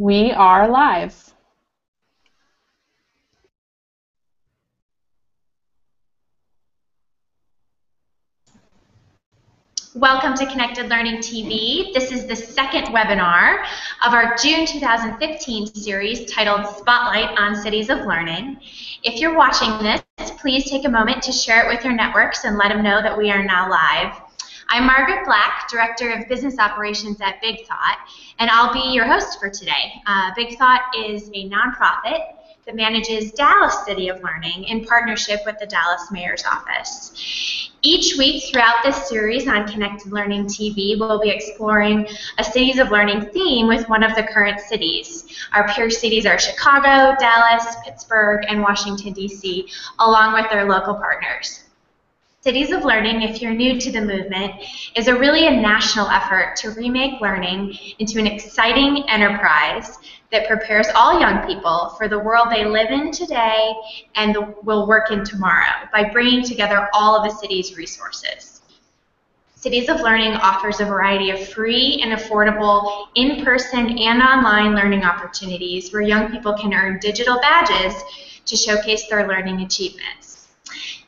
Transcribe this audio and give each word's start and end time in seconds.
We 0.00 0.30
are 0.30 0.68
live. 0.68 1.34
Welcome 9.96 10.34
to 10.34 10.46
Connected 10.46 10.88
Learning 10.88 11.16
TV. 11.16 11.92
This 11.92 12.12
is 12.12 12.26
the 12.26 12.36
second 12.36 12.94
webinar 12.94 13.64
of 14.06 14.14
our 14.14 14.36
June 14.36 14.66
2015 14.66 15.66
series 15.66 16.30
titled 16.30 16.64
Spotlight 16.76 17.36
on 17.36 17.56
Cities 17.56 17.90
of 17.90 18.06
Learning. 18.06 18.56
If 19.02 19.20
you're 19.20 19.36
watching 19.36 19.76
this, 19.80 20.00
please 20.40 20.70
take 20.70 20.84
a 20.84 20.88
moment 20.88 21.24
to 21.24 21.32
share 21.32 21.68
it 21.68 21.74
with 21.74 21.84
your 21.84 21.94
networks 21.94 22.44
and 22.44 22.56
let 22.56 22.68
them 22.68 22.84
know 22.84 23.02
that 23.02 23.18
we 23.18 23.32
are 23.32 23.42
now 23.42 23.68
live. 23.68 24.27
I'm 24.70 24.86
Margaret 24.86 25.24
Black, 25.24 25.66
Director 25.70 26.10
of 26.10 26.28
Business 26.28 26.58
Operations 26.58 27.22
at 27.22 27.40
Big 27.40 27.66
Thought, 27.66 27.98
and 28.38 28.50
I'll 28.50 28.70
be 28.70 28.92
your 28.92 29.06
host 29.06 29.40
for 29.40 29.48
today. 29.48 29.94
Uh, 30.06 30.30
Big 30.36 30.58
Thought 30.58 30.82
is 30.94 31.30
a 31.32 31.48
nonprofit 31.48 32.20
that 32.66 32.76
manages 32.76 33.32
Dallas 33.32 33.86
City 33.86 34.10
of 34.10 34.22
Learning 34.22 34.64
in 34.64 34.84
partnership 34.84 35.40
with 35.46 35.58
the 35.58 35.64
Dallas 35.64 36.10
Mayor's 36.10 36.44
Office. 36.44 37.70
Each 37.80 38.18
week 38.18 38.44
throughout 38.44 38.84
this 38.84 39.08
series 39.08 39.48
on 39.48 39.66
Connected 39.66 40.12
Learning 40.12 40.44
TV, 40.44 40.98
we'll 41.00 41.18
be 41.18 41.30
exploring 41.30 42.06
a 42.36 42.44
Cities 42.44 42.78
of 42.78 42.90
Learning 42.90 43.22
theme 43.22 43.68
with 43.68 43.88
one 43.88 44.02
of 44.02 44.14
the 44.16 44.24
current 44.24 44.60
cities. 44.60 45.24
Our 45.54 45.66
peer 45.68 45.88
cities 45.88 46.26
are 46.26 46.38
Chicago, 46.38 47.16
Dallas, 47.18 47.64
Pittsburgh, 47.86 48.44
and 48.46 48.60
Washington, 48.60 49.14
D.C., 49.14 49.66
along 49.98 50.34
with 50.34 50.50
their 50.50 50.68
local 50.68 50.94
partners. 50.94 51.64
Cities 52.48 52.72
of 52.72 52.82
Learning, 52.82 53.20
if 53.20 53.42
you're 53.42 53.52
new 53.52 53.78
to 53.78 53.92
the 53.92 54.00
movement, 54.00 54.54
is 54.94 55.06
a 55.06 55.14
really 55.14 55.46
a 55.48 55.50
national 55.50 56.08
effort 56.08 56.56
to 56.56 56.70
remake 56.70 57.20
learning 57.20 57.76
into 57.98 58.18
an 58.18 58.26
exciting 58.26 59.04
enterprise 59.10 59.98
that 60.32 60.48
prepares 60.48 60.86
all 60.94 61.20
young 61.20 61.46
people 61.46 61.90
for 61.98 62.08
the 62.08 62.18
world 62.18 62.46
they 62.50 62.64
live 62.64 62.88
in 62.88 63.12
today 63.12 63.74
and 64.14 64.34
the, 64.34 64.54
will 64.62 64.88
work 64.88 65.10
in 65.10 65.26
tomorrow 65.26 65.90
by 65.92 66.08
bringing 66.08 66.42
together 66.42 66.88
all 66.94 67.14
of 67.14 67.30
the 67.30 67.38
city's 67.38 67.76
resources. 67.76 68.62
Cities 69.54 69.90
of 69.90 70.00
Learning 70.00 70.32
offers 70.32 70.80
a 70.80 70.86
variety 70.86 71.28
of 71.30 71.50
free 71.50 72.00
and 72.02 72.18
affordable 72.18 73.08
in-person 73.14 73.98
and 73.98 74.22
online 74.22 74.74
learning 74.74 75.04
opportunities 75.04 75.92
where 75.92 76.00
young 76.00 76.32
people 76.32 76.54
can 76.54 76.72
earn 76.72 76.98
digital 76.98 77.38
badges 77.42 78.02
to 78.46 78.56
showcase 78.56 79.06
their 79.10 79.28
learning 79.28 79.60
achievements. 79.60 80.27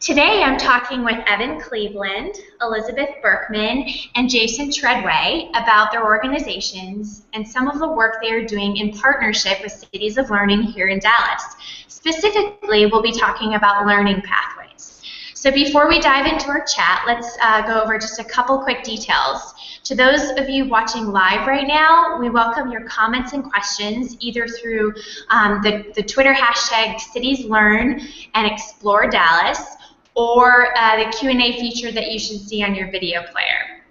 Today 0.00 0.42
I'm 0.42 0.56
talking 0.56 1.04
with 1.04 1.18
Evan 1.26 1.60
Cleveland, 1.60 2.34
Elizabeth 2.62 3.10
Berkman, 3.20 3.84
and 4.14 4.30
Jason 4.30 4.72
Treadway 4.72 5.50
about 5.50 5.92
their 5.92 6.06
organizations 6.06 7.26
and 7.34 7.46
some 7.46 7.68
of 7.68 7.78
the 7.78 7.86
work 7.86 8.16
they 8.22 8.30
are 8.30 8.46
doing 8.46 8.78
in 8.78 8.92
partnership 8.92 9.58
with 9.62 9.72
Cities 9.72 10.16
of 10.16 10.30
Learning 10.30 10.62
here 10.62 10.88
in 10.88 11.00
Dallas. 11.00 11.42
Specifically, 11.88 12.86
we'll 12.86 13.02
be 13.02 13.12
talking 13.12 13.56
about 13.56 13.84
learning 13.86 14.22
pathways. 14.22 15.02
So 15.34 15.50
before 15.50 15.86
we 15.86 16.00
dive 16.00 16.24
into 16.24 16.48
our 16.48 16.64
chat, 16.64 17.02
let's 17.06 17.36
uh, 17.42 17.66
go 17.66 17.82
over 17.82 17.98
just 17.98 18.18
a 18.18 18.24
couple 18.24 18.58
quick 18.60 18.82
details. 18.82 19.52
To 19.84 19.94
those 19.94 20.30
of 20.38 20.48
you 20.48 20.66
watching 20.66 21.08
live 21.08 21.46
right 21.46 21.66
now, 21.66 22.18
we 22.18 22.30
welcome 22.30 22.72
your 22.72 22.84
comments 22.84 23.34
and 23.34 23.44
questions 23.44 24.16
either 24.20 24.48
through 24.48 24.94
um, 25.28 25.60
the, 25.62 25.92
the 25.94 26.02
Twitter 26.02 26.32
hashtag 26.32 26.96
CitiesLearn 27.14 28.02
and 28.32 28.50
Explore 28.50 29.06
Dallas 29.08 29.76
or 30.14 30.76
uh, 30.76 31.04
the 31.04 31.16
Q&A 31.16 31.52
feature 31.60 31.92
that 31.92 32.10
you 32.10 32.18
should 32.18 32.40
see 32.40 32.62
on 32.62 32.74
your 32.74 32.90
video 32.90 33.22
player. 33.32 33.82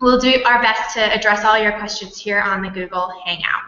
We'll 0.00 0.18
do 0.18 0.42
our 0.44 0.60
best 0.60 0.94
to 0.94 1.00
address 1.00 1.44
all 1.44 1.58
your 1.58 1.72
questions 1.78 2.18
here 2.18 2.40
on 2.40 2.62
the 2.62 2.68
Google 2.68 3.12
Hangout. 3.24 3.62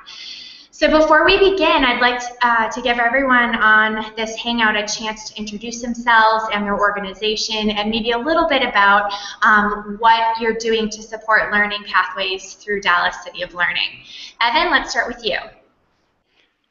So 0.78 0.88
before 0.88 1.24
we 1.24 1.36
begin, 1.38 1.84
I'd 1.84 2.00
like 2.00 2.20
to, 2.20 2.46
uh, 2.46 2.70
to, 2.70 2.80
give 2.82 2.98
everyone 2.98 3.56
on 3.56 4.12
this 4.14 4.36
Hangout 4.36 4.76
a 4.76 4.86
chance 4.86 5.28
to 5.28 5.36
introduce 5.36 5.82
themselves 5.82 6.44
and 6.52 6.64
their 6.64 6.78
organization 6.78 7.70
and 7.70 7.90
maybe 7.90 8.12
a 8.12 8.18
little 8.18 8.46
bit 8.46 8.62
about 8.62 9.12
um, 9.42 9.96
what 9.98 10.40
you're 10.40 10.54
doing 10.54 10.88
to 10.90 11.02
support 11.02 11.50
learning 11.50 11.82
pathways 11.84 12.54
through 12.54 12.80
Dallas 12.82 13.16
City 13.24 13.42
of 13.42 13.54
Learning. 13.54 14.04
Evan, 14.40 14.70
let's 14.70 14.92
start 14.92 15.08
with 15.08 15.24
you. 15.24 15.38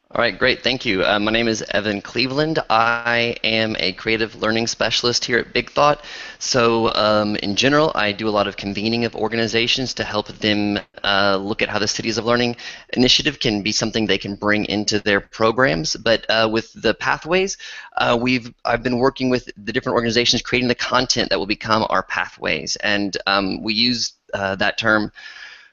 All 0.10 0.22
right, 0.22 0.40
great. 0.40 0.64
Thank 0.64 0.86
you. 0.86 1.04
Uh, 1.04 1.20
my 1.20 1.34
name 1.34 1.50
is 1.50 1.62
Evan 1.70 2.02
Cleveland. 2.02 2.60
I 2.70 3.36
am 3.44 3.76
a 3.78 3.92
creative 3.92 4.36
learning 4.36 4.68
specialist 4.68 5.26
here 5.26 5.38
at 5.38 5.52
Big 5.52 5.70
Thought. 5.70 6.02
So, 6.40 6.94
um, 6.94 7.36
in 7.36 7.58
general, 7.58 7.92
I 7.94 8.14
do 8.14 8.30
a 8.30 8.32
lot 8.32 8.48
of 8.48 8.56
convening 8.56 9.04
of 9.04 9.18
organizations 9.18 9.94
to 9.96 10.06
help 10.06 10.30
them 10.30 10.80
uh, 11.04 11.36
look 11.42 11.62
at 11.62 11.68
how 11.68 11.80
the 11.80 11.90
Cities 11.90 12.18
of 12.18 12.24
Learning 12.24 12.56
initiative 12.94 13.42
can 13.42 13.64
be 13.64 13.74
something 13.74 14.06
they 14.06 14.18
can 14.18 14.36
bring 14.36 14.64
into 14.68 15.00
their 15.00 15.20
programs. 15.20 15.98
But 15.98 16.26
uh, 16.30 16.48
with 16.50 16.72
the 16.82 16.94
pathways, 16.94 17.58
uh, 17.98 18.18
we've 18.20 18.54
I've 18.64 18.84
been 18.84 19.00
working 19.00 19.30
with 19.30 19.50
the 19.58 19.74
different 19.74 19.96
organizations 19.96 20.42
creating 20.42 20.70
the 20.70 20.76
content 20.76 21.32
that 21.32 21.38
will 21.38 21.48
become 21.48 21.86
our 21.90 22.04
pathways, 22.04 22.78
and 22.78 23.18
um, 23.28 23.62
we 23.62 23.74
use 23.74 24.14
uh, 24.34 24.56
that 24.56 24.78
term 24.78 25.12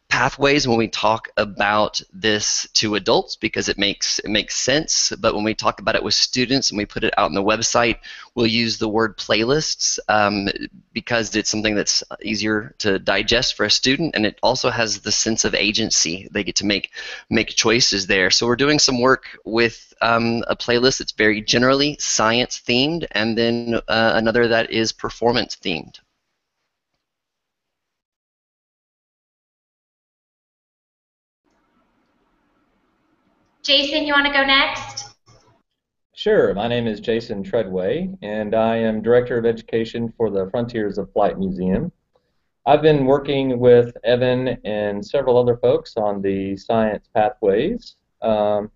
pathways 0.08 0.68
when 0.68 0.78
we 0.78 0.88
talk 0.88 1.30
about 1.36 2.00
this 2.12 2.68
to 2.74 2.94
adults 2.94 3.36
because 3.36 3.68
it 3.68 3.78
makes 3.78 4.18
it 4.20 4.30
makes 4.30 4.56
sense. 4.56 5.12
But 5.18 5.34
when 5.34 5.44
we 5.44 5.54
talk 5.54 5.80
about 5.80 5.96
it 5.96 6.02
with 6.02 6.14
students 6.14 6.70
and 6.70 6.78
we 6.78 6.86
put 6.86 7.04
it 7.04 7.14
out 7.16 7.26
on 7.26 7.34
the 7.34 7.42
website 7.42 7.98
we'll 8.34 8.46
use 8.46 8.78
the 8.78 8.88
word 8.88 9.16
playlists 9.16 9.98
um, 10.08 10.48
because 10.92 11.34
it's 11.36 11.50
something 11.50 11.74
that's 11.74 12.02
easier 12.22 12.74
to 12.78 12.98
digest 12.98 13.54
for 13.54 13.64
a 13.64 13.70
student. 13.70 14.14
And 14.14 14.26
it 14.26 14.38
also 14.42 14.70
has 14.70 15.00
the 15.00 15.12
sense 15.12 15.44
of 15.44 15.54
agency. 15.54 16.28
They 16.30 16.44
get 16.44 16.56
to 16.56 16.66
make 16.66 16.90
make 17.30 17.48
choices 17.48 18.06
there. 18.06 18.30
So 18.30 18.46
we're 18.46 18.56
doing 18.56 18.78
some 18.78 19.00
work 19.00 19.38
with 19.44 19.94
um, 20.00 20.44
a 20.48 20.56
playlist 20.56 20.98
that's 20.98 21.12
very 21.12 21.40
generally 21.40 21.96
science 22.00 22.60
themed 22.66 23.06
and 23.12 23.38
then 23.38 23.80
uh, 23.88 24.12
another 24.14 24.48
that 24.48 24.70
is 24.70 24.92
performance 24.92 25.56
themed 25.56 26.00
Jason, 33.64 34.04
you 34.04 34.12
want 34.12 34.26
to 34.26 34.32
go 34.32 34.44
next? 34.44 35.14
Sure. 36.14 36.52
My 36.52 36.68
name 36.68 36.86
is 36.86 37.00
Jason 37.00 37.42
Treadway, 37.42 38.14
and 38.20 38.54
I 38.54 38.76
am 38.76 39.00
Director 39.00 39.38
of 39.38 39.46
Education 39.46 40.12
for 40.18 40.28
the 40.28 40.50
Frontiers 40.50 40.98
of 40.98 41.10
Flight 41.14 41.38
Museum. 41.38 41.90
I've 42.66 42.82
been 42.82 43.06
working 43.06 43.58
with 43.58 43.96
Evan 44.04 44.48
and 44.64 45.04
several 45.04 45.38
other 45.38 45.56
folks 45.56 45.96
on 45.96 46.20
the 46.20 46.58
science 46.58 47.08
pathways. 47.14 47.96
Um, 48.20 48.70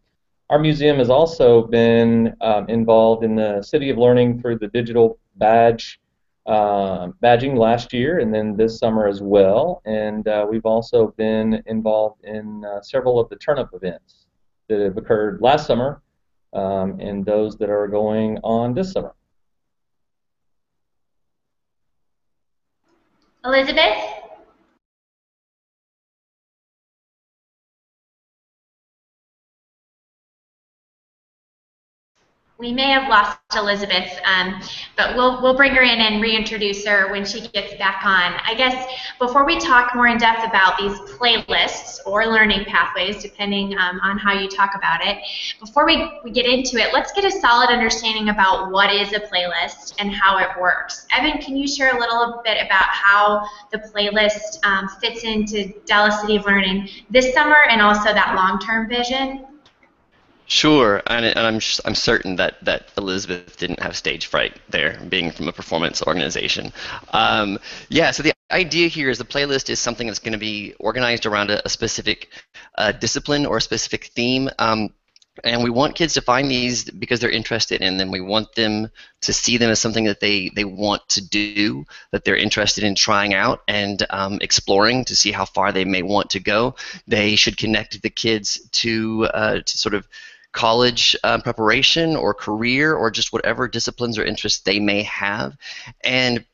our 0.49 0.59
museum 0.59 0.97
has 0.97 1.11
also 1.11 1.67
been 1.67 2.35
um, 2.41 2.67
involved 2.71 3.25
in 3.25 3.37
the 3.37 3.61
City 3.61 3.91
of 3.91 3.99
Learning 3.99 4.41
through 4.41 4.59
the 4.59 4.69
digital 4.69 5.19
badge 5.37 6.01
uh, 6.47 7.09
badging 7.23 7.59
last 7.59 7.93
year 7.93 8.21
and 8.21 8.33
then 8.33 8.57
this 8.57 8.79
summer 8.79 9.07
as 9.07 9.21
well. 9.21 9.83
And 9.85 10.27
uh, 10.27 10.47
we've 10.51 10.65
also 10.65 11.09
been 11.19 11.63
involved 11.67 12.25
in 12.25 12.65
uh, 12.65 12.81
several 12.81 13.21
of 13.21 13.29
the 13.29 13.37
turnup 13.37 13.75
events 13.75 14.25
that 14.69 14.81
have 14.81 14.97
occurred 14.97 15.41
last 15.41 15.67
summer 15.67 16.03
um, 16.53 17.01
and 17.01 17.25
those 17.25 17.57
that 17.57 17.71
are 17.71 17.89
going 17.89 18.39
on 18.43 18.75
this 18.75 18.93
summer. 18.93 19.15
Elizabeth? 23.45 24.18
We 32.59 32.73
may 32.73 32.91
have 32.91 33.09
lost 33.09 33.39
Elizabeth, 33.55 34.19
um, 34.25 34.61
but 34.97 35.15
we'll, 35.15 35.41
we'll 35.41 35.57
bring 35.57 35.73
her 35.77 35.83
in 35.83 36.01
and 36.01 36.21
reintroduce 36.21 36.85
her 36.85 37.09
when 37.13 37.25
she 37.25 37.47
gets 37.49 37.73
back 37.75 38.05
on. 38.05 38.35
I 38.45 38.55
guess 38.57 38.93
before 39.21 39.47
we 39.47 39.61
talk 39.61 39.95
more 39.95 40.09
in 40.09 40.19
depth 40.19 40.45
about 40.45 40.77
these 40.77 40.99
playlists 41.17 42.01
or 42.05 42.27
learning 42.27 42.65
pathways, 42.65 43.23
depending 43.23 43.79
um, 43.79 44.01
on 44.01 44.19
how 44.19 44.33
you 44.33 44.49
talk 44.49 44.73
about 44.75 45.07
it, 45.07 45.19
before 45.61 45.87
we, 45.87 46.11
we 46.25 46.33
get 46.33 46.47
into 46.47 46.79
it, 46.79 46.93
let's 46.93 47.13
get 47.13 47.25
a 47.25 47.31
solid 47.31 47.71
understanding 47.71 48.29
about 48.29 48.73
what 48.73 48.93
is 48.93 49.13
a 49.13 49.21
playlist 49.21 49.95
and 50.01 50.13
how 50.13 50.39
it 50.39 50.49
works. 50.61 51.07
Evan, 51.13 51.41
can 51.41 51.57
you 51.57 51.69
share 51.69 51.97
a 51.97 52.01
little 52.01 52.41
bit 52.45 52.59
about 52.61 52.87
how 52.87 53.47
the 53.71 53.79
playlist 53.79 54.59
um, 54.65 54.89
fits 55.01 55.23
into 55.23 55.73
Dallas 55.87 56.21
City 56.21 56.35
of 56.35 56.45
Learning 56.45 56.89
this 57.09 57.33
summer 57.33 57.59
and 57.71 57.81
also 57.81 58.13
that 58.13 58.35
long-term 58.35 58.89
vision? 58.89 59.47
Sure, 60.51 61.03
and, 61.09 61.27
and 61.27 61.39
I'm 61.39 61.61
I'm 61.85 61.95
certain 61.95 62.37
that 62.37 62.65
that 62.65 62.89
Elizabeth 62.97 63.59
didn't 63.59 63.81
have 63.81 63.95
stage 63.95 64.27
fright 64.27 64.59
there, 64.71 64.99
being 65.11 65.31
from 65.31 65.47
a 65.47 65.53
performance 65.53 66.03
organization. 66.03 66.73
Um, 67.13 67.59
yeah, 67.91 68.13
so 68.13 68.23
the 68.23 68.33
idea 68.51 68.89
here 68.89 69.11
is 69.11 69.19
the 69.19 69.25
playlist 69.25 69.69
is 69.69 69.79
something 69.79 70.07
that's 70.07 70.19
going 70.19 70.33
to 70.33 70.39
be 70.39 70.75
organized 70.81 71.27
around 71.27 71.51
a, 71.51 71.65
a 71.67 71.69
specific 71.69 72.31
uh, 72.79 72.93
discipline 72.93 73.45
or 73.45 73.59
a 73.59 73.61
specific 73.61 74.07
theme. 74.07 74.49
Um, 74.59 74.89
and 75.45 75.63
we 75.63 75.71
want 75.71 75.95
kids 75.95 76.15
to 76.15 76.23
find 76.23 76.51
these 76.51 76.91
because 76.91 77.21
they're 77.21 77.31
interested 77.31 77.83
in 77.83 77.99
them. 77.99 78.11
We 78.11 78.23
want 78.23 78.55
them 78.55 78.91
to 79.21 79.33
see 79.35 79.59
them 79.59 79.71
as 79.71 79.79
something 79.79 80.05
that 80.05 80.21
they, 80.21 80.51
they 80.55 80.65
want 80.65 81.07
to 81.11 81.29
do, 81.29 81.85
that 82.11 82.25
they're 82.25 82.37
interested 82.37 82.85
in 82.85 82.95
trying 82.95 83.35
out 83.35 83.63
and 83.69 84.05
um, 84.11 84.39
exploring 84.41 85.05
to 85.05 85.15
see 85.15 85.31
how 85.31 85.45
far 85.45 85.73
they 85.73 85.85
may 85.85 86.03
want 86.03 86.31
to 86.31 86.41
go. 86.41 86.75
They 87.07 87.37
should 87.37 87.57
connect 87.57 88.01
the 88.03 88.11
kids 88.11 88.61
to, 88.73 89.27
uh, 89.27 89.61
to 89.61 89.79
sort 89.79 89.95
of 89.95 90.09
college 90.53 91.17
uh, 91.25 91.41
preparation 91.41 92.17
or 92.17 92.35
career 92.35 92.95
or 92.95 93.11
just 93.11 93.33
whatever 93.33 93.69
disciplines 93.69 94.19
or 94.19 94.25
interests 94.25 94.61
they 94.61 94.81
may 94.81 95.03
have. 95.03 95.57
And 96.03 96.45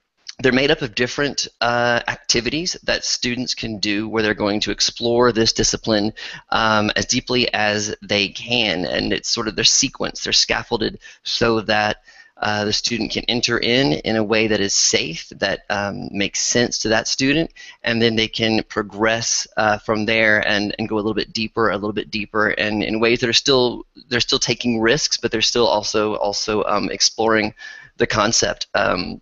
they're 0.41 0.53
made 0.53 0.71
up 0.71 0.83
of 0.83 0.97
different 0.97 1.47
uh, 1.61 2.01
activities 2.09 2.77
that 2.83 3.05
students 3.05 3.55
can 3.55 3.79
do 3.79 4.09
where 4.09 4.23
they're 4.23 4.35
going 4.35 4.61
to 4.61 4.73
explore 4.73 5.31
this 5.31 5.53
discipline 5.53 6.13
um, 6.51 6.91
as 6.97 7.07
deeply 7.07 7.53
as 7.55 7.95
they 8.03 8.29
can. 8.29 8.85
And 8.85 9.13
it's 9.13 9.29
sort 9.29 9.47
of 9.47 9.55
their 9.55 9.65
sequence, 9.65 10.25
they're 10.25 10.33
scaffolded 10.33 10.99
so 11.23 11.61
that 11.63 11.99
uh, 12.37 12.65
the 12.65 12.73
student 12.73 13.13
can 13.13 13.25
enter 13.29 13.59
in 13.59 13.93
in 13.93 14.17
a 14.17 14.25
way 14.25 14.49
that 14.49 14.61
is 14.61 14.75
safe, 14.75 15.29
that 15.37 15.61
um, 15.71 16.09
makes 16.11 16.41
sense 16.41 16.79
to 16.79 16.89
that 16.89 17.07
student, 17.07 17.53
and 17.83 18.03
then 18.03 18.17
they 18.17 18.27
can 18.27 18.63
progress 18.65 19.47
uh, 19.57 19.79
from 19.79 20.05
there 20.05 20.47
and, 20.47 20.75
and 20.79 20.89
go 20.89 20.97
a 20.97 20.99
little 20.99 21.15
bit 21.15 21.33
deeper, 21.33 21.71
a 21.71 21.75
little 21.75 21.93
bit 21.93 22.11
deeper, 22.11 22.49
and 22.49 22.83
in 22.83 22.99
ways 22.99 23.21
that 23.21 23.29
are 23.29 23.33
still 23.33 23.87
they're 24.09 24.21
still 24.21 24.41
taking 24.41 24.81
risks, 24.81 25.17
but 25.17 25.31
they're 25.31 25.43
still 25.43 25.67
also 25.67 26.17
also 26.17 26.65
um, 26.65 26.91
exploring 26.91 27.55
the 27.99 28.07
concept. 28.07 28.67
Um, 28.75 29.21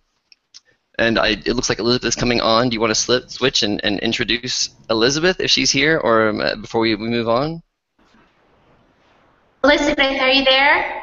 and 0.97 1.19
I, 1.19 1.29
it 1.29 1.53
looks 1.53 1.69
like 1.69 1.79
Elizabeth 1.79 2.07
is 2.07 2.15
coming 2.15 2.41
on. 2.41 2.69
Do 2.69 2.75
you 2.75 2.81
want 2.81 2.91
to 2.91 2.95
slip, 2.95 3.29
switch 3.29 3.63
and, 3.63 3.83
and 3.83 3.99
introduce 3.99 4.69
Elizabeth 4.89 5.39
if 5.39 5.49
she's 5.49 5.71
here, 5.71 5.97
or 5.97 6.29
um, 6.29 6.61
before 6.61 6.81
we, 6.81 6.95
we 6.95 7.09
move 7.09 7.29
on? 7.29 7.61
Elizabeth, 9.63 9.99
are 9.99 10.29
you 10.29 10.43
there? 10.43 11.02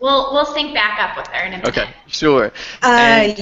We'll 0.00 0.32
we'll 0.32 0.46
sync 0.46 0.74
back 0.74 1.00
up 1.00 1.16
with 1.16 1.26
her 1.28 1.46
in 1.46 1.54
a 1.54 1.56
minute. 1.58 1.76
Okay, 1.76 1.90
sure. 2.06 2.52
Uh, 2.82 3.34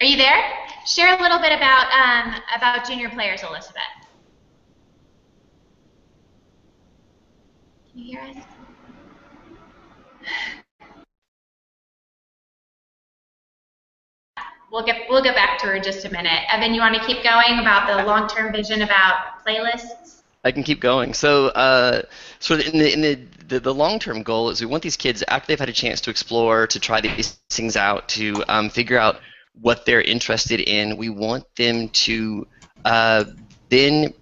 Are 0.00 0.06
you 0.06 0.16
there? 0.16 0.42
Share 0.86 1.18
a 1.18 1.20
little 1.22 1.38
bit 1.40 1.52
about 1.52 1.86
um, 1.92 2.40
about 2.54 2.86
junior 2.86 3.08
players, 3.08 3.42
Elizabeth. 3.42 3.82
Can 7.92 8.02
you 8.02 8.18
hear 8.18 8.20
us? 8.20 8.44
We'll 14.70 14.84
get 14.84 15.08
we'll 15.08 15.22
get 15.22 15.34
back 15.34 15.58
to 15.60 15.66
her 15.66 15.74
in 15.76 15.82
just 15.82 16.04
a 16.04 16.10
minute. 16.10 16.42
Evan, 16.52 16.74
you 16.74 16.80
want 16.80 16.94
to 16.94 17.04
keep 17.06 17.22
going 17.22 17.58
about 17.60 17.86
the 17.86 18.04
long-term 18.04 18.52
vision 18.52 18.82
about 18.82 19.44
playlists? 19.46 20.15
I 20.46 20.52
can 20.52 20.62
keep 20.62 20.80
going. 20.80 21.12
So, 21.12 21.48
uh, 21.48 22.02
sort 22.38 22.60
of 22.60 22.72
in 22.72 22.78
the 22.78 22.92
in 22.92 23.00
the, 23.00 23.14
the, 23.48 23.60
the 23.60 23.74
long-term 23.74 24.22
goal 24.22 24.50
is 24.50 24.60
we 24.60 24.66
want 24.66 24.82
these 24.82 24.96
kids 24.96 25.24
after 25.26 25.48
they've 25.48 25.58
had 25.58 25.68
a 25.68 25.72
chance 25.84 26.00
to 26.02 26.10
explore, 26.10 26.66
to 26.68 26.78
try 26.78 27.00
these 27.00 27.32
things 27.50 27.76
out, 27.76 28.08
to 28.10 28.44
um, 28.48 28.70
figure 28.70 28.98
out 28.98 29.20
what 29.60 29.84
they're 29.86 30.02
interested 30.02 30.60
in. 30.60 30.96
We 30.96 31.08
want 31.08 31.44
them 31.56 31.88
to 32.06 32.46
uh, 32.84 33.24
then 33.70 34.14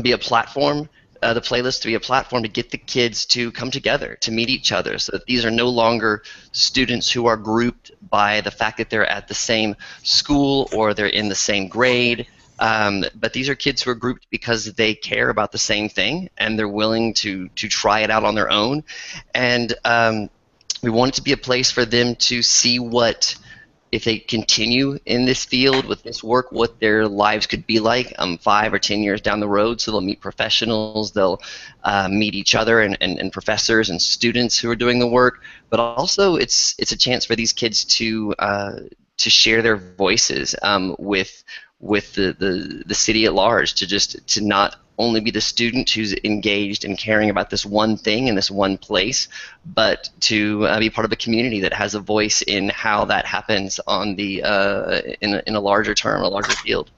be 0.00 0.12
a 0.12 0.18
platform 0.18 0.88
uh, 1.22 1.32
the 1.32 1.40
playlist 1.40 1.80
to 1.82 1.86
be 1.86 1.94
a 1.94 2.00
platform 2.00 2.42
to 2.42 2.48
get 2.48 2.70
the 2.70 2.78
kids 2.78 3.24
to 3.26 3.52
come 3.52 3.70
together, 3.70 4.16
to 4.20 4.32
meet 4.32 4.48
each 4.48 4.72
other, 4.72 4.98
so 4.98 5.12
that 5.12 5.24
these 5.26 5.44
are 5.44 5.50
no 5.50 5.68
longer 5.68 6.22
students 6.50 7.10
who 7.10 7.26
are 7.26 7.36
grouped 7.36 7.92
by 8.10 8.40
the 8.40 8.50
fact 8.50 8.78
that 8.78 8.90
they're 8.90 9.06
at 9.06 9.28
the 9.28 9.34
same 9.34 9.76
school 10.02 10.68
or 10.72 10.94
they're 10.94 11.06
in 11.06 11.28
the 11.28 11.34
same 11.34 11.68
grade. 11.68 12.26
Um, 12.58 13.04
but 13.14 13.32
these 13.32 13.48
are 13.48 13.54
kids 13.54 13.82
who 13.82 13.90
are 13.90 13.96
grouped 13.96 14.26
because 14.30 14.72
they 14.74 14.94
care 14.94 15.30
about 15.30 15.52
the 15.52 15.58
same 15.58 15.88
thing 15.88 16.30
and 16.38 16.58
they're 16.58 16.68
willing 16.68 17.14
to 17.14 17.48
to 17.48 17.68
try 17.68 18.00
it 18.00 18.10
out 18.10 18.24
on 18.24 18.34
their 18.34 18.50
own. 18.50 18.84
And 19.34 19.74
um, 19.84 20.30
we 20.82 20.90
want 20.90 21.10
it 21.10 21.14
to 21.16 21.22
be 21.22 21.32
a 21.32 21.36
place 21.36 21.70
for 21.70 21.84
them 21.84 22.16
to 22.16 22.42
see 22.42 22.78
what 22.78 23.36
if 23.92 24.04
they 24.04 24.18
continue 24.18 24.98
in 25.04 25.26
this 25.26 25.44
field 25.44 25.84
with 25.84 26.02
this 26.02 26.24
work, 26.24 26.50
what 26.50 26.80
their 26.80 27.06
lives 27.06 27.46
could 27.46 27.66
be 27.66 27.78
like 27.78 28.14
um, 28.18 28.38
five 28.38 28.72
or 28.72 28.78
ten 28.78 29.02
years 29.02 29.20
down 29.20 29.38
the 29.38 29.48
road. 29.48 29.82
So 29.82 29.90
they'll 29.90 30.00
meet 30.00 30.20
professionals, 30.20 31.12
they'll 31.12 31.42
uh, 31.84 32.08
meet 32.08 32.34
each 32.34 32.54
other 32.54 32.80
and, 32.80 32.96
and, 33.02 33.18
and, 33.18 33.30
professors 33.30 33.90
and 33.90 34.00
students 34.00 34.58
who 34.58 34.70
are 34.70 34.76
doing 34.76 34.98
the 34.98 35.06
work. 35.06 35.42
But 35.68 35.78
also, 35.78 36.36
it's 36.36 36.74
it's 36.78 36.92
a 36.92 36.96
chance 36.96 37.26
for 37.26 37.36
these 37.36 37.52
kids 37.52 37.84
to 37.96 38.34
uh, 38.38 38.72
to 39.18 39.30
share 39.30 39.60
their 39.60 39.76
voices 39.76 40.56
um, 40.62 40.96
with 40.98 41.44
with 41.82 42.14
the, 42.14 42.34
the, 42.38 42.84
the 42.86 42.94
city 42.94 43.26
at 43.26 43.34
large 43.34 43.74
to 43.74 43.86
just 43.86 44.26
to 44.28 44.40
not 44.40 44.76
only 44.98 45.20
be 45.20 45.30
the 45.30 45.40
student 45.40 45.90
who's 45.90 46.14
engaged 46.22 46.84
and 46.84 46.96
caring 46.96 47.28
about 47.28 47.50
this 47.50 47.66
one 47.66 47.96
thing 47.96 48.28
in 48.28 48.36
this 48.36 48.50
one 48.50 48.78
place, 48.78 49.28
but 49.66 50.08
to 50.20 50.64
uh, 50.66 50.78
be 50.78 50.90
part 50.90 51.04
of 51.04 51.12
a 51.12 51.16
community 51.16 51.60
that 51.60 51.72
has 51.72 51.94
a 51.94 52.00
voice 52.00 52.42
in 52.42 52.68
how 52.68 53.04
that 53.06 53.26
happens 53.26 53.80
on 53.86 54.14
the 54.14 54.42
uh, 54.44 55.00
in, 55.20 55.34
a, 55.34 55.42
in 55.46 55.54
a 55.56 55.60
larger 55.60 55.94
term, 55.94 56.22
a 56.22 56.28
larger 56.28 56.52
field. 56.52 56.90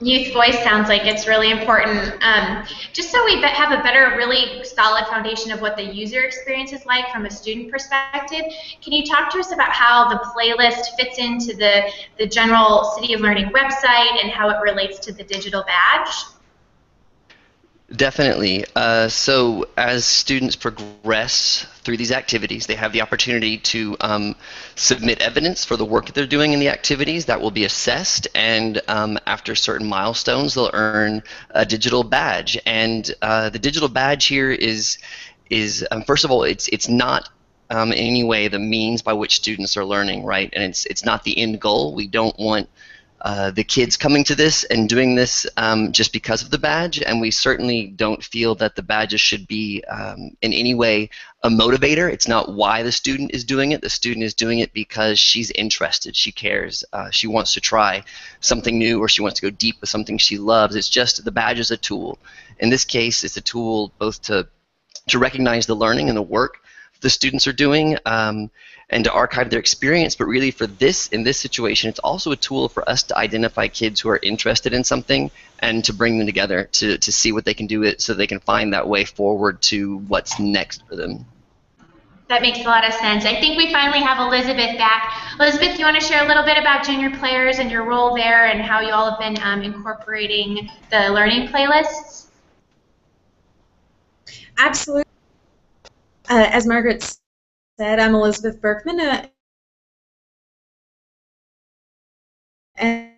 Youth 0.00 0.34
voice 0.34 0.62
sounds 0.62 0.90
like 0.90 1.06
it's 1.06 1.26
really 1.26 1.50
important. 1.50 2.22
Um, 2.22 2.64
just 2.92 3.10
so 3.10 3.24
we 3.24 3.40
have 3.40 3.72
a 3.72 3.82
better, 3.82 4.14
really 4.16 4.62
solid 4.62 5.06
foundation 5.06 5.50
of 5.52 5.62
what 5.62 5.74
the 5.74 5.82
user 5.82 6.22
experience 6.22 6.74
is 6.74 6.84
like 6.84 7.10
from 7.10 7.24
a 7.24 7.30
student 7.30 7.70
perspective, 7.70 8.42
can 8.82 8.92
you 8.92 9.06
talk 9.06 9.30
to 9.32 9.38
us 9.38 9.52
about 9.52 9.70
how 9.70 10.06
the 10.10 10.16
playlist 10.16 10.96
fits 10.98 11.18
into 11.18 11.56
the, 11.56 11.90
the 12.18 12.26
general 12.26 12.84
City 12.84 13.14
of 13.14 13.22
Learning 13.22 13.46
website 13.46 14.22
and 14.22 14.30
how 14.30 14.50
it 14.50 14.60
relates 14.60 14.98
to 14.98 15.12
the 15.12 15.24
digital 15.24 15.64
badge? 15.64 16.10
Definitely. 17.94 18.64
Uh, 18.74 19.08
so 19.08 19.66
as 19.76 20.04
students 20.04 20.56
progress 20.56 21.64
through 21.82 21.96
these 21.96 22.10
activities, 22.10 22.66
they 22.66 22.74
have 22.74 22.92
the 22.92 23.00
opportunity 23.00 23.58
to 23.58 23.96
um, 24.00 24.34
submit 24.74 25.20
evidence 25.20 25.64
for 25.64 25.76
the 25.76 25.84
work 25.84 26.06
that 26.06 26.14
they're 26.16 26.26
doing 26.26 26.52
in 26.52 26.58
the 26.58 26.68
activities. 26.68 27.26
That 27.26 27.40
will 27.40 27.52
be 27.52 27.64
assessed, 27.64 28.26
and 28.34 28.82
um, 28.88 29.20
after 29.24 29.54
certain 29.54 29.86
milestones, 29.86 30.54
they'll 30.54 30.70
earn 30.72 31.22
a 31.50 31.64
digital 31.64 32.02
badge. 32.02 32.58
And 32.66 33.08
uh, 33.22 33.50
the 33.50 33.60
digital 33.60 33.88
badge 33.88 34.26
here 34.26 34.50
is 34.50 34.98
is 35.48 35.86
um, 35.92 36.02
first 36.02 36.24
of 36.24 36.32
all, 36.32 36.42
it's 36.42 36.66
it's 36.68 36.88
not 36.88 37.28
um, 37.70 37.92
in 37.92 37.98
any 37.98 38.24
way 38.24 38.48
the 38.48 38.58
means 38.58 39.02
by 39.02 39.12
which 39.12 39.36
students 39.36 39.76
are 39.76 39.84
learning, 39.84 40.24
right? 40.24 40.50
And 40.52 40.64
it's 40.64 40.86
it's 40.86 41.04
not 41.04 41.22
the 41.22 41.38
end 41.38 41.60
goal. 41.60 41.94
We 41.94 42.08
don't 42.08 42.36
want 42.36 42.68
uh, 43.22 43.50
the 43.50 43.64
kids 43.64 43.96
coming 43.96 44.24
to 44.24 44.34
this 44.34 44.64
and 44.64 44.88
doing 44.88 45.14
this 45.14 45.46
um, 45.56 45.92
just 45.92 46.12
because 46.12 46.42
of 46.42 46.50
the 46.50 46.58
badge, 46.58 47.02
and 47.02 47.20
we 47.20 47.30
certainly 47.30 47.86
don't 47.86 48.22
feel 48.22 48.54
that 48.56 48.76
the 48.76 48.82
badges 48.82 49.20
should 49.20 49.46
be 49.46 49.82
um, 49.84 50.36
in 50.42 50.52
any 50.52 50.74
way 50.74 51.08
a 51.42 51.48
motivator. 51.48 52.12
It's 52.12 52.28
not 52.28 52.52
why 52.52 52.82
the 52.82 52.92
student 52.92 53.32
is 53.32 53.44
doing 53.44 53.72
it. 53.72 53.80
The 53.80 53.90
student 53.90 54.24
is 54.24 54.34
doing 54.34 54.58
it 54.58 54.72
because 54.72 55.18
she's 55.18 55.50
interested, 55.52 56.14
she 56.14 56.30
cares, 56.30 56.84
uh, 56.92 57.10
she 57.10 57.26
wants 57.26 57.54
to 57.54 57.60
try 57.60 58.04
something 58.40 58.78
new, 58.78 59.00
or 59.00 59.08
she 59.08 59.22
wants 59.22 59.40
to 59.40 59.50
go 59.50 59.56
deep 59.56 59.80
with 59.80 59.90
something 59.90 60.18
she 60.18 60.38
loves. 60.38 60.76
It's 60.76 60.88
just 60.88 61.24
the 61.24 61.32
badge 61.32 61.58
is 61.58 61.70
a 61.70 61.76
tool. 61.76 62.18
In 62.58 62.70
this 62.70 62.84
case, 62.84 63.24
it's 63.24 63.36
a 63.36 63.42
tool 63.42 63.92
both 63.98 64.22
to 64.22 64.48
to 65.08 65.18
recognize 65.18 65.66
the 65.66 65.76
learning 65.76 66.08
and 66.08 66.16
the 66.16 66.22
work 66.22 66.58
the 67.00 67.10
students 67.10 67.46
are 67.46 67.52
doing. 67.52 67.98
Um, 68.04 68.50
and 68.88 69.04
to 69.04 69.12
archive 69.12 69.50
their 69.50 69.58
experience. 69.58 70.14
But 70.14 70.26
really, 70.26 70.50
for 70.50 70.66
this 70.66 71.08
in 71.08 71.24
this 71.24 71.38
situation, 71.38 71.90
it's 71.90 71.98
also 71.98 72.32
a 72.32 72.36
tool 72.36 72.68
for 72.68 72.88
us 72.88 73.02
to 73.04 73.18
identify 73.18 73.68
kids 73.68 74.00
who 74.00 74.08
are 74.08 74.20
interested 74.22 74.72
in 74.72 74.84
something 74.84 75.30
and 75.58 75.84
to 75.84 75.92
bring 75.92 76.18
them 76.18 76.26
together 76.26 76.68
to, 76.72 76.98
to 76.98 77.12
see 77.12 77.32
what 77.32 77.44
they 77.44 77.54
can 77.54 77.66
do 77.66 77.82
it 77.82 78.00
so 78.00 78.14
they 78.14 78.26
can 78.26 78.40
find 78.40 78.72
that 78.72 78.88
way 78.88 79.04
forward 79.04 79.60
to 79.62 79.98
what's 80.08 80.38
next 80.38 80.86
for 80.86 80.96
them. 80.96 81.26
That 82.28 82.42
makes 82.42 82.58
a 82.58 82.64
lot 82.64 82.84
of 82.84 82.92
sense. 82.92 83.24
I 83.24 83.38
think 83.38 83.56
we 83.56 83.72
finally 83.72 84.00
have 84.00 84.18
Elizabeth 84.18 84.76
back. 84.76 85.12
Elizabeth, 85.38 85.74
do 85.74 85.78
you 85.78 85.84
want 85.84 86.00
to 86.00 86.04
share 86.04 86.24
a 86.24 86.26
little 86.26 86.42
bit 86.42 86.58
about 86.58 86.84
junior 86.84 87.16
players 87.18 87.60
and 87.60 87.70
your 87.70 87.84
role 87.84 88.16
there 88.16 88.46
and 88.46 88.60
how 88.60 88.80
you 88.80 88.90
all 88.90 89.10
have 89.10 89.20
been 89.20 89.40
um, 89.44 89.62
incorporating 89.62 90.68
the 90.90 91.08
learning 91.10 91.46
playlists? 91.48 92.26
Absolutely. 94.58 95.05
Uh, 96.28 96.48
as 96.50 96.66
Margaret 96.66 97.02
said, 97.78 98.00
I'm 98.00 98.14
Elizabeth 98.14 98.60
Berkman, 98.60 99.00
uh, 99.00 99.26
and, 102.76 103.12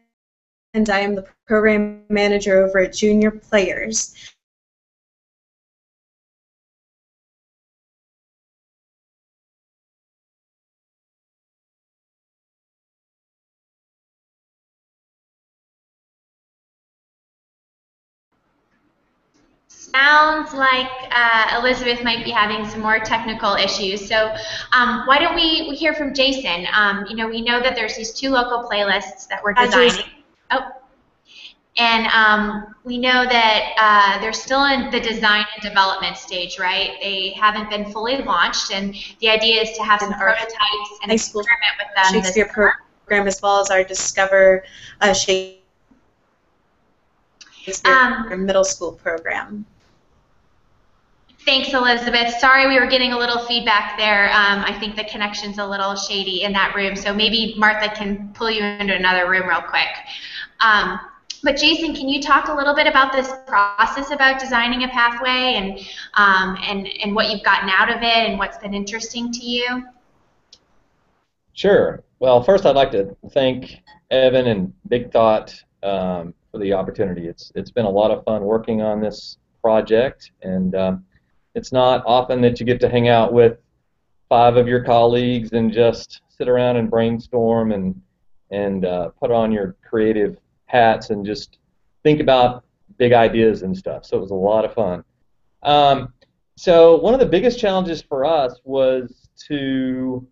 and 0.75 0.91
I 0.91 1.01
am 1.01 1.15
the 1.15 1.27
program 1.47 2.05
manager 2.11 2.59
over 2.63 2.81
at 2.81 2.93
Junior 2.93 3.31
Players. 3.31 4.15
Sounds 19.69 20.53
like 20.55 20.91
uh, 21.11 21.59
Elizabeth 21.61 22.03
might 22.03 22.25
be 22.25 22.31
having 22.31 22.69
some 22.69 22.81
more 22.81 22.99
technical 22.99 23.55
issues. 23.55 24.07
So 24.07 24.35
um, 24.73 25.03
why 25.07 25.19
don't 25.19 25.35
we, 25.35 25.67
we 25.69 25.77
hear 25.77 25.95
from 25.95 26.15
Jason? 26.15 26.67
Um, 26.73 27.07
you 27.09 27.17
know, 27.17 27.29
we 27.29 27.43
know 27.43 27.61
that 27.61 27.75
there's 27.75 27.97
these 27.97 28.13
two 28.13 28.31
local 28.31 28.69
playlists 28.69 29.29
that 29.29 29.43
we're 29.43 29.55
designing. 29.55 30.05
Oh. 30.51 30.71
And 31.77 32.07
um, 32.09 32.75
we 32.83 32.99
know 32.99 33.25
that 33.25 33.75
uh, 33.79 34.21
they're 34.21 34.33
still 34.33 34.65
in 34.65 34.91
the 34.91 34.99
design 34.99 35.45
and 35.55 35.63
development 35.63 36.17
stage, 36.17 36.59
right? 36.59 36.97
They 37.01 37.31
haven't 37.31 37.71
been 37.71 37.93
fully 37.93 38.17
launched, 38.17 38.73
and 38.73 38.97
the 39.21 39.29
idea 39.29 39.63
is 39.63 39.77
to 39.77 39.85
have 39.85 40.01
some 40.01 40.13
prototypes 40.15 40.99
and 41.03 41.13
experiment 41.13 41.47
with 41.79 41.95
them. 41.95 42.15
Shakespeare 42.15 42.47
program 42.47 43.29
as 43.29 43.41
well 43.41 43.61
as 43.61 43.71
our 43.71 43.85
Discover 43.85 44.65
uh, 45.01 45.13
Shakespeare 45.13 45.58
Um, 47.85 48.47
middle 48.47 48.65
school 48.65 48.93
program. 48.93 49.65
Thanks, 51.45 51.73
Elizabeth. 51.73 52.35
Sorry 52.41 52.69
we 52.69 52.79
were 52.79 52.87
getting 52.87 53.13
a 53.13 53.19
little 53.19 53.39
feedback 53.47 53.97
there. 53.97 54.27
Um, 54.27 54.65
I 54.67 54.77
think 54.79 54.97
the 54.97 55.05
connection's 55.05 55.59
a 55.59 55.67
little 55.67 55.95
shady 55.95 56.43
in 56.43 56.53
that 56.53 56.75
room, 56.75 56.95
so 56.95 57.15
maybe 57.15 57.55
Martha 57.57 57.89
can 57.95 58.31
pull 58.35 58.51
you 58.51 58.63
into 58.63 58.95
another 58.95 59.31
room 59.31 59.49
real 59.49 59.63
quick. 59.63 59.89
Um, 60.61 61.01
but 61.43 61.57
Jason, 61.57 61.95
can 61.95 62.09
you 62.09 62.21
talk 62.21 62.49
a 62.49 62.55
little 62.55 62.75
bit 62.75 62.87
about 62.87 63.13
this 63.13 63.33
process 63.47 64.11
about 64.11 64.41
designing 64.41 64.83
a 64.83 64.89
pathway 64.89 65.55
and, 65.55 65.79
um, 66.15 66.59
and, 66.67 66.89
and 67.03 67.15
what 67.15 67.31
you've 67.31 67.45
gotten 67.45 67.71
out 67.71 67.89
of 67.89 68.03
it 68.03 68.29
and 68.29 68.39
what's 68.39 68.59
been 68.59 68.75
interesting 68.75 69.33
to 69.33 69.47
you? 69.47 69.85
Sure. 71.53 72.03
Well, 72.19 72.43
first 72.43 72.67
I'd 72.67 72.77
like 72.77 72.91
to 72.91 73.17
thank 73.31 73.79
Evan 74.11 74.49
and 74.49 74.73
Big 74.89 75.13
Thought 75.13 75.55
um, 75.83 76.35
for 76.51 76.59
the 76.59 76.73
opportunity. 76.73 77.27
It's 77.27 77.53
it's 77.55 77.71
been 77.71 77.85
a 77.85 77.91
lot 77.91 78.11
of 78.11 78.25
fun 78.25 78.43
working 78.43 78.83
on 78.83 79.01
this 79.01 79.39
project, 79.63 80.33
and 80.43 80.75
um, 80.75 81.05
it's 81.55 81.73
not 81.73 82.03
often 82.07 82.41
that 82.43 82.61
you 82.61 82.67
get 82.67 82.81
to 82.81 82.89
hang 82.89 83.09
out 83.09 83.33
with 83.33 83.59
five 84.29 84.57
of 84.57 84.69
your 84.69 84.83
colleagues 84.85 85.53
and 85.53 85.73
just 85.73 86.23
sit 86.29 86.49
around 86.49 86.77
and 86.77 86.91
brainstorm 86.91 87.73
and 87.73 88.01
and 88.51 88.85
uh, 88.85 89.11
put 89.21 89.31
on 89.31 89.53
your 89.53 89.77
creative 89.89 90.37
hats 90.67 91.11
and 91.11 91.25
just 91.25 91.59
think 92.03 92.21
about 92.21 92.65
big 92.97 93.13
ideas 93.13 93.63
and 93.63 93.77
stuff. 93.77 94.05
So 94.05 94.17
it 94.17 94.21
was 94.21 94.31
a 94.31 94.35
lot 94.35 94.65
of 94.65 94.73
fun. 94.73 95.05
Um, 95.63 96.13
so 96.57 96.97
one 96.97 97.15
of 97.15 97.21
the 97.21 97.27
biggest 97.27 97.59
challenges 97.59 98.03
for 98.03 98.25
us 98.25 98.61
was 98.65 99.29
to 99.47 100.27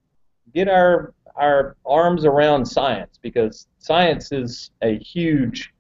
get 0.55 0.69
our 0.69 1.15
our 1.37 1.77
arms 1.85 2.25
around 2.25 2.65
science 2.65 3.19
because 3.21 3.67
science 3.79 4.33
is 4.33 4.71
a 4.83 4.99
huge 4.99 5.73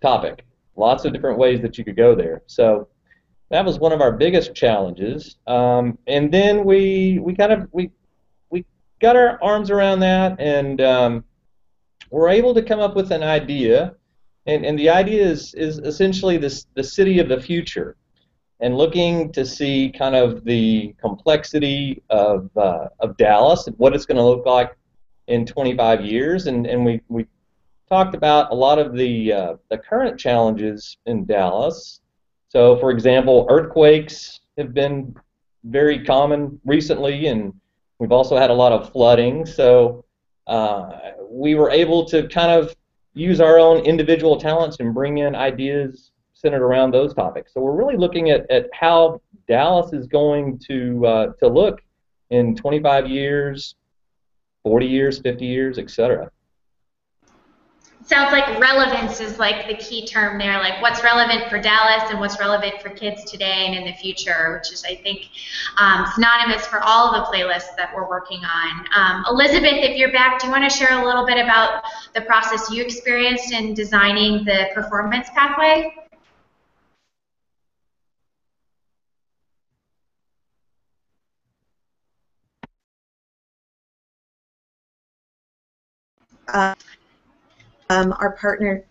topic. 0.00 0.44
Lots 0.76 1.04
of 1.04 1.12
different 1.12 1.38
ways 1.38 1.60
that 1.62 1.78
you 1.78 1.84
could 1.84 1.96
go 1.96 2.14
there. 2.14 2.42
So 2.46 2.88
that 3.50 3.64
was 3.64 3.78
one 3.78 3.92
of 3.92 4.00
our 4.00 4.12
biggest 4.12 4.54
challenges. 4.54 5.36
Um, 5.46 5.98
and 6.06 6.32
then 6.32 6.64
we 6.64 7.18
we 7.18 7.34
kind 7.34 7.52
of 7.52 7.68
we 7.72 7.90
we 8.50 8.64
got 9.00 9.16
our 9.16 9.38
arms 9.42 9.70
around 9.70 10.00
that 10.00 10.40
and 10.40 10.80
um, 10.80 11.24
we're 12.10 12.28
able 12.28 12.54
to 12.54 12.62
come 12.62 12.80
up 12.80 12.96
with 12.96 13.10
an 13.12 13.22
idea. 13.22 13.94
And, 14.46 14.64
and 14.64 14.78
the 14.78 14.88
idea 14.88 15.22
is, 15.24 15.54
is 15.54 15.78
essentially 15.78 16.36
this 16.36 16.66
the 16.74 16.82
city 16.82 17.18
of 17.18 17.28
the 17.28 17.40
future 17.40 17.96
and 18.60 18.76
looking 18.76 19.32
to 19.32 19.44
see 19.44 19.92
kind 19.96 20.14
of 20.14 20.44
the 20.44 20.94
complexity 21.00 22.02
of, 22.10 22.50
uh, 22.56 22.88
of 22.98 23.16
Dallas 23.16 23.66
and 23.66 23.78
what 23.78 23.94
it's 23.94 24.06
going 24.06 24.16
to 24.16 24.24
look 24.24 24.44
like 24.44 24.76
in 25.28 25.46
25 25.46 26.04
years. 26.04 26.46
And, 26.46 26.66
and 26.66 26.84
we, 26.84 27.00
we 27.08 27.26
talked 27.90 28.14
about 28.14 28.52
a 28.52 28.54
lot 28.54 28.78
of 28.78 28.94
the, 28.94 29.32
uh, 29.32 29.54
the 29.68 29.78
current 29.78 30.18
challenges 30.18 30.96
in 31.06 31.24
Dallas. 31.26 32.00
So, 32.48 32.76
for 32.78 32.90
example, 32.90 33.46
earthquakes 33.50 34.40
have 34.56 34.72
been 34.72 35.14
very 35.64 36.04
common 36.04 36.60
recently, 36.64 37.26
and 37.26 37.52
we've 37.98 38.12
also 38.12 38.36
had 38.36 38.50
a 38.50 38.54
lot 38.54 38.72
of 38.72 38.90
flooding. 38.92 39.44
So, 39.44 40.04
uh, 40.46 40.90
we 41.28 41.54
were 41.54 41.70
able 41.70 42.04
to 42.06 42.28
kind 42.28 42.50
of 42.50 42.74
use 43.14 43.40
our 43.40 43.58
own 43.58 43.78
individual 43.84 44.38
talents 44.38 44.78
and 44.80 44.94
bring 44.94 45.18
in 45.18 45.34
ideas 45.34 46.12
centered 46.32 46.62
around 46.62 46.92
those 46.92 47.12
topics. 47.12 47.52
So 47.52 47.60
we're 47.60 47.76
really 47.76 47.96
looking 47.96 48.30
at, 48.30 48.50
at 48.50 48.68
how 48.72 49.20
Dallas 49.46 49.92
is 49.92 50.06
going 50.06 50.58
to 50.68 51.06
uh, 51.06 51.26
to 51.40 51.48
look 51.48 51.82
in 52.30 52.54
25 52.54 53.08
years, 53.08 53.74
40 54.62 54.86
years, 54.86 55.18
50 55.18 55.44
years, 55.44 55.78
etc. 55.78 56.30
Sounds 58.10 58.32
like 58.32 58.58
relevance 58.58 59.20
is 59.20 59.38
like 59.38 59.68
the 59.68 59.74
key 59.76 60.04
term 60.04 60.36
there, 60.36 60.58
like 60.58 60.82
what's 60.82 61.04
relevant 61.04 61.48
for 61.48 61.60
Dallas 61.60 62.10
and 62.10 62.18
what's 62.18 62.40
relevant 62.40 62.82
for 62.82 62.88
kids 62.88 63.30
today 63.30 63.66
and 63.66 63.76
in 63.76 63.84
the 63.84 63.92
future, 63.92 64.58
which 64.58 64.72
is, 64.72 64.84
I 64.84 64.96
think, 64.96 65.28
um, 65.78 66.04
synonymous 66.16 66.66
for 66.66 66.80
all 66.82 67.12
the 67.12 67.20
playlists 67.30 67.76
that 67.76 67.94
we're 67.94 68.08
working 68.08 68.40
on. 68.40 68.84
Um, 68.96 69.24
Elizabeth, 69.30 69.74
if 69.74 69.96
you're 69.96 70.10
back, 70.10 70.40
do 70.40 70.48
you 70.48 70.52
want 70.52 70.68
to 70.68 70.76
share 70.76 71.00
a 71.00 71.04
little 71.04 71.24
bit 71.24 71.38
about 71.38 71.84
the 72.12 72.22
process 72.22 72.68
you 72.68 72.82
experienced 72.82 73.52
in 73.52 73.74
designing 73.74 74.44
the 74.44 74.70
performance 74.74 75.28
pathway? 75.32 75.94
Uh, 86.48 86.74
um, 87.90 88.14
our 88.20 88.32
partner 88.36 88.84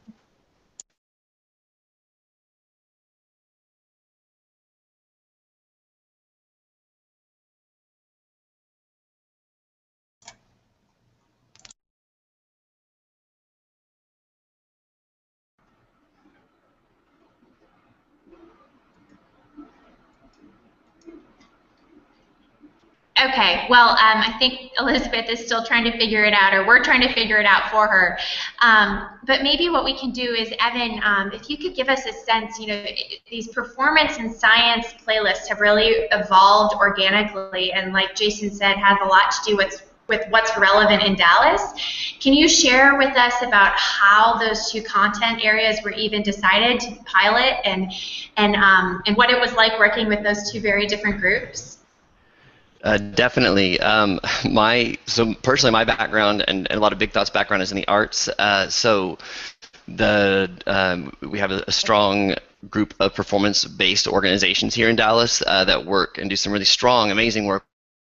Okay, 23.50 23.66
well, 23.68 23.90
um, 23.90 23.98
I 23.98 24.36
think 24.38 24.72
Elizabeth 24.78 25.28
is 25.28 25.44
still 25.44 25.66
trying 25.66 25.84
to 25.86 25.98
figure 25.98 26.24
it 26.24 26.34
out, 26.34 26.54
or 26.54 26.68
we're 26.68 26.84
trying 26.84 27.02
to 27.02 27.12
figure 27.14 27.38
it 27.38 27.48
out 27.48 27.72
for 27.72 27.88
her. 27.88 28.20
Um, 28.62 29.10
but 29.26 29.42
maybe 29.42 29.70
what 29.70 29.84
we 29.84 29.98
can 29.98 30.12
do 30.12 30.34
is, 30.34 30.54
Evan, 30.60 31.02
um, 31.04 31.32
if 31.32 31.50
you 31.50 31.58
could 31.58 31.76
give 31.76 31.90
us 31.90 32.06
a 32.06 32.14
sense, 32.14 32.60
you 32.60 32.68
know, 32.68 32.86
these 33.30 33.48
performance 33.48 34.18
and 34.18 34.32
science 34.32 34.94
playlists 35.06 35.48
have 35.48 35.62
really 35.62 36.08
evolved 36.12 36.76
organically, 36.76 37.72
and 37.72 37.92
like 37.92 38.16
Jason 38.16 38.52
said, 38.52 38.78
have 38.78 39.00
a 39.02 39.06
lot 39.06 39.32
to 39.32 39.50
do 39.50 39.58
with 39.58 39.84
with 40.08 40.26
what's 40.30 40.56
relevant 40.58 41.04
in 41.04 41.16
Dallas. 41.16 41.62
Can 42.20 42.34
you 42.34 42.50
share 42.50 42.98
with 42.98 43.16
us 43.16 43.34
about 43.44 43.74
how 43.78 44.40
those 44.40 44.72
two 44.72 44.82
content 44.82 45.44
areas 45.44 45.78
were 45.84 45.92
even 45.92 46.22
decided 46.22 46.80
to 46.82 46.96
pilot, 47.06 47.56
and 47.66 47.92
and 48.38 48.56
um, 48.56 49.02
and 49.08 49.18
what 49.18 49.32
it 49.32 49.40
was 49.40 49.54
like 49.54 49.80
working 49.80 50.08
with 50.08 50.24
those 50.24 50.52
two 50.52 50.62
very 50.62 50.86
different 50.86 51.20
groups? 51.20 51.79
Uh, 52.84 52.98
definitely. 52.98 53.80
Um, 53.80 54.20
my 54.50 54.98
so 55.06 55.34
personally, 55.36 55.72
my 55.72 55.84
background 55.84 56.44
and, 56.48 56.70
and, 56.70 56.78
a 56.78 56.82
lot 56.82 56.94
of 56.94 57.00
Big 57.00 57.12
Thoughts 57.12 57.30
background 57.30 57.64
is 57.64 57.72
in 57.72 57.78
the 57.78 57.88
arts. 57.88 58.28
Uh, 58.28 58.70
so 58.70 59.18
the 59.88 60.50
um, 60.68 61.14
we 61.22 61.40
have 61.40 61.52
a, 61.52 61.64
a, 61.68 61.72
strong 61.72 62.36
group 62.70 62.94
of 63.00 63.16
performance-based 63.16 64.08
organizations 64.08 64.76
here 64.76 64.90
in 64.90 64.96
Dallas 64.96 65.42
uh, 65.48 65.66
that 65.66 65.86
work 65.86 66.18
and 66.18 66.30
do 66.30 66.36
some 66.36 66.54
really 66.54 66.66
strong, 66.66 67.10
amazing 67.10 67.46
work 67.46 67.66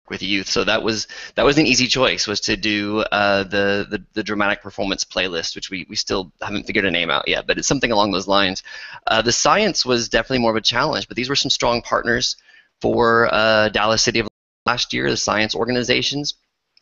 with 0.09 0.23
youth. 0.23 0.47
So 0.47 0.63
that 0.63 0.83
was 0.83 1.07
that 1.35 1.43
was 1.43 1.57
an 1.57 1.65
easy 1.65 1.87
choice 1.87 2.27
was 2.27 2.39
to 2.41 2.55
do 2.55 3.01
uh, 3.11 3.43
the, 3.43 3.85
the, 3.89 4.03
the 4.13 4.23
dramatic 4.23 4.61
performance 4.61 5.03
playlist, 5.03 5.55
which 5.55 5.69
we, 5.69 5.85
we 5.89 5.95
still 5.95 6.31
haven't 6.41 6.65
figured 6.65 6.85
a 6.85 6.91
name 6.91 7.09
out 7.09 7.27
yet, 7.27 7.45
but 7.45 7.57
it's 7.57 7.67
something 7.67 7.91
along 7.91 8.11
those 8.11 8.27
lines. 8.27 8.63
Uh, 9.05 9.21
the 9.21 9.31
science 9.31 9.85
was 9.85 10.09
definitely 10.09 10.39
more 10.39 10.51
of 10.51 10.57
a 10.57 10.61
challenge, 10.61 11.07
but 11.07 11.17
these 11.17 11.29
were 11.29 11.35
some 11.35 11.51
strong 11.51 11.81
partners 11.81 12.37
for 12.79 13.33
uh, 13.33 13.69
Dallas 13.69 14.01
City 14.01 14.19
of 14.19 14.27
last 14.67 14.93
year, 14.93 15.09
the 15.09 15.17
science 15.17 15.55
organizations. 15.55 16.35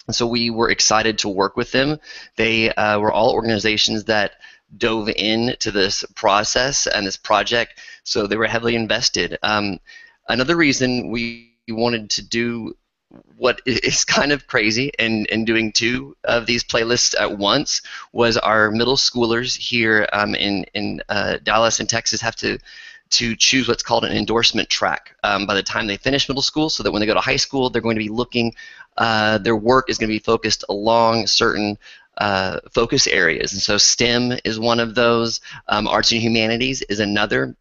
And 0.08 0.16
so 0.16 0.28
we 0.28 0.50
were 0.50 0.70
excited 0.70 1.20
to 1.20 1.30
work 1.30 1.56
with 1.56 1.72
them. 1.72 2.00
They 2.36 2.74
uh, 2.74 3.00
were 3.00 3.12
all 3.12 3.32
organizations 3.34 4.06
that 4.06 4.34
dove 4.78 5.10
into 5.10 5.72
this 5.72 6.04
process 6.16 6.88
and 6.88 7.06
this 7.06 7.18
project, 7.18 7.80
so 8.04 8.28
they 8.28 8.38
were 8.38 8.48
heavily 8.48 8.76
invested. 8.76 9.38
Um, 9.42 9.80
another 10.28 10.56
reason 10.56 11.12
we 11.12 11.54
wanted 11.70 12.10
to 12.12 12.22
do 12.22 12.76
what 13.38 13.62
is 13.66 14.04
kind 14.06 14.32
of 14.32 14.48
crazy 14.48 14.92
and, 15.00 15.28
and 15.32 15.46
doing 15.46 15.72
two 15.72 16.16
of 16.24 16.46
these 16.46 16.64
playlists 16.64 17.16
at 17.20 17.38
once 17.38 17.82
was 18.12 18.38
our 18.38 18.72
middle 18.72 18.98
schoolers 18.98 19.56
here 19.56 20.08
um, 20.12 20.36
in, 20.36 20.66
in 20.74 21.02
uh, 21.10 21.38
Dallas 21.44 21.80
and 21.80 21.90
Texas 21.90 22.22
have 22.22 22.36
to 22.38 22.58
to 23.12 23.36
choose 23.36 23.68
what's 23.68 23.84
called 23.84 24.04
an 24.04 24.16
endorsement 24.16 24.70
track 24.70 25.16
um, 25.24 25.46
by 25.46 25.54
the 25.54 25.64
time 25.64 25.88
they 25.88 25.98
finish 25.98 26.28
middle 26.28 26.42
school 26.42 26.70
so 26.70 26.84
that 26.84 26.92
when 26.92 27.00
they 27.00 27.06
go 27.06 27.14
to 27.14 27.20
high 27.20 27.36
school 27.36 27.70
they're 27.70 27.82
going 27.82 27.96
to 27.96 28.04
be 28.04 28.10
looking 28.10 28.54
uh, 28.98 29.38
their 29.40 29.56
work 29.56 29.90
is 29.90 29.98
going 29.98 30.10
to 30.10 30.16
be 30.16 30.20
focused 30.20 30.64
along 30.70 31.28
certain 31.28 31.78
uh, 32.18 32.60
focus 32.72 33.08
areas. 33.08 33.54
And 33.54 33.62
so 33.62 33.78
STEM 33.78 34.40
is 34.44 34.60
one 34.60 34.80
of 34.80 34.96
those 34.96 35.42
um, 35.68 35.88
arts 35.88 36.12
and 36.12 36.22
humanities 36.22 36.82
is 36.84 37.00
another. 37.00 37.56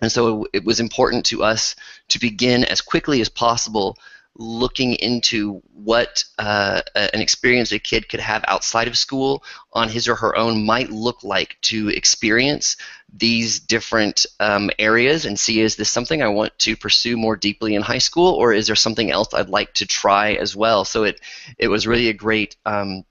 And 0.00 0.10
so 0.10 0.44
it, 0.44 0.50
it 0.54 0.64
was 0.64 0.80
important 0.80 1.24
to 1.26 1.44
us 1.44 1.76
to 2.08 2.18
begin 2.18 2.64
as 2.64 2.80
quickly 2.80 3.20
as 3.20 3.28
possible 3.28 3.96
looking 4.36 4.94
into 4.94 5.62
what 5.74 6.24
uh, 6.38 6.80
an 6.94 7.20
experience 7.20 7.70
a 7.72 7.78
kid 7.78 8.08
could 8.08 8.20
have 8.20 8.44
outside 8.48 8.88
of 8.88 8.96
school 8.96 9.42
on 9.72 9.88
his 9.88 10.08
or 10.08 10.14
her 10.14 10.36
own 10.36 10.64
might 10.64 10.90
look 10.90 11.22
like 11.22 11.58
to 11.60 11.88
experience 11.88 12.76
these 13.12 13.60
different 13.60 14.24
um, 14.40 14.70
areas 14.78 15.26
and 15.26 15.38
see 15.38 15.60
is 15.60 15.76
this 15.76 15.90
something 15.90 16.22
I 16.22 16.28
want 16.28 16.58
to 16.60 16.76
pursue 16.76 17.16
more 17.16 17.36
deeply 17.36 17.74
in 17.74 17.82
high 17.82 17.98
school 17.98 18.32
or 18.32 18.54
is 18.54 18.66
there 18.66 18.76
something 18.76 19.10
else 19.10 19.34
I'd 19.34 19.50
like 19.50 19.74
to 19.74 19.86
try 19.86 20.32
as 20.32 20.56
well. 20.56 20.84
So 20.84 21.04
it 21.04 21.20
it 21.58 21.68
was 21.68 21.86
really 21.86 22.08
a 22.08 22.14
great 22.14 22.56
um, 22.64 23.04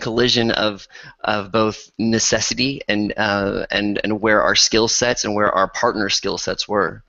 collision 0.00 0.50
of 0.50 0.86
of 1.22 1.52
both 1.52 1.90
necessity 1.98 2.82
and 2.88 3.12
uh, 3.16 3.66
and 3.70 4.00
and 4.04 4.20
where 4.20 4.42
our 4.42 4.54
skill 4.54 4.88
sets 4.88 5.24
and 5.24 5.34
where 5.34 5.50
our 5.50 5.68
partner 5.68 6.08
skill 6.08 6.38
sets 6.38 6.68
were. 6.68 7.02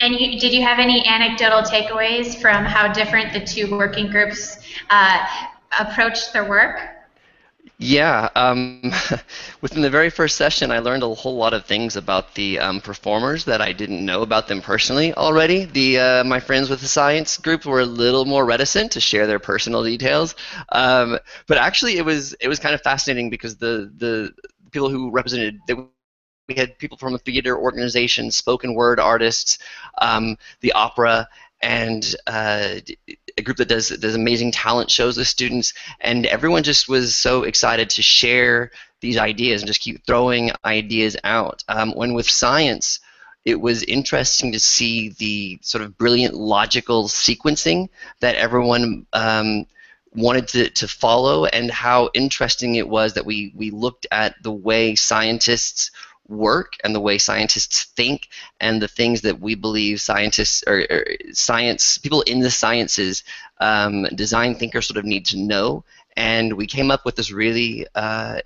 And 0.00 0.14
you, 0.14 0.38
did 0.38 0.52
you 0.52 0.62
have 0.62 0.78
any 0.78 1.06
anecdotal 1.06 1.62
takeaways 1.62 2.40
from 2.40 2.64
how 2.64 2.92
different 2.92 3.32
the 3.32 3.40
two 3.40 3.70
working 3.70 4.08
groups 4.10 4.58
uh, 4.90 5.24
approached 5.78 6.32
their 6.32 6.44
work? 6.48 6.80
Yeah, 7.78 8.30
um, 8.34 8.92
within 9.60 9.82
the 9.82 9.90
very 9.90 10.08
first 10.10 10.36
session, 10.36 10.70
I 10.70 10.78
learned 10.78 11.02
a 11.02 11.14
whole 11.14 11.36
lot 11.36 11.52
of 11.52 11.66
things 11.66 11.96
about 11.96 12.34
the 12.34 12.58
um, 12.58 12.80
performers 12.80 13.44
that 13.44 13.60
I 13.60 13.72
didn't 13.72 14.04
know 14.04 14.22
about 14.22 14.48
them 14.48 14.62
personally 14.62 15.12
already. 15.14 15.64
The 15.64 15.98
uh, 15.98 16.24
my 16.24 16.40
friends 16.40 16.70
with 16.70 16.80
the 16.80 16.88
science 16.88 17.36
group 17.36 17.66
were 17.66 17.80
a 17.80 17.86
little 17.86 18.24
more 18.24 18.46
reticent 18.46 18.92
to 18.92 19.00
share 19.00 19.26
their 19.26 19.38
personal 19.38 19.84
details, 19.84 20.34
um, 20.72 21.18
but 21.46 21.58
actually, 21.58 21.98
it 21.98 22.04
was 22.04 22.32
it 22.34 22.48
was 22.48 22.58
kind 22.58 22.74
of 22.74 22.80
fascinating 22.80 23.28
because 23.28 23.56
the 23.56 23.92
the 23.96 24.32
people 24.70 24.88
who 24.88 25.10
represented 25.10 25.58
we 26.48 26.54
had 26.54 26.78
people 26.78 26.98
from 26.98 27.14
a 27.14 27.18
theater 27.18 27.58
organization, 27.58 28.30
spoken 28.30 28.74
word 28.74 29.00
artists, 29.00 29.58
um, 29.98 30.36
the 30.60 30.72
opera, 30.72 31.28
and 31.60 32.14
uh, 32.26 32.76
a 33.36 33.42
group 33.42 33.56
that 33.56 33.68
does 33.68 33.88
does 33.88 34.14
amazing 34.14 34.52
talent 34.52 34.90
shows 34.90 35.16
with 35.16 35.26
students, 35.26 35.74
and 36.00 36.26
everyone 36.26 36.62
just 36.62 36.88
was 36.88 37.16
so 37.16 37.42
excited 37.42 37.90
to 37.90 38.02
share 38.02 38.70
these 39.00 39.18
ideas 39.18 39.62
and 39.62 39.66
just 39.66 39.80
keep 39.80 40.04
throwing 40.06 40.50
ideas 40.64 41.16
out. 41.24 41.64
Um, 41.68 41.92
when 41.92 42.14
with 42.14 42.28
science, 42.28 43.00
it 43.44 43.60
was 43.60 43.82
interesting 43.82 44.52
to 44.52 44.60
see 44.60 45.10
the 45.10 45.58
sort 45.62 45.82
of 45.82 45.98
brilliant 45.98 46.34
logical 46.34 47.04
sequencing 47.08 47.88
that 48.20 48.36
everyone 48.36 49.06
um, 49.12 49.66
wanted 50.14 50.48
to, 50.48 50.70
to 50.70 50.88
follow 50.88 51.44
and 51.44 51.70
how 51.70 52.10
interesting 52.14 52.74
it 52.74 52.88
was 52.88 53.14
that 53.14 53.26
we, 53.26 53.52
we 53.54 53.70
looked 53.70 54.06
at 54.10 54.34
the 54.42 54.50
way 54.50 54.94
scientists 54.94 55.90
work 56.28 56.76
and 56.82 56.94
the 56.94 57.00
way 57.00 57.18
scientists 57.18 57.84
think 57.96 58.28
and 58.60 58.82
the 58.82 58.88
things 58.88 59.20
that 59.20 59.40
we 59.40 59.54
believe 59.54 60.00
scientists 60.00 60.64
or, 60.66 60.84
or 60.90 61.04
science 61.32 61.98
people 61.98 62.22
in 62.22 62.40
the 62.40 62.50
sciences 62.50 63.22
um, 63.58 64.04
design 64.14 64.54
thinkers 64.54 64.86
sort 64.86 64.98
of 64.98 65.04
need 65.04 65.24
to 65.26 65.38
know 65.38 65.84
and 66.16 66.54
we 66.54 66.66
came 66.66 66.90
up 66.90 67.04
with 67.04 67.16
this 67.16 67.30
really 67.30 67.86
uh, 67.94 68.40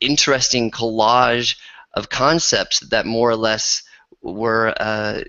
interesting 0.00 0.70
collage 0.70 1.56
of 1.94 2.08
concepts 2.08 2.80
that 2.80 3.06
more 3.06 3.30
or 3.30 3.36
less 3.36 3.82
were 4.22 4.74
uh, 4.78 5.22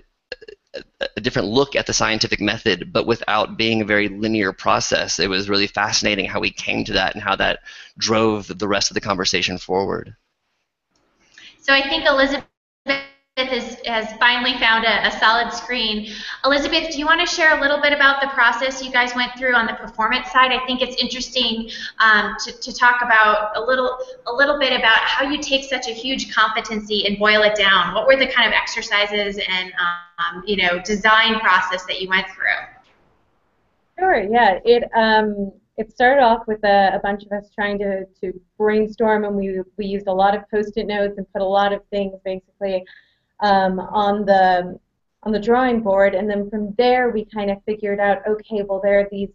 a 1.16 1.20
different 1.20 1.48
look 1.48 1.76
at 1.76 1.86
the 1.86 1.92
scientific 1.92 2.40
method, 2.40 2.92
but 2.92 3.06
without 3.06 3.56
being 3.56 3.80
a 3.80 3.84
very 3.84 4.08
linear 4.08 4.52
process. 4.52 5.18
It 5.18 5.30
was 5.30 5.48
really 5.48 5.66
fascinating 5.66 6.26
how 6.26 6.40
we 6.40 6.50
came 6.50 6.84
to 6.84 6.94
that 6.94 7.14
and 7.14 7.22
how 7.22 7.36
that 7.36 7.60
drove 7.96 8.48
the 8.58 8.68
rest 8.68 8.90
of 8.90 8.94
the 8.94 9.00
conversation 9.00 9.58
forward. 9.58 10.16
So 11.64 11.72
I 11.72 11.80
think 11.88 12.04
Elizabeth 12.04 12.44
has, 13.38 13.78
has 13.86 14.12
finally 14.18 14.52
found 14.58 14.84
a, 14.84 15.06
a, 15.06 15.10
solid 15.18 15.50
screen. 15.50 16.12
Elizabeth, 16.44 16.92
do 16.92 16.98
you 16.98 17.06
want 17.06 17.26
to 17.26 17.26
share 17.26 17.56
a 17.56 17.60
little 17.60 17.80
bit 17.80 17.94
about 17.94 18.20
the 18.20 18.28
process 18.28 18.84
you 18.84 18.92
guys 18.92 19.14
went 19.14 19.32
through 19.38 19.54
on 19.54 19.66
the 19.66 19.72
performance 19.72 20.30
side? 20.30 20.52
I 20.52 20.64
think 20.66 20.82
it's 20.82 20.94
interesting 21.02 21.70
um, 22.00 22.36
to, 22.44 22.52
to 22.52 22.70
talk 22.70 23.00
about 23.00 23.56
a 23.56 23.60
little 23.62 23.96
a 24.26 24.32
little 24.32 24.58
bit 24.58 24.78
about 24.78 24.98
how 24.98 25.26
you 25.26 25.40
take 25.40 25.64
such 25.64 25.88
a 25.88 25.92
huge 25.92 26.34
competency 26.34 27.06
and 27.06 27.18
boil 27.18 27.40
it 27.42 27.56
down. 27.56 27.94
What 27.94 28.06
were 28.06 28.16
the 28.16 28.28
kind 28.28 28.46
of 28.46 28.52
exercises 28.52 29.40
and 29.48 29.72
um, 29.78 30.44
you 30.46 30.58
know 30.58 30.82
design 30.82 31.40
process 31.40 31.86
that 31.86 31.98
you 31.98 32.10
went 32.10 32.26
through? 32.26 32.60
Sure. 33.98 34.22
Yeah. 34.22 34.60
It 34.66 34.84
um, 34.94 35.50
it 35.76 35.90
started 35.90 36.22
off 36.22 36.46
with 36.46 36.62
a, 36.64 36.94
a, 36.94 37.00
bunch 37.00 37.24
of 37.24 37.32
us 37.32 37.50
trying 37.54 37.78
to, 37.78 38.04
to 38.20 38.40
brainstorm, 38.56 39.24
and 39.24 39.34
we, 39.34 39.60
we 39.76 39.86
used 39.86 40.06
a 40.06 40.12
lot 40.12 40.36
of 40.36 40.48
post-it 40.50 40.86
notes 40.86 41.18
and 41.18 41.30
put 41.32 41.42
a 41.42 41.44
lot 41.44 41.72
of 41.72 41.80
things 41.90 42.14
basically 42.24 42.84
um, 43.40 43.80
on 43.80 44.24
the 44.24 44.78
on 45.24 45.32
the 45.32 45.40
drawing 45.40 45.80
board, 45.80 46.14
and 46.14 46.28
then 46.28 46.50
from 46.50 46.74
there 46.76 47.10
we 47.10 47.24
kind 47.24 47.50
of 47.50 47.56
figured 47.64 47.98
out, 47.98 48.18
okay, 48.28 48.62
well 48.62 48.80
there 48.82 49.00
are 49.00 49.08
these 49.10 49.30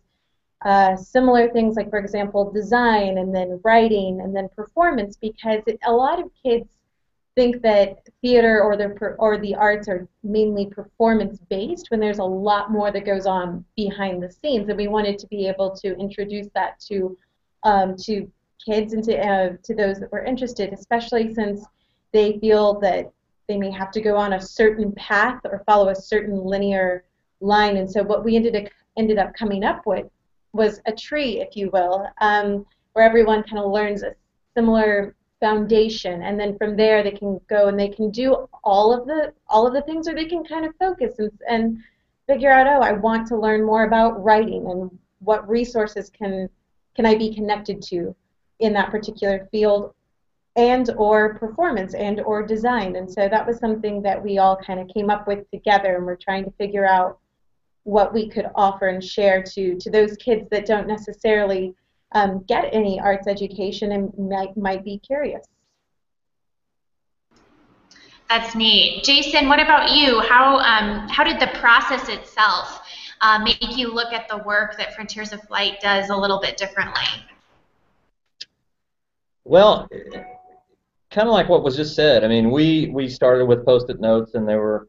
uh, 0.64 0.96
similar 0.96 1.50
things 1.50 1.76
like, 1.76 1.90
for 1.90 1.98
example, 1.98 2.52
design, 2.52 3.18
and 3.18 3.34
then 3.34 3.60
writing, 3.64 4.22
and 4.22 4.36
then 4.36 4.48
performance, 4.56 5.18
because 5.18 5.62
it, 5.66 5.80
a 5.86 5.92
lot 5.92 6.20
of 6.20 6.30
kids 6.44 6.68
think 7.40 7.62
that 7.62 8.00
theater 8.22 8.62
or 8.62 8.76
the 8.76 8.90
or 9.18 9.38
the 9.38 9.56
arts 9.56 9.88
are 9.88 10.06
mainly 10.24 10.66
performance 10.66 11.40
based 11.50 11.90
when 11.90 12.02
there's 12.02 12.20
a 12.20 12.24
lot 12.24 12.70
more 12.70 12.92
that 12.92 13.06
goes 13.06 13.26
on 13.26 13.64
behind 13.78 14.22
the 14.22 14.30
scenes. 14.30 14.68
And 14.68 14.78
we 14.78 14.90
wanted 14.90 15.18
to 15.20 15.28
be 15.28 15.48
able 15.48 15.74
to 15.78 15.98
introduce 15.98 16.50
that 16.54 16.82
to 16.90 17.18
um, 17.64 17.96
to 18.06 18.30
kids 18.66 18.92
and 18.92 19.02
to 19.06 19.18
uh, 19.18 19.50
to 19.64 19.74
those 19.74 20.02
that 20.02 20.12
were 20.12 20.26
interested 20.26 20.74
especially 20.74 21.34
since 21.34 21.66
they 22.12 22.38
feel 22.40 22.78
that 22.82 23.10
they 23.48 23.56
may 23.56 23.72
have 23.72 23.92
to 23.92 24.02
go 24.02 24.18
on 24.18 24.34
a 24.34 24.42
certain 24.42 24.92
path 24.94 25.40
or 25.46 25.64
follow 25.66 25.88
a 25.90 25.96
certain 25.96 26.44
linear 26.44 27.06
line. 27.40 27.78
And 27.78 27.90
so 27.90 28.04
what 28.04 28.26
we 28.26 28.36
ended 28.36 28.58
up 28.58 28.66
ended 28.98 29.18
up 29.18 29.34
coming 29.34 29.64
up 29.64 29.86
with 29.86 30.08
was 30.52 30.82
a 30.88 30.92
tree 30.92 31.40
if 31.40 31.56
you 31.56 31.70
will 31.72 32.06
um, 32.20 32.66
where 32.92 33.06
everyone 33.06 33.44
kind 33.44 33.60
of 33.60 33.72
learns 33.72 34.04
a 34.04 34.14
similar 34.58 35.16
foundation. 35.40 36.24
And 36.24 36.40
then 36.40 36.58
from 36.58 36.76
there 36.76 37.04
they 37.04 37.12
can 37.12 37.40
go 37.50 37.68
and 37.68 37.80
they 37.80 37.90
can 37.90 38.12
do 38.12 38.48
all 38.64 38.94
of 38.94 39.08
the 39.08 39.34
all 39.48 39.66
of 39.66 39.74
the 39.74 39.82
things 39.82 40.08
or 40.08 40.16
they 40.16 40.26
can 40.26 40.44
kind 40.44 40.66
of 40.66 40.76
focus 40.78 41.16
and, 41.20 41.32
and 41.48 41.80
figure 42.28 42.52
out 42.52 42.68
oh 42.68 42.82
I 42.82 42.94
want 42.94 43.28
to 43.28 43.38
learn 43.38 43.66
more 43.66 43.86
about 43.86 44.24
writing 44.24 44.70
and 44.70 44.98
what 45.20 45.48
resources 45.50 46.10
can 46.10 46.50
can 46.96 47.06
I 47.06 47.16
be 47.16 47.34
connected 47.34 47.82
to 47.84 48.16
in 48.60 48.74
that 48.74 48.92
particular 48.92 49.48
field 49.52 49.94
and 50.56 50.90
or 50.98 51.36
performance 51.36 51.94
and 51.94 52.20
or 52.22 52.46
design. 52.46 52.98
And 52.98 53.10
so 53.10 53.30
that 53.30 53.48
was 53.48 53.60
something 53.60 54.02
that 54.02 54.22
we 54.22 54.40
all 54.40 54.58
kind 54.58 54.80
of 54.80 54.90
came 54.90 55.10
up 55.10 55.26
with 55.28 55.50
together 55.52 55.96
and 55.96 56.06
we're 56.06 56.18
trying 56.18 56.44
to 56.44 56.52
figure 56.52 56.86
out 56.86 57.20
what 57.84 58.14
we 58.14 58.30
could 58.30 58.48
offer 58.56 58.88
and 58.88 59.04
share 59.04 59.42
to 59.42 59.76
to 59.78 59.90
those 59.90 60.18
kids 60.18 60.48
that 60.52 60.66
don't 60.66 60.88
necessarily 60.88 61.74
um, 62.14 62.44
get 62.48 62.70
any 62.74 63.00
arts 63.00 63.28
education 63.28 63.92
and 63.92 64.12
might, 64.18 64.56
might 64.58 64.84
be 64.84 65.00
curious. 65.00 65.46
That's 68.30 68.56
neat. 68.56 69.04
Jason, 69.04 69.50
what 69.50 69.60
about 69.60 69.96
you? 69.96 70.20
How, 70.22 70.58
um, 70.58 71.08
how 71.08 71.24
did 71.24 71.40
the 71.40 71.48
process 71.60 72.10
itself 72.10 72.82
uh, 73.22 73.40
make 73.40 73.76
you 73.76 73.92
look 73.92 74.14
at 74.14 74.30
the 74.30 74.38
work 74.38 74.78
that 74.78 74.94
Frontiers 74.94 75.34
of 75.34 75.42
Flight 75.44 75.80
does 75.82 76.10
a 76.10 76.16
little 76.16 76.40
bit 76.40 76.56
differently? 76.56 77.04
Well, 79.46 79.88
kind 81.10 81.28
of 81.28 81.34
like 81.34 81.50
what 81.50 81.64
was 81.64 81.76
just 81.76 81.96
said. 81.96 82.24
I 82.24 82.28
mean, 82.28 82.52
we, 82.52 82.92
we 82.94 83.10
started 83.10 83.46
with 83.46 83.66
post-it 83.66 84.00
notes 84.00 84.36
and 84.36 84.48
they 84.48 84.56
were 84.56 84.88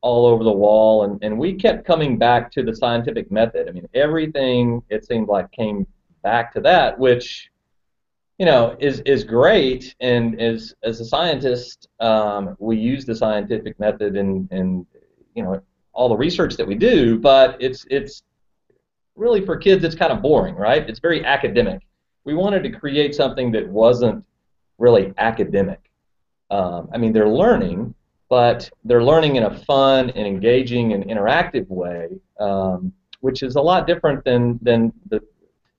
all 0.00 0.26
over 0.26 0.42
the 0.42 0.50
wall, 0.50 1.04
and, 1.04 1.22
and 1.22 1.38
we 1.38 1.54
kept 1.54 1.86
coming 1.86 2.18
back 2.18 2.50
to 2.50 2.64
the 2.64 2.74
scientific 2.74 3.30
method. 3.30 3.68
I 3.68 3.70
mean, 3.70 3.88
everything, 3.94 4.82
it 4.90 5.06
seemed 5.06 5.28
like, 5.28 5.48
came 5.52 5.86
back 6.22 6.52
to 6.54 6.60
that, 6.60 6.98
which 6.98 7.50
you 8.38 8.46
know 8.46 8.76
is 8.80 9.00
is 9.00 9.24
great. 9.24 9.94
And 10.00 10.40
as 10.40 10.74
as 10.82 11.00
a 11.00 11.04
scientist, 11.04 11.88
um, 12.00 12.56
we 12.58 12.76
use 12.76 13.04
the 13.04 13.14
scientific 13.14 13.78
method 13.78 14.16
in 14.16 14.48
in 14.50 14.86
you 15.34 15.42
know 15.42 15.62
all 15.92 16.08
the 16.08 16.16
research 16.16 16.56
that 16.56 16.66
we 16.66 16.74
do, 16.74 17.18
but 17.18 17.56
it's 17.60 17.86
it's 17.90 18.22
really 19.14 19.44
for 19.44 19.56
kids 19.56 19.84
it's 19.84 19.94
kind 19.94 20.12
of 20.12 20.22
boring, 20.22 20.54
right? 20.54 20.88
It's 20.88 21.00
very 21.00 21.24
academic. 21.24 21.82
We 22.24 22.34
wanted 22.34 22.62
to 22.62 22.70
create 22.70 23.14
something 23.14 23.52
that 23.52 23.68
wasn't 23.68 24.24
really 24.78 25.12
academic. 25.18 25.90
Um, 26.50 26.88
I 26.92 26.98
mean, 26.98 27.12
they're 27.12 27.28
learning, 27.28 27.94
but 28.28 28.70
they're 28.84 29.04
learning 29.04 29.36
in 29.36 29.44
a 29.44 29.58
fun 29.64 30.10
and 30.10 30.26
engaging 30.26 30.92
and 30.92 31.04
interactive 31.04 31.68
way, 31.68 32.08
um, 32.40 32.92
which 33.20 33.42
is 33.42 33.56
a 33.56 33.60
lot 33.60 33.86
different 33.86 34.24
than 34.24 34.58
than 34.62 34.92
the 35.10 35.20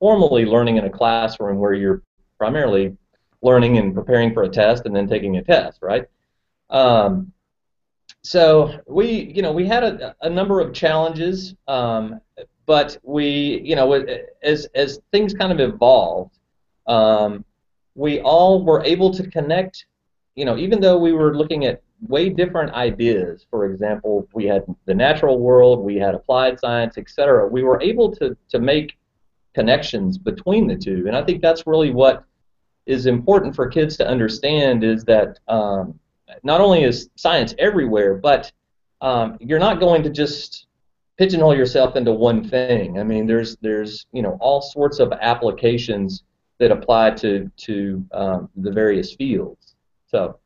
formally 0.04 0.44
learning 0.44 0.76
in 0.76 0.84
a 0.84 0.90
classroom 0.90 1.58
where 1.60 1.72
you're 1.72 2.02
primarily 2.38 2.94
learning 3.42 3.78
and 3.78 3.96
preparing 3.96 4.34
for 4.34 4.44
a 4.44 4.50
test 4.50 4.86
and 4.86 4.94
then 4.94 5.08
taking 5.08 5.38
a 5.38 5.42
test, 5.42 5.80
right? 5.82 6.06
Um, 6.70 7.32
so 8.22 8.82
we, 8.86 9.32
you 9.34 9.42
know, 9.42 9.54
we 9.54 9.66
had 9.66 9.86
a, 9.86 10.14
a 10.22 10.30
number 10.30 10.60
of 10.60 10.74
challenges, 10.74 11.56
um, 11.70 12.20
but 12.66 12.98
we, 13.04 13.62
you 13.64 13.78
know, 13.78 13.94
as 14.44 14.66
as 14.76 15.00
things 15.14 15.34
kind 15.34 15.54
of 15.54 15.62
evolved, 15.62 16.38
um, 16.86 17.46
we 17.96 18.20
all 18.20 18.62
were 18.62 18.84
able 18.84 19.10
to 19.14 19.26
connect. 19.30 19.86
You 20.36 20.44
know, 20.44 20.58
even 20.58 20.82
though 20.82 20.98
we 20.98 21.14
were 21.14 21.34
looking 21.38 21.64
at 21.64 21.82
way 22.10 22.28
different 22.28 22.74
ideas. 22.74 23.46
For 23.50 23.72
example, 23.72 24.28
we 24.34 24.44
had 24.44 24.66
the 24.84 24.94
natural 24.94 25.40
world, 25.40 25.80
we 25.80 25.96
had 25.96 26.14
applied 26.14 26.60
science, 26.60 26.98
etc. 26.98 27.48
We 27.48 27.64
were 27.64 27.82
able 27.82 28.14
to, 28.18 28.36
to 28.50 28.60
make 28.60 28.98
connections 29.54 30.18
between 30.18 30.68
the 30.68 30.76
two, 30.76 31.06
and 31.08 31.16
I 31.16 31.24
think 31.24 31.42
that's 31.42 31.68
really 31.68 31.92
what 31.92 32.24
is 32.86 33.06
important 33.06 33.56
for 33.56 33.68
kids 33.68 33.98
to 33.98 34.08
understand 34.08 34.84
is 34.84 35.06
that 35.06 35.40
um, 35.48 36.00
not 36.44 36.62
only 36.62 36.84
is 36.84 37.10
science 37.16 37.54
everywhere, 37.58 38.16
but 38.16 38.52
um, 39.02 39.38
you're 39.40 39.60
not 39.60 39.80
going 39.80 40.04
to 40.04 40.10
just 40.10 40.68
pigeonhole 41.18 41.56
yourself 41.56 41.96
into 41.96 42.12
one 42.12 42.48
thing. 42.48 43.00
I 43.00 43.04
mean, 43.04 43.26
there's 43.26 43.58
there's 43.58 44.06
you 44.12 44.22
know 44.22 44.38
all 44.40 44.62
sorts 44.62 45.00
of 45.00 45.12
applications 45.14 46.24
that 46.60 46.72
apply 46.72 47.12
to 47.12 47.52
to 47.58 48.06
um, 48.12 48.50
the 48.56 48.72
various 48.72 49.14
fields. 49.14 49.76
So, 50.08 50.40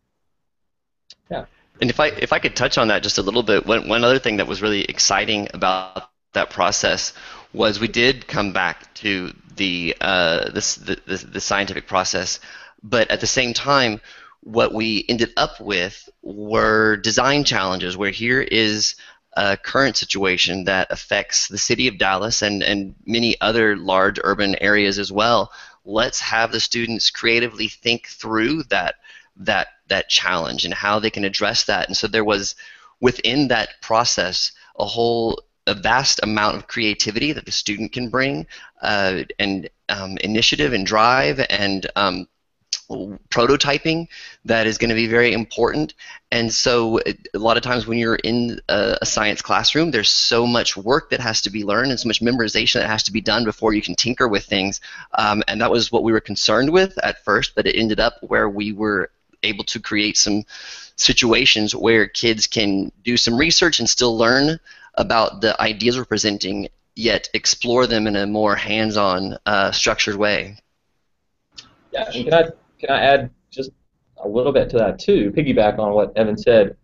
yeah. 1.30 1.46
And 1.80 1.90
if 1.90 2.00
I 2.00 2.08
if 2.08 2.34
I 2.34 2.40
could 2.40 2.56
touch 2.56 2.78
on 2.78 2.88
that 2.90 3.04
just 3.04 3.18
a 3.18 3.22
little 3.22 3.44
bit, 3.44 3.66
one 3.66 3.88
one 3.88 4.04
other 4.04 4.20
thing 4.20 4.38
that 4.38 4.48
was 4.48 4.62
really 4.62 4.84
exciting 4.84 5.48
about 5.54 6.10
that 6.34 6.50
process 6.50 7.14
was 7.58 7.80
we 7.80 7.88
did 7.88 8.28
come 8.28 8.54
back 8.54 8.94
to 8.96 9.34
the 9.56 9.96
uh, 10.00 10.50
this 10.52 10.76
the, 10.76 11.00
the, 11.06 11.18
the 11.18 11.42
scientific 11.42 11.88
process, 11.88 12.40
but 12.84 13.10
at 13.12 13.20
the 13.20 13.28
same 13.28 13.54
time, 13.54 14.00
what 14.42 14.74
we 14.74 15.04
ended 15.10 15.34
up 15.36 15.60
with 15.60 16.08
were 16.22 16.98
design 16.98 17.44
challenges. 17.44 17.98
Where 17.98 18.12
here 18.12 18.42
is 18.42 18.96
a 19.34 19.58
current 19.58 19.98
situation 19.98 20.64
that 20.66 20.88
affects 20.92 21.48
the 21.48 21.58
city 21.58 21.88
of 21.88 21.98
Dallas 21.98 22.42
and, 22.42 22.64
and 22.64 22.96
many 23.06 23.40
other 23.40 23.76
large 23.76 24.20
urban 24.24 24.56
areas 24.62 24.98
as 24.98 25.12
well. 25.12 25.52
Let's 25.86 26.20
have 26.20 26.52
the 26.52 26.60
students 26.60 27.12
creatively 27.12 27.68
think 27.68 28.08
through 28.08 28.64
that 28.70 28.96
that 29.38 29.68
that 29.88 30.10
challenge 30.10 30.66
and 30.66 30.74
how 30.74 31.00
they 31.00 31.10
can 31.10 31.24
address 31.24 31.66
that. 31.66 31.88
And 31.88 31.96
so 31.96 32.08
there 32.08 32.26
was 32.26 32.56
within 33.00 33.50
that 33.50 33.82
process 33.82 34.52
a 34.80 34.86
whole 34.86 35.42
a 35.68 35.74
vast 35.74 36.20
amount 36.24 36.56
of 36.56 36.68
creativity 36.68 37.34
that 37.34 37.46
the 37.46 37.52
student 37.52 37.92
can 37.92 38.10
bring 38.10 38.48
uh, 38.82 39.24
and 39.38 39.70
um, 39.90 40.18
initiative 40.20 40.74
and 40.74 40.86
drive 40.86 41.46
and 41.50 41.88
um, 41.96 42.28
prototyping 43.30 44.08
that 44.46 44.66
is 44.66 44.78
going 44.78 44.90
to 44.90 44.96
be 44.96 45.08
very 45.08 45.34
important. 45.34 45.94
And 46.32 46.54
so, 46.54 47.00
a 47.00 47.38
lot 47.38 47.58
of 47.58 47.64
times 47.64 47.86
when 47.86 47.98
you're 47.98 48.16
in 48.16 48.62
a, 48.70 49.06
science 49.06 49.42
classroom, 49.42 49.92
there's 49.92 50.10
so 50.10 50.48
much 50.48 50.78
work 50.78 51.10
that 51.10 51.20
has 51.20 51.42
to 51.44 51.50
be 51.50 51.64
learned 51.64 51.92
and 51.92 52.00
so 52.00 52.08
much 52.08 52.22
memorization 52.22 52.76
that 52.76 52.88
has 52.88 53.04
to 53.04 53.12
be 53.12 53.22
done 53.22 53.44
before 53.44 53.74
you 53.74 53.82
can 53.82 53.96
tinker 53.96 54.28
with 54.28 54.46
things. 54.46 54.80
Um, 55.18 55.44
and 55.48 55.62
that 55.62 55.72
was 55.72 55.92
what 55.92 56.04
we 56.04 56.12
were 56.12 56.22
concerned 56.22 56.70
with 56.70 56.98
at 57.04 57.24
first, 57.24 57.56
but 57.56 57.68
it 57.68 57.78
ended 57.78 58.00
up 58.00 58.16
where 58.22 58.50
we 58.50 58.72
were 58.72 59.12
able 59.44 59.64
to 59.66 59.80
create 59.80 60.18
some 60.18 60.44
situations 60.96 61.76
where 61.76 62.08
kids 62.08 62.48
can 62.48 62.92
do 63.04 63.18
some 63.18 63.38
research 63.38 63.80
and 63.80 63.90
still 63.90 64.18
learn 64.18 64.60
about 64.98 65.42
the 65.42 65.60
ideas 65.62 65.98
we're 65.98 66.06
presenting, 66.06 66.68
yet 66.96 67.30
explore 67.34 67.88
them 67.88 68.08
in 68.08 68.16
a 68.16 68.28
more 68.28 68.56
hands-on, 68.56 69.38
uh, 69.46 69.72
structured 69.72 70.16
way. 70.16 70.58
Yeah, 71.92 72.12
can 72.12 72.34
I 72.34 72.44
can 72.80 72.90
I 72.90 73.02
add 73.02 73.32
just 73.50 73.72
a 74.18 74.28
little 74.28 74.52
bit 74.52 74.70
to 74.72 74.78
that 74.78 75.00
too? 75.00 75.32
Piggyback 75.32 75.80
on 75.80 75.94
what 75.94 76.16
Evan 76.16 76.38
said. 76.38 76.76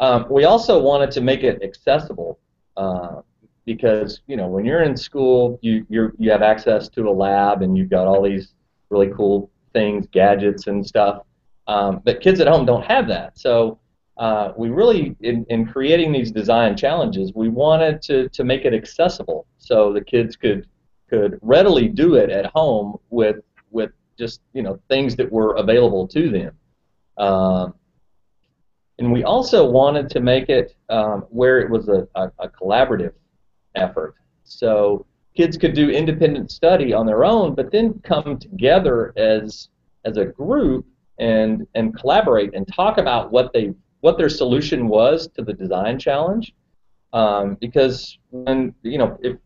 Um, 0.00 0.26
we 0.30 0.44
also 0.44 0.80
wanted 0.80 1.10
to 1.12 1.20
make 1.20 1.42
it 1.42 1.62
accessible 1.62 2.38
uh, 2.76 3.22
because 3.64 4.20
you 4.26 4.36
know 4.36 4.48
when 4.48 4.64
you're 4.64 4.82
in 4.82 4.96
school, 4.96 5.58
you 5.62 5.86
you 5.88 6.12
you 6.18 6.30
have 6.30 6.42
access 6.42 6.88
to 6.90 7.08
a 7.08 7.10
lab 7.10 7.62
and 7.62 7.76
you've 7.76 7.90
got 7.90 8.06
all 8.06 8.22
these 8.22 8.54
really 8.90 9.10
cool 9.16 9.50
things, 9.72 10.06
gadgets 10.10 10.66
and 10.66 10.86
stuff. 10.86 11.22
Um, 11.66 12.02
but 12.04 12.20
kids 12.20 12.40
at 12.40 12.48
home 12.48 12.66
don't 12.66 12.84
have 12.84 13.06
that. 13.08 13.38
So 13.38 13.78
uh, 14.22 14.52
we 14.56 14.70
really, 14.70 15.16
in, 15.22 15.44
in 15.48 15.66
creating 15.66 16.12
these 16.12 16.30
design 16.30 16.76
challenges, 16.76 17.32
we 17.34 17.48
wanted 17.48 18.00
to, 18.00 18.28
to 18.28 18.44
make 18.44 18.64
it 18.64 18.72
accessible 18.72 19.48
so 19.58 19.92
the 19.92 20.00
kids 20.00 20.36
could 20.36 20.68
could 21.10 21.40
readily 21.42 21.88
do 21.88 22.14
it 22.14 22.30
at 22.30 22.46
home 22.46 22.96
with 23.10 23.38
with 23.72 23.90
just 24.16 24.40
you 24.52 24.62
know 24.62 24.78
things 24.88 25.16
that 25.16 25.30
were 25.30 25.56
available 25.56 26.06
to 26.06 26.30
them. 26.30 26.56
Um, 27.18 27.74
and 29.00 29.12
we 29.12 29.24
also 29.24 29.68
wanted 29.68 30.08
to 30.10 30.20
make 30.20 30.48
it 30.48 30.76
um, 30.88 31.22
where 31.28 31.58
it 31.58 31.68
was 31.68 31.88
a, 31.88 32.06
a, 32.14 32.30
a, 32.38 32.48
collaborative 32.48 33.14
effort. 33.74 34.14
So 34.44 35.04
kids 35.36 35.56
could 35.56 35.74
do 35.74 35.90
independent 35.90 36.52
study 36.52 36.92
on 36.92 37.06
their 37.06 37.24
own, 37.24 37.56
but 37.56 37.72
then 37.72 38.00
come 38.04 38.38
together 38.38 39.12
as 39.16 39.68
as 40.04 40.16
a 40.16 40.26
group 40.26 40.86
and 41.18 41.66
and 41.74 41.98
collaborate 41.98 42.54
and 42.54 42.68
talk 42.68 42.98
about 42.98 43.32
what 43.32 43.52
they 43.52 43.74
what 44.02 44.18
their 44.18 44.28
solution 44.28 44.86
was 44.86 45.28
to 45.36 45.42
the 45.42 45.52
design 45.52 45.98
challenge. 45.98 46.54
Um, 47.12 47.56
because 47.60 48.18
when 48.30 48.74
you 48.82 48.98
know 48.98 49.18
if 49.22 49.36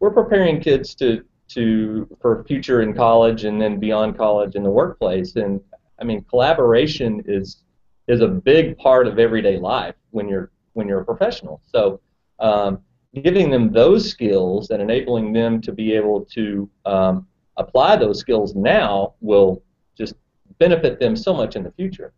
we're 0.00 0.10
preparing 0.10 0.60
kids 0.60 0.94
to 0.96 1.24
to 1.48 2.08
for 2.20 2.44
future 2.44 2.82
in 2.82 2.94
college 2.94 3.44
and 3.44 3.60
then 3.60 3.78
beyond 3.78 4.16
college 4.16 4.54
in 4.54 4.62
the 4.62 4.70
workplace. 4.70 5.36
And 5.36 5.60
I 6.00 6.04
mean, 6.04 6.24
collaboration 6.24 7.22
is 7.26 7.62
is 8.08 8.20
a 8.20 8.28
big 8.28 8.76
part 8.76 9.06
of 9.06 9.18
everyday 9.18 9.58
life 9.58 9.94
when 10.10 10.28
you're 10.28 10.50
when 10.72 10.88
you're 10.88 11.00
a 11.00 11.04
professional. 11.04 11.60
So 11.72 12.00
um, 12.38 12.80
giving 13.22 13.50
them 13.50 13.72
those 13.72 14.08
skills 14.08 14.70
and 14.70 14.82
enabling 14.82 15.32
them 15.32 15.60
to 15.62 15.72
be 15.72 15.94
able 15.94 16.24
to 16.26 16.68
um, 16.84 17.26
apply 17.56 17.96
those 17.96 18.18
skills 18.18 18.54
now 18.54 19.14
will 19.20 19.62
just 19.96 20.14
benefit 20.58 20.98
them 20.98 21.14
so 21.14 21.32
much 21.32 21.56
in 21.56 21.62
the 21.62 21.72
future. 21.72 22.12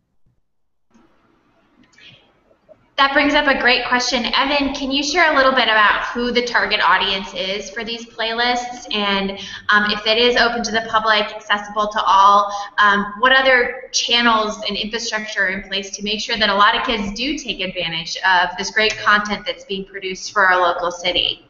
That 2.97 3.13
brings 3.13 3.35
up 3.35 3.45
a 3.45 3.59
great 3.59 3.85
question. 3.85 4.25
Evan, 4.33 4.73
can 4.73 4.89
you 4.89 5.03
share 5.03 5.31
a 5.31 5.35
little 5.35 5.51
bit 5.51 5.65
about 5.65 6.05
who 6.05 6.31
the 6.31 6.41
target 6.41 6.81
audience 6.83 7.31
is 7.35 7.69
for 7.69 7.83
these 7.83 8.07
playlists 8.07 8.91
and 8.91 9.37
um, 9.69 9.91
if 9.91 10.07
it 10.07 10.17
is 10.17 10.35
open 10.35 10.63
to 10.63 10.71
the 10.71 10.81
public, 10.89 11.25
accessible 11.25 11.89
to 11.89 12.01
all, 12.01 12.51
um, 12.79 13.13
what 13.19 13.31
other 13.31 13.83
channels 13.91 14.63
and 14.67 14.75
infrastructure 14.75 15.43
are 15.43 15.49
in 15.49 15.61
place 15.69 15.91
to 15.91 16.03
make 16.03 16.19
sure 16.19 16.37
that 16.37 16.49
a 16.49 16.55
lot 16.55 16.75
of 16.75 16.83
kids 16.87 17.13
do 17.13 17.37
take 17.37 17.59
advantage 17.59 18.17
of 18.27 18.49
this 18.57 18.71
great 18.71 18.97
content 18.97 19.45
that's 19.45 19.63
being 19.65 19.85
produced 19.85 20.33
for 20.33 20.47
our 20.47 20.59
local 20.59 20.89
city? 20.89 21.47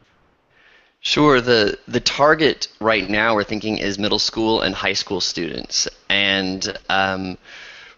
Sure. 1.00 1.40
The 1.40 1.78
the 1.88 2.00
target 2.00 2.68
right 2.78 3.08
now 3.08 3.34
we're 3.34 3.44
thinking 3.44 3.78
is 3.78 3.98
middle 3.98 4.18
school 4.18 4.60
and 4.60 4.74
high 4.74 4.92
school 4.92 5.22
students, 5.22 5.88
and 6.10 6.76
um, 6.90 7.38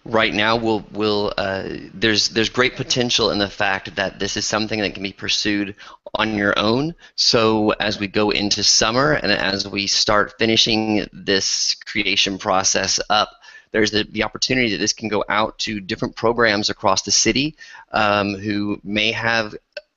right 0.04 0.32
now 0.32 0.56
we'll, 0.56 0.84
we'll, 0.92 1.32
uh, 1.36 1.68
there's, 1.94 2.28
there's 2.30 2.48
great 2.48 2.76
potential 2.76 3.30
in 3.30 3.38
the 3.38 3.48
fact 3.48 3.96
that 3.96 4.18
this 4.18 4.36
is 4.36 4.46
something 4.46 4.80
that 4.80 4.94
can 4.94 5.02
be 5.02 5.12
pursued 5.12 5.74
on 6.14 6.34
your 6.34 6.58
own. 6.58 6.94
So 7.16 7.70
as 7.70 7.98
we 7.98 8.08
go 8.08 8.30
into 8.30 8.62
summer 8.62 9.12
and 9.12 9.30
as 9.30 9.68
we 9.68 9.86
start 9.86 10.38
finishing 10.38 11.06
this 11.12 11.74
creation 11.84 12.38
process 12.38 12.98
up, 13.10 13.30
there's 13.72 13.92
the, 13.92 14.04
the 14.10 14.24
opportunity 14.24 14.72
that 14.72 14.78
this 14.78 14.92
can 14.92 15.08
go 15.08 15.24
out 15.28 15.58
to 15.60 15.80
different 15.80 16.16
programs 16.16 16.70
across 16.70 17.02
the 17.02 17.12
city 17.12 17.56
um, 17.92 18.34
who 18.34 18.80
may 18.82 19.12
have 19.12 19.54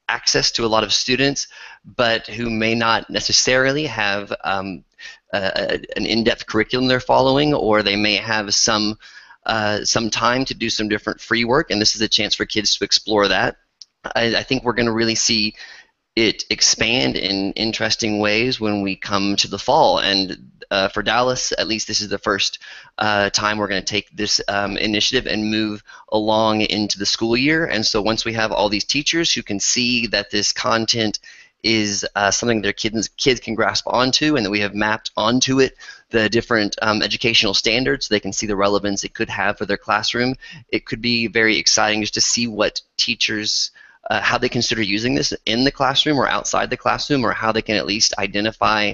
access 0.07 0.51
to 0.51 0.65
a 0.65 0.67
lot 0.67 0.83
of 0.83 0.93
students, 0.93 1.47
but 1.83 2.27
who 2.27 2.49
may 2.49 2.75
not 2.75 3.09
necessarily 3.09 3.85
have 3.85 4.31
um, 4.43 4.83
a, 5.31 5.79
an 5.95 6.05
in-depth 6.05 6.45
curriculum 6.45 6.87
they're 6.87 6.99
following, 6.99 7.53
or 7.53 7.81
they 7.81 7.95
may 7.95 8.17
have 8.17 8.53
some 8.53 8.97
uh, 9.45 9.83
some 9.83 10.09
time 10.09 10.45
to 10.45 10.53
do 10.53 10.69
some 10.69 10.87
different 10.87 11.21
free 11.21 11.43
work, 11.43 11.71
and 11.71 11.81
this 11.81 11.95
is 11.95 12.01
a 12.01 12.07
chance 12.07 12.35
for 12.35 12.45
kids 12.45 12.77
to 12.77 12.85
explore 12.85 13.27
that. 13.27 13.57
I, 14.03 14.35
I 14.37 14.43
think 14.43 14.63
we're 14.63 14.73
going 14.73 14.87
to 14.87 14.91
really 14.91 15.15
see 15.15 15.55
it 16.15 16.45
expand 16.49 17.15
in 17.15 17.53
interesting 17.53 18.19
ways 18.19 18.59
when 18.59 18.81
we 18.81 18.95
come 18.95 19.35
to 19.37 19.47
the 19.47 19.57
fall. 19.57 19.99
And 19.99 20.51
uh, 20.69 20.87
for 20.89 21.01
Dallas, 21.01 21.53
at 21.57 21.67
least 21.67 21.87
this 21.87 22.01
is 22.01 22.09
the 22.09 22.19
first 22.19 22.59
uh, 22.97 23.29
time 23.31 23.57
we're 23.57 23.67
going 23.67 23.81
to 23.81 23.93
take 23.93 24.15
this 24.15 24.39
um, 24.47 24.77
initiative 24.77 25.31
and 25.31 25.49
move 25.49 25.83
along 26.11 26.61
into 26.61 26.99
the 26.99 27.05
school 27.05 27.35
year. 27.35 27.65
And 27.65 27.85
so 27.85 28.01
once 28.01 28.25
we 28.25 28.33
have 28.33 28.51
all 28.51 28.69
these 28.69 28.85
teachers 28.85 29.33
who 29.33 29.41
can 29.41 29.59
see 29.59 30.07
that 30.07 30.29
this 30.29 30.51
content 30.51 31.19
is 31.63 32.05
uh, 32.15 32.29
something 32.29 32.61
their 32.61 32.73
kids 32.73 33.07
kids 33.07 33.39
can 33.39 33.55
grasp 33.55 33.85
onto, 33.87 34.35
and 34.35 34.45
that 34.45 34.51
we 34.51 34.59
have 34.59 34.75
mapped 34.75 35.11
onto 35.15 35.61
it 35.61 35.77
the 36.13 36.29
different 36.29 36.75
um, 36.81 37.01
educational 37.01 37.55
standards 37.55 38.05
so 38.05 38.13
they 38.13 38.19
can 38.19 38.31
see 38.31 38.45
the 38.45 38.55
relevance 38.55 39.03
it 39.03 39.15
could 39.15 39.29
have 39.29 39.57
for 39.57 39.65
their 39.65 39.77
classroom. 39.77 40.35
It 40.69 40.85
could 40.85 41.01
be 41.01 41.27
very 41.27 41.57
exciting 41.57 42.01
just 42.01 42.13
to 42.13 42.21
see 42.21 42.47
what 42.47 42.81
teachers 42.97 43.71
uh, 44.09 44.21
how 44.21 44.37
they 44.37 44.49
consider 44.49 44.81
using 44.81 45.15
this 45.15 45.33
in 45.45 45.63
the 45.63 45.71
classroom 45.71 46.19
or 46.19 46.27
outside 46.27 46.69
the 46.69 46.77
classroom, 46.77 47.25
or 47.25 47.31
how 47.31 47.51
they 47.51 47.61
can 47.61 47.77
at 47.77 47.85
least 47.85 48.13
identify 48.19 48.93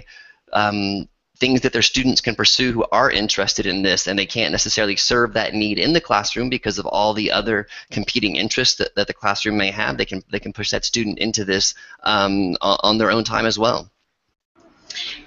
um, 0.54 1.10
things 1.38 1.62
that 1.62 1.74
their 1.74 1.82
students 1.82 2.22
can 2.22 2.36
pursue 2.36 2.72
who 2.72 2.86
are 2.92 3.12
interested 3.12 3.66
in 3.66 3.82
this 3.82 4.08
and 4.08 4.18
they 4.18 4.26
can't 4.26 4.52
necessarily 4.52 4.96
serve 4.96 5.34
that 5.34 5.54
need 5.54 5.80
in 5.80 5.94
the 5.94 6.02
classroom 6.02 6.50
because 6.50 6.78
of 6.78 6.86
all 6.86 7.14
the 7.14 7.32
other 7.32 7.68
competing 7.92 8.36
interests 8.36 8.78
that, 8.78 8.94
that 8.96 9.08
the 9.08 9.14
classroom 9.14 9.58
may 9.58 9.72
have 9.72 9.98
they 9.98 10.06
can 10.06 10.22
they 10.32 10.40
can 10.40 10.54
push 10.54 10.70
that 10.70 10.86
student 10.86 11.18
into 11.18 11.46
this 11.46 11.74
um, 12.04 12.56
on 12.62 12.98
their 12.98 13.12
own 13.12 13.24
time 13.24 13.46
as 13.46 13.58
well 13.58 13.90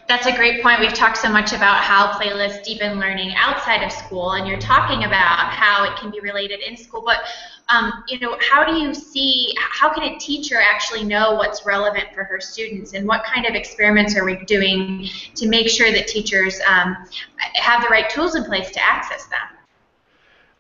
That's 0.09 0.27
a 0.27 0.33
great 0.33 0.62
point. 0.62 0.81
We've 0.81 0.92
talked 0.92 1.16
so 1.16 1.31
much 1.31 1.53
about 1.53 1.79
how 1.79 2.12
playlists 2.12 2.64
deepen 2.64 2.98
learning 2.98 3.35
outside 3.37 3.83
of 3.83 3.92
school, 3.92 4.33
and 4.33 4.46
you're 4.46 4.61
talking 4.61 5.05
about 5.05 5.53
how 5.53 5.85
it 5.85 5.96
can 5.96 6.11
be 6.11 6.20
related 6.20 6.61
in 6.61 6.77
school. 6.77 7.03
But 7.05 7.20
um, 7.68 8.05
you 8.09 8.18
know, 8.18 8.37
how 8.40 8.64
do 8.64 8.79
you 8.79 8.92
see? 8.92 9.55
How 9.59 9.92
can 9.92 10.03
a 10.03 10.18
teacher 10.18 10.61
actually 10.61 11.05
know 11.05 11.35
what's 11.35 11.64
relevant 11.64 12.12
for 12.12 12.25
her 12.25 12.40
students, 12.40 12.92
and 12.92 13.07
what 13.07 13.25
kind 13.25 13.46
of 13.46 13.55
experiments 13.55 14.16
are 14.16 14.25
we 14.25 14.37
doing 14.44 15.09
to 15.37 15.48
make 15.48 15.68
sure 15.68 15.90
that 15.90 16.09
teachers 16.09 16.61
um, 16.66 16.96
have 17.55 17.83
the 17.83 17.88
right 17.88 18.11
tools 18.11 18.35
in 18.35 18.44
place 18.44 18.70
to 18.72 18.85
access 18.85 19.25
them? 19.27 19.59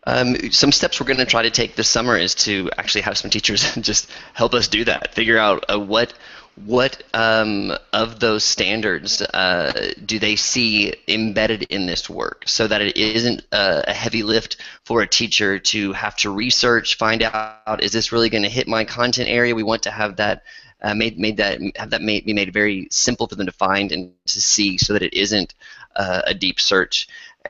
Um, 0.04 0.50
some 0.50 0.72
steps 0.72 0.98
we're 0.98 1.06
going 1.06 1.18
to 1.18 1.26
try 1.26 1.42
to 1.42 1.50
take 1.50 1.76
this 1.76 1.88
summer 1.88 2.16
is 2.16 2.34
to 2.36 2.70
actually 2.76 3.02
have 3.02 3.16
some 3.16 3.30
teachers 3.30 3.74
just 3.80 4.10
help 4.32 4.54
us 4.54 4.68
do 4.68 4.84
that. 4.84 5.14
Figure 5.14 5.38
out 5.38 5.64
uh, 5.72 5.78
what 5.78 6.14
what 6.54 7.02
um, 7.14 7.72
of 7.92 8.20
those 8.20 8.44
standards 8.44 9.22
uh, 9.22 9.92
do 10.04 10.18
they 10.18 10.36
see 10.36 10.94
embedded 11.08 11.62
in 11.64 11.86
this 11.86 12.10
work 12.10 12.44
so 12.46 12.66
that 12.66 12.82
it 12.82 12.96
isn't 12.96 13.42
a, 13.52 13.84
a, 13.88 13.92
heavy 13.92 14.22
lift 14.22 14.58
for 14.84 15.00
a 15.00 15.06
teacher 15.06 15.58
to 15.58 15.92
have 15.92 16.14
to 16.16 16.30
research, 16.30 16.98
find 16.98 17.22
out 17.22 17.82
is 17.82 17.92
this 17.92 18.12
really 18.12 18.28
going 18.28 18.42
to 18.42 18.50
hit 18.50 18.68
my 18.68 18.84
content 18.84 19.28
area? 19.30 19.54
We 19.54 19.62
want 19.62 19.84
to 19.84 19.90
have 19.90 20.16
that 20.16 20.42
uh, 20.82 20.94
made 20.94 21.18
made 21.18 21.38
that 21.38 21.60
have 21.76 21.90
that 21.90 22.02
made, 22.02 22.26
be 22.26 22.34
made 22.34 22.52
very 22.52 22.88
simple 22.90 23.28
for 23.28 23.36
them 23.36 23.46
to 23.46 23.52
find 23.52 23.92
and 23.92 24.12
to 24.26 24.40
see 24.40 24.76
so 24.76 24.92
that 24.92 25.02
it 25.02 25.14
isn't 25.14 25.54
uh, 25.96 26.22
a 26.26 26.34
deep 26.34 26.60
search 26.60 27.08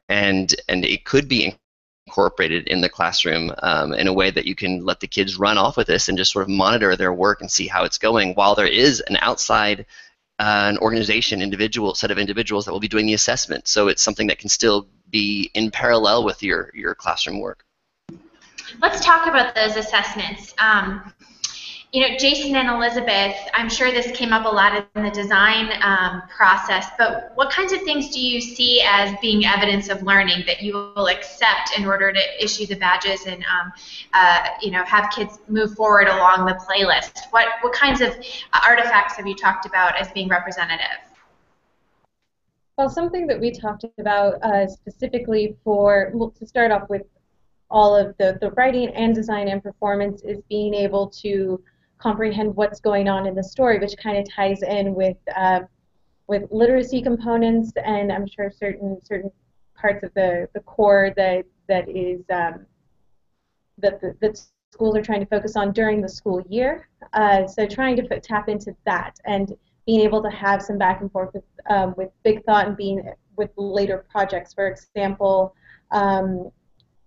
and 0.09 0.55
and 0.69 0.85
it 0.85 1.05
could 1.05 1.29
be 1.29 1.55
incorporated 2.12 2.68
in 2.68 2.83
the 2.83 2.90
classroom 2.90 3.51
um, 3.62 3.94
in 3.94 4.07
a 4.07 4.12
way 4.12 4.31
that 4.31 4.44
you 4.44 4.55
can 4.55 4.85
let 4.85 5.01
the 5.01 5.07
kids 5.07 5.38
run 5.38 5.57
off 5.57 5.79
with 5.79 5.87
this 5.87 6.11
and 6.11 6.18
just 6.18 6.31
sort 6.31 6.42
of 6.42 6.51
monitor 6.51 6.94
their 6.94 7.12
work 7.12 7.40
and 7.40 7.51
see 7.51 7.66
how 7.66 7.85
it's 7.85 7.96
going 7.96 8.35
while 8.35 8.55
there 8.55 8.66
is 8.66 9.01
an 9.09 9.16
outside 9.22 9.87
uh, 10.38 10.68
an 10.68 10.77
organization 10.79 11.40
individual 11.40 11.94
set 11.94 12.11
of 12.11 12.18
individuals 12.18 12.66
that 12.66 12.72
will 12.72 12.81
be 12.81 12.88
doing 12.88 13.07
the 13.07 13.14
assessment. 13.14 13.66
So 13.66 13.88
it's 13.88 14.03
something 14.03 14.27
that 14.27 14.38
can 14.38 14.51
still 14.51 14.88
be 15.09 15.51
in 15.55 15.70
parallel 15.70 16.25
with 16.25 16.42
your 16.42 16.70
your 16.75 16.94
classroom 16.94 17.40
work. 17.40 17.64
Let's 18.81 19.03
talk 19.03 19.27
about 19.27 19.55
those 19.55 19.77
assessments. 19.77 20.53
Um, 20.59 21.12
you 21.93 22.01
know, 22.01 22.17
Jason 22.17 22.57
and 22.57 22.71
Elizabeth, 22.71 23.37
I'm 23.53 23.69
sure 23.69 23.91
this 23.91 24.11
came 24.17 24.33
up 24.33 24.47
a 24.47 24.49
lot 24.49 24.87
in 24.95 25.03
the 25.03 25.11
design 25.11 25.71
um, 25.83 26.23
process, 26.35 26.87
but 26.97 27.33
what 27.35 27.51
kinds 27.51 27.75
of 27.75 27.83
things 27.83 28.09
do 28.09 28.19
you 28.19 28.41
see 28.41 28.81
as 28.83 29.15
being 29.21 29.45
evidence 29.45 29.91
of 29.91 30.03
learning 30.03 30.45
that 30.47 30.63
you 30.63 30.73
will 30.73 31.09
accept 31.09 31.77
in 31.77 31.85
order 31.85 32.11
to 32.11 32.21
issue 32.43 32.65
the 32.65 32.77
badges 32.77 33.27
and, 33.27 33.45
um, 33.45 33.73
uh, 34.15 34.49
you 34.63 34.71
know, 34.71 34.83
have 34.87 35.11
kids 35.15 35.39
move 35.49 35.75
forward 35.75 36.09
along 36.09 36.47
the 36.47 36.55
playlist? 36.55 37.27
What, 37.31 37.49
what 37.61 37.75
kinds 37.75 38.01
of 38.01 38.17
artifacts 38.67 39.17
have 39.17 39.27
you 39.27 39.37
talked 39.37 39.67
about 39.67 39.95
as 40.01 40.11
being 40.13 40.29
representative? 40.29 40.87
Well, 42.79 42.89
something 42.89 43.27
that 43.27 43.39
we 43.39 43.51
talked 43.51 43.85
about 43.99 44.43
uh, 44.43 44.67
specifically 44.67 45.59
for, 45.63 46.11
well, 46.15 46.31
to 46.39 46.47
start 46.47 46.71
off 46.71 46.89
with 46.89 47.03
all 47.71 47.95
of 47.95 48.17
the, 48.17 48.39
the 48.41 48.51
writing 48.53 48.89
and 48.95 49.15
design 49.15 49.49
and 49.49 49.63
performance 49.63 50.23
is 50.23 50.41
being 50.49 50.73
able 50.73 51.09
to 51.09 51.63
comprehend 52.03 52.57
what's 52.57 52.81
going 52.81 53.09
on 53.09 53.27
in 53.27 53.35
the 53.35 53.45
story, 53.45 53.79
which 53.79 53.97
kind 53.97 54.19
of 54.19 54.29
ties 54.29 54.62
in 54.62 54.95
with 54.95 55.17
uh, 55.37 55.61
with 56.27 56.43
literacy 56.51 57.01
components, 57.03 57.73
and 57.85 58.11
I'm 58.11 58.27
sure 58.27 58.51
certain 58.51 58.99
certain 59.05 59.31
parts 59.77 60.03
of 60.03 60.12
the, 60.15 60.49
the 60.55 60.61
core 60.61 61.12
that 61.17 61.45
that 61.69 61.88
is 61.88 62.21
um, 62.31 62.67
that 63.79 64.01
the, 64.01 64.17
that 64.21 64.43
schools 64.73 64.97
are 64.97 65.03
trying 65.03 65.21
to 65.21 65.27
focus 65.27 65.57
on 65.57 65.73
during 65.73 66.01
the 66.01 66.09
school 66.09 66.43
year. 66.49 66.88
Uh, 67.12 67.47
so 67.47 67.67
trying 67.67 67.97
to 67.97 68.21
tap 68.21 68.49
into 68.49 68.75
that 68.85 69.19
and 69.25 69.55
being 69.87 70.01
able 70.01 70.23
to 70.23 70.31
have 70.31 70.62
some 70.62 70.79
back 70.79 71.01
and 71.01 71.11
forth 71.12 71.31
with 71.35 71.45
um, 71.71 71.95
with 71.97 72.11
big 72.25 72.45
thought 72.45 72.67
and 72.67 72.77
being 72.77 73.03
with 73.37 73.51
later 73.57 74.05
projects. 74.11 74.53
For 74.53 74.67
example, 74.67 75.55
um, 75.91 76.51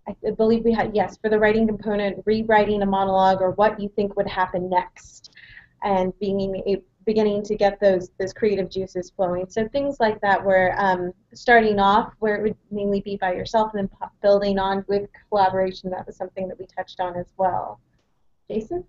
I 0.08 0.32
believe 0.32 0.64
we 0.64 0.72
had, 0.72 0.96
yes, 0.96 1.18
for 1.18 1.30
the 1.30 1.40
writing 1.40 1.66
component, 1.68 2.22
rewriting 2.26 2.84
a 2.84 2.86
monologue 2.86 3.42
or 3.42 3.52
what 3.52 3.80
you 3.80 3.90
think 3.90 4.16
would 4.16 4.28
happen 4.28 4.70
next, 4.70 5.32
and 5.84 6.18
being 6.20 6.64
a, 6.68 6.82
beginning 7.06 7.44
to 7.44 7.56
get 7.56 7.80
those 7.80 8.10
those 8.20 8.34
creative 8.34 8.70
juices 8.70 9.12
flowing. 9.16 9.46
So 9.50 9.68
things 9.68 10.00
like 10.00 10.20
that, 10.22 10.44
where 10.44 10.76
um, 10.80 11.12
starting 11.34 11.80
off 11.80 12.14
where 12.20 12.36
it 12.36 12.42
would 12.42 12.56
mainly 12.72 13.02
be 13.02 13.18
by 13.18 13.34
yourself, 13.34 13.72
and 13.74 13.90
then 13.90 14.10
building 14.22 14.60
on 14.60 14.84
with 14.88 15.10
collaboration. 15.30 15.90
That 15.90 16.06
was 16.06 16.18
something 16.18 16.48
that 16.48 16.60
we 16.60 16.66
touched 16.66 17.00
on 17.00 17.16
as 17.16 17.28
well. 17.38 17.80
Jason. 18.50 18.84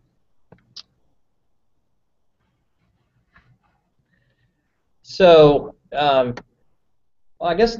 So, 5.03 5.75
um, 5.93 6.35
well, 7.39 7.51
I 7.51 7.55
guess 7.55 7.79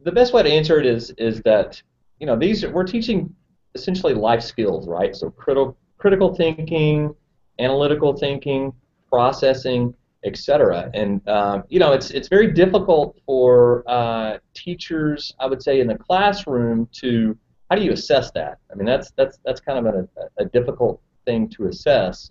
the 0.00 0.12
best 0.12 0.32
way 0.32 0.42
to 0.42 0.50
answer 0.50 0.78
it 0.78 0.86
is 0.86 1.10
is 1.18 1.42
that 1.42 1.82
you 2.20 2.26
know, 2.26 2.36
these 2.36 2.64
we're 2.66 2.84
teaching 2.84 3.34
essentially 3.74 4.14
life 4.14 4.42
skills, 4.42 4.86
right? 4.86 5.16
So 5.16 5.30
critical 5.30 5.76
critical 5.98 6.34
thinking, 6.34 7.14
analytical 7.58 8.16
thinking, 8.16 8.72
processing, 9.08 9.94
etc. 10.24 10.90
And 10.94 11.26
um, 11.28 11.64
you 11.68 11.78
know, 11.78 11.92
it's 11.92 12.10
it's 12.10 12.28
very 12.28 12.52
difficult 12.52 13.18
for 13.26 13.84
uh, 13.88 14.38
teachers, 14.54 15.34
I 15.40 15.46
would 15.46 15.62
say, 15.62 15.80
in 15.80 15.86
the 15.86 15.96
classroom 15.96 16.88
to 17.00 17.36
how 17.70 17.76
do 17.76 17.82
you 17.82 17.92
assess 17.92 18.30
that? 18.32 18.58
I 18.70 18.74
mean, 18.74 18.86
that's 18.86 19.10
that's 19.12 19.38
that's 19.44 19.60
kind 19.60 19.86
of 19.86 19.94
a, 19.94 20.08
a 20.38 20.44
difficult 20.44 21.00
thing 21.24 21.48
to 21.50 21.66
assess. 21.68 22.30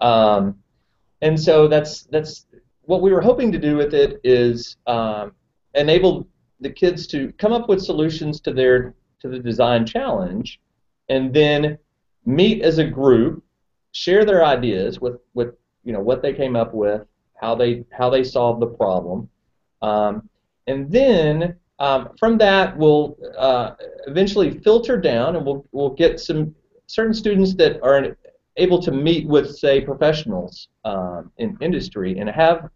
Um, 0.00 0.58
and 1.20 1.38
so 1.40 1.68
that's 1.68 2.04
that's 2.04 2.46
what 2.82 3.02
we 3.02 3.12
were 3.12 3.20
hoping 3.20 3.52
to 3.52 3.58
do 3.58 3.76
with 3.76 3.94
it 3.94 4.20
is 4.24 4.76
um, 4.86 5.32
enable 5.74 6.26
the 6.60 6.70
kids 6.70 7.06
to 7.08 7.32
come 7.38 7.52
up 7.52 7.68
with 7.68 7.80
solutions 7.80 8.40
to 8.40 8.52
their 8.52 8.94
to 9.22 9.28
the 9.28 9.38
design 9.38 9.86
challenge, 9.86 10.60
and 11.08 11.32
then 11.32 11.78
meet 12.26 12.62
as 12.62 12.78
a 12.78 12.84
group, 12.84 13.42
share 13.92 14.24
their 14.24 14.44
ideas 14.44 15.00
with, 15.00 15.18
with 15.34 15.54
you 15.84 15.92
know 15.92 16.00
what 16.00 16.22
they 16.22 16.32
came 16.32 16.56
up 16.56 16.74
with, 16.74 17.02
how 17.40 17.54
they 17.54 17.84
how 17.90 18.10
they 18.10 18.22
solved 18.22 18.60
the 18.60 18.66
problem, 18.66 19.28
um, 19.80 20.28
and 20.66 20.90
then 20.90 21.56
um, 21.78 22.10
from 22.18 22.38
that 22.38 22.76
we'll 22.76 23.16
uh, 23.36 23.72
eventually 24.06 24.58
filter 24.58 25.00
down, 25.00 25.36
and 25.36 25.44
we'll 25.44 25.66
we'll 25.72 25.90
get 25.94 26.20
some 26.20 26.54
certain 26.86 27.14
students 27.14 27.54
that 27.54 27.82
are 27.82 28.16
able 28.56 28.80
to 28.82 28.92
meet 28.92 29.26
with 29.26 29.56
say 29.56 29.80
professionals 29.80 30.68
um, 30.84 31.32
in 31.38 31.56
industry 31.60 32.18
and 32.18 32.28
have 32.28 32.68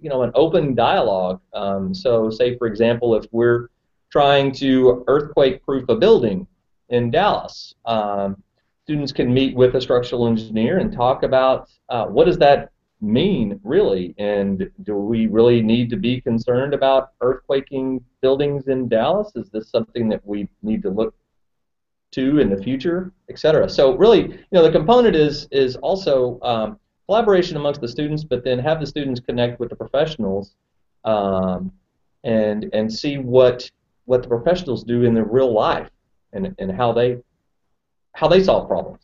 you 0.00 0.10
know 0.10 0.22
an 0.22 0.32
open 0.34 0.74
dialogue. 0.74 1.40
Um, 1.54 1.94
so 1.94 2.30
say 2.30 2.56
for 2.58 2.66
example 2.66 3.14
if 3.14 3.24
we're 3.32 3.68
trying 4.12 4.52
to 4.52 5.02
earthquake-proof 5.08 5.88
a 5.88 5.96
building 5.96 6.46
in 6.90 7.10
Dallas. 7.10 7.74
Um, 7.86 8.42
students 8.84 9.10
can 9.10 9.32
meet 9.32 9.56
with 9.56 9.74
a 9.74 9.80
structural 9.80 10.26
engineer 10.28 10.78
and 10.78 10.92
talk 10.92 11.22
about 11.22 11.70
uh, 11.88 12.06
what 12.06 12.26
does 12.26 12.38
that 12.38 12.70
mean 13.00 13.58
really, 13.64 14.14
and 14.18 14.70
do 14.84 14.94
we 14.94 15.26
really 15.26 15.62
need 15.62 15.90
to 15.90 15.96
be 15.96 16.20
concerned 16.20 16.74
about 16.74 17.18
earthquaking 17.20 18.02
buildings 18.20 18.68
in 18.68 18.86
Dallas? 18.86 19.32
Is 19.34 19.48
this 19.48 19.70
something 19.70 20.08
that 20.10 20.24
we 20.24 20.48
need 20.62 20.82
to 20.82 20.90
look 20.90 21.14
to 22.12 22.38
in 22.38 22.50
the 22.50 22.62
future, 22.62 23.10
etc. 23.28 23.68
So 23.68 23.96
really, 23.96 24.20
you 24.20 24.46
know, 24.52 24.62
the 24.62 24.70
component 24.70 25.16
is 25.16 25.48
is 25.50 25.76
also 25.76 26.38
um, 26.42 26.78
collaboration 27.06 27.56
amongst 27.56 27.80
the 27.80 27.88
students, 27.88 28.22
but 28.22 28.44
then 28.44 28.58
have 28.58 28.80
the 28.80 28.86
students 28.86 29.20
connect 29.20 29.58
with 29.58 29.70
the 29.70 29.76
professionals 29.76 30.54
um, 31.04 31.72
and 32.22 32.68
and 32.72 32.92
see 32.92 33.18
what 33.18 33.68
what 34.04 34.22
the 34.22 34.28
professionals 34.28 34.84
do 34.84 35.04
in 35.04 35.14
their 35.14 35.24
real 35.24 35.52
life 35.52 35.88
and, 36.32 36.54
and 36.58 36.72
how 36.72 36.92
they 36.92 37.18
how 38.14 38.28
they 38.28 38.42
solve 38.42 38.68
problems. 38.68 39.00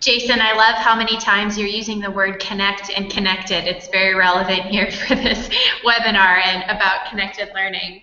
Jason, 0.00 0.40
I 0.40 0.54
love 0.54 0.74
how 0.74 0.96
many 0.96 1.16
times 1.16 1.56
you're 1.56 1.68
using 1.68 2.00
the 2.00 2.10
word 2.10 2.40
connect 2.40 2.90
and 2.90 3.08
connected. 3.08 3.68
It's 3.68 3.86
very 3.86 4.16
relevant 4.16 4.62
here 4.62 4.90
for 5.06 5.14
this 5.14 5.48
webinar 5.84 6.44
and 6.44 6.64
about 6.64 7.08
connected 7.08 7.50
learning. 7.54 8.02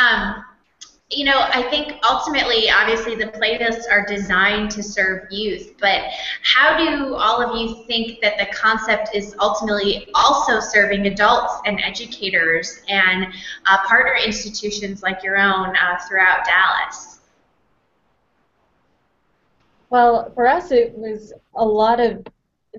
Um, 0.00 0.44
you 1.10 1.24
know, 1.24 1.46
I 1.52 1.62
think 1.70 1.94
ultimately, 2.08 2.68
obviously, 2.68 3.14
the 3.14 3.26
playlists 3.26 3.84
are 3.90 4.04
designed 4.04 4.70
to 4.72 4.82
serve 4.82 5.32
youth, 5.32 5.72
but 5.80 6.02
how 6.42 6.76
do 6.76 7.14
all 7.14 7.40
of 7.40 7.58
you 7.58 7.82
think 7.86 8.20
that 8.20 8.36
the 8.38 8.46
concept 8.54 9.14
is 9.14 9.34
ultimately 9.40 10.08
also 10.14 10.60
serving 10.60 11.06
adults 11.06 11.54
and 11.64 11.80
educators 11.82 12.82
and 12.88 13.32
uh, 13.66 13.78
partner 13.86 14.16
institutions 14.22 15.02
like 15.02 15.22
your 15.22 15.38
own 15.38 15.74
uh, 15.76 15.98
throughout 16.06 16.44
Dallas? 16.44 17.20
Well, 19.88 20.30
for 20.34 20.46
us, 20.46 20.72
it 20.72 20.92
was 20.94 21.32
a 21.54 21.64
lot 21.64 22.00
of 22.00 22.26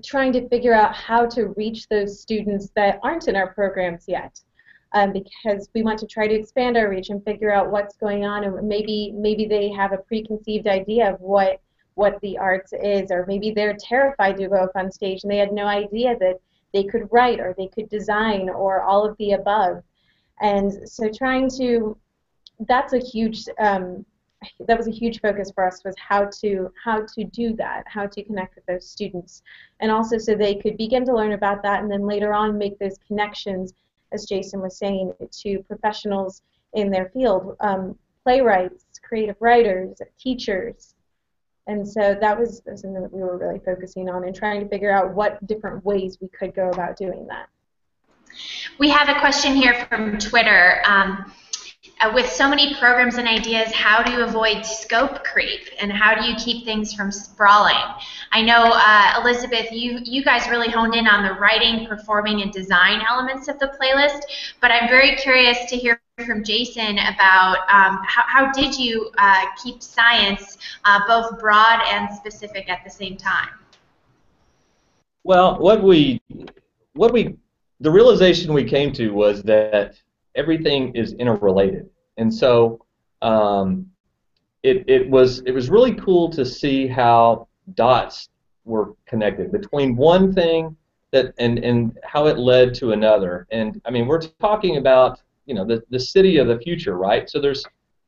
trying 0.04 0.32
to 0.34 0.48
figure 0.48 0.72
out 0.72 0.94
how 0.94 1.26
to 1.26 1.48
reach 1.56 1.88
those 1.88 2.20
students 2.20 2.70
that 2.76 3.00
aren't 3.02 3.26
in 3.26 3.34
our 3.34 3.52
programs 3.52 4.04
yet 4.06 4.40
um, 4.92 5.12
because 5.12 5.68
we 5.74 5.82
want 5.82 5.98
to 6.00 6.06
try 6.06 6.26
to 6.26 6.34
expand 6.34 6.76
our 6.76 6.88
reach 6.88 7.10
and 7.10 7.24
figure 7.24 7.52
out 7.52 7.70
what's 7.70 7.96
going 7.96 8.24
on 8.24 8.44
and 8.44 8.68
maybe 8.68 9.12
maybe 9.14 9.46
they 9.46 9.70
have 9.70 9.92
a 9.92 9.98
preconceived 9.98 10.66
idea 10.66 11.12
of 11.12 11.20
what 11.20 11.60
what 11.94 12.20
the 12.22 12.38
arts 12.38 12.72
is 12.72 13.10
or 13.10 13.24
maybe 13.26 13.50
they're 13.50 13.76
terrified 13.78 14.36
to 14.36 14.48
go 14.48 14.56
up 14.56 14.72
on 14.74 14.90
stage 14.90 15.22
and 15.22 15.30
they 15.30 15.36
had 15.36 15.52
no 15.52 15.66
idea 15.66 16.16
that 16.18 16.40
they 16.72 16.84
could 16.84 17.08
write 17.10 17.40
or 17.40 17.54
they 17.56 17.68
could 17.68 17.88
design 17.88 18.48
or 18.48 18.82
all 18.82 19.04
of 19.04 19.16
the 19.18 19.32
above. 19.32 19.82
And 20.40 20.88
so 20.88 21.10
trying 21.10 21.50
to, 21.58 21.96
that's 22.60 22.92
a 22.92 22.98
huge, 22.98 23.44
um, 23.58 24.04
that 24.66 24.78
was 24.78 24.88
a 24.88 24.92
huge 24.92 25.20
focus 25.20 25.50
for 25.54 25.66
us 25.66 25.84
was 25.84 25.94
how 25.98 26.24
to 26.40 26.72
how 26.82 27.04
to 27.14 27.24
do 27.24 27.54
that, 27.56 27.84
how 27.86 28.06
to 28.06 28.24
connect 28.24 28.54
with 28.54 28.64
those 28.64 28.88
students, 28.88 29.42
and 29.80 29.90
also 29.90 30.16
so 30.16 30.34
they 30.34 30.54
could 30.54 30.78
begin 30.78 31.04
to 31.04 31.14
learn 31.14 31.32
about 31.32 31.62
that, 31.62 31.82
and 31.82 31.90
then 31.90 32.06
later 32.06 32.32
on 32.32 32.56
make 32.56 32.78
those 32.78 32.96
connections, 33.06 33.74
as 34.12 34.26
Jason 34.26 34.60
was 34.60 34.78
saying, 34.78 35.12
to 35.42 35.62
professionals 35.64 36.42
in 36.74 36.90
their 36.90 37.10
field, 37.10 37.56
um, 37.60 37.98
playwrights, 38.24 38.84
creative 39.02 39.36
writers, 39.40 40.00
teachers, 40.18 40.94
and 41.66 41.86
so 41.86 42.16
that 42.20 42.38
was 42.38 42.62
something 42.66 42.94
that 42.94 43.12
we 43.12 43.22
were 43.22 43.38
really 43.38 43.60
focusing 43.60 44.08
on 44.08 44.24
and 44.24 44.34
trying 44.34 44.60
to 44.60 44.68
figure 44.68 44.90
out 44.90 45.14
what 45.14 45.46
different 45.46 45.84
ways 45.84 46.18
we 46.20 46.28
could 46.28 46.54
go 46.54 46.68
about 46.70 46.96
doing 46.96 47.26
that. 47.28 47.48
We 48.78 48.88
have 48.90 49.08
a 49.08 49.20
question 49.20 49.54
here 49.54 49.86
from 49.88 50.18
Twitter. 50.18 50.82
Um, 50.84 51.32
uh, 52.00 52.10
with 52.14 52.30
so 52.30 52.48
many 52.48 52.74
programs 52.74 53.16
and 53.16 53.28
ideas, 53.28 53.72
how 53.72 54.02
do 54.02 54.12
you 54.12 54.22
avoid 54.22 54.64
scope 54.64 55.22
creep 55.22 55.68
and 55.80 55.92
how 55.92 56.14
do 56.14 56.26
you 56.26 56.34
keep 56.36 56.64
things 56.64 56.94
from 56.94 57.12
sprawling? 57.12 57.74
I 58.32 58.42
know, 58.42 58.72
uh, 58.74 59.20
Elizabeth, 59.20 59.70
you, 59.70 60.00
you 60.04 60.24
guys 60.24 60.48
really 60.48 60.70
honed 60.70 60.94
in 60.94 61.06
on 61.06 61.24
the 61.24 61.34
writing, 61.34 61.86
performing, 61.86 62.42
and 62.42 62.52
design 62.52 63.02
elements 63.08 63.48
of 63.48 63.58
the 63.58 63.72
playlist, 63.80 64.22
but 64.60 64.70
I'm 64.70 64.88
very 64.88 65.16
curious 65.16 65.58
to 65.68 65.76
hear 65.76 66.00
from 66.24 66.42
Jason 66.44 66.98
about 66.98 67.58
um, 67.68 68.02
how, 68.06 68.22
how 68.26 68.52
did 68.52 68.78
you 68.78 69.10
uh, 69.18 69.46
keep 69.62 69.82
science 69.82 70.58
uh, 70.84 71.00
both 71.06 71.38
broad 71.38 71.80
and 71.86 72.14
specific 72.14 72.68
at 72.70 72.82
the 72.84 72.90
same 72.90 73.16
time? 73.16 73.48
Well, 75.24 75.58
what 75.58 75.82
we, 75.82 76.22
what 76.94 77.12
we, 77.12 77.36
the 77.80 77.90
realization 77.90 78.52
we 78.52 78.64
came 78.64 78.92
to 78.94 79.10
was 79.10 79.42
that 79.42 79.96
everything 80.40 80.82
is 80.94 81.12
interrelated, 81.24 81.84
and 82.16 82.32
so 82.42 82.52
um, 83.22 83.86
it, 84.62 84.84
it 84.88 85.08
was 85.08 85.40
it 85.46 85.52
was 85.52 85.70
really 85.70 85.94
cool 85.94 86.30
to 86.30 86.44
see 86.44 86.86
how 86.86 87.46
dots 87.74 88.30
were 88.64 88.94
connected 89.06 89.52
between 89.52 89.96
one 89.96 90.32
thing 90.32 90.76
that 91.12 91.34
and 91.38 91.58
and 91.58 91.98
how 92.04 92.26
it 92.26 92.38
led 92.38 92.74
to 92.74 92.92
another. 92.92 93.46
And 93.50 93.80
I 93.86 93.90
mean, 93.90 94.06
we're 94.06 94.22
talking 94.40 94.76
about 94.76 95.20
you 95.46 95.54
know 95.54 95.64
the 95.64 95.82
the 95.90 96.00
city 96.00 96.38
of 96.38 96.46
the 96.48 96.58
future, 96.58 96.96
right? 96.96 97.28
So 97.28 97.40
there's 97.40 97.64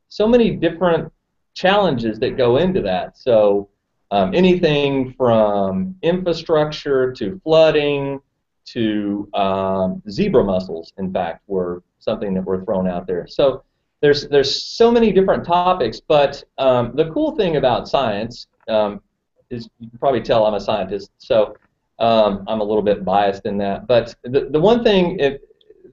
so 0.09 0.27
many 0.27 0.55
different 0.55 1.11
challenges 1.53 2.19
that 2.19 2.37
go 2.37 2.57
into 2.57 2.81
that. 2.81 3.17
So 3.17 3.69
um, 4.11 4.33
anything 4.33 5.13
from 5.13 5.95
infrastructure 6.01 7.11
to 7.13 7.39
flooding 7.43 8.19
to 8.65 9.27
um, 9.33 10.01
zebra 10.09 10.43
mussels, 10.43 10.93
in 10.97 11.11
fact, 11.11 11.41
were 11.47 11.83
something 12.03 12.33
that 12.33 12.43
we're 12.43 12.63
thrown 12.63 12.87
out 12.87 13.07
there. 13.07 13.27
So 13.27 13.63
there's 14.01 14.27
there's 14.27 14.65
so 14.65 14.91
many 14.91 15.11
different 15.11 15.45
topics, 15.45 15.99
but 15.99 16.43
um, 16.57 16.91
the 16.95 17.09
cool 17.11 17.35
thing 17.35 17.55
about 17.55 17.87
science 17.87 18.47
um, 18.67 19.01
is 19.49 19.69
you 19.79 19.89
can 19.89 19.97
probably 19.97 20.21
tell 20.21 20.45
I'm 20.45 20.55
a 20.55 20.59
scientist, 20.59 21.11
so 21.17 21.55
um, 21.99 22.43
I'm 22.47 22.59
a 22.59 22.63
little 22.63 22.81
bit 22.81 23.05
biased 23.05 23.45
in 23.45 23.57
that. 23.59 23.87
But 23.87 24.13
the 24.23 24.49
the 24.51 24.59
one 24.59 24.83
thing 24.83 25.19
if, 25.19 25.39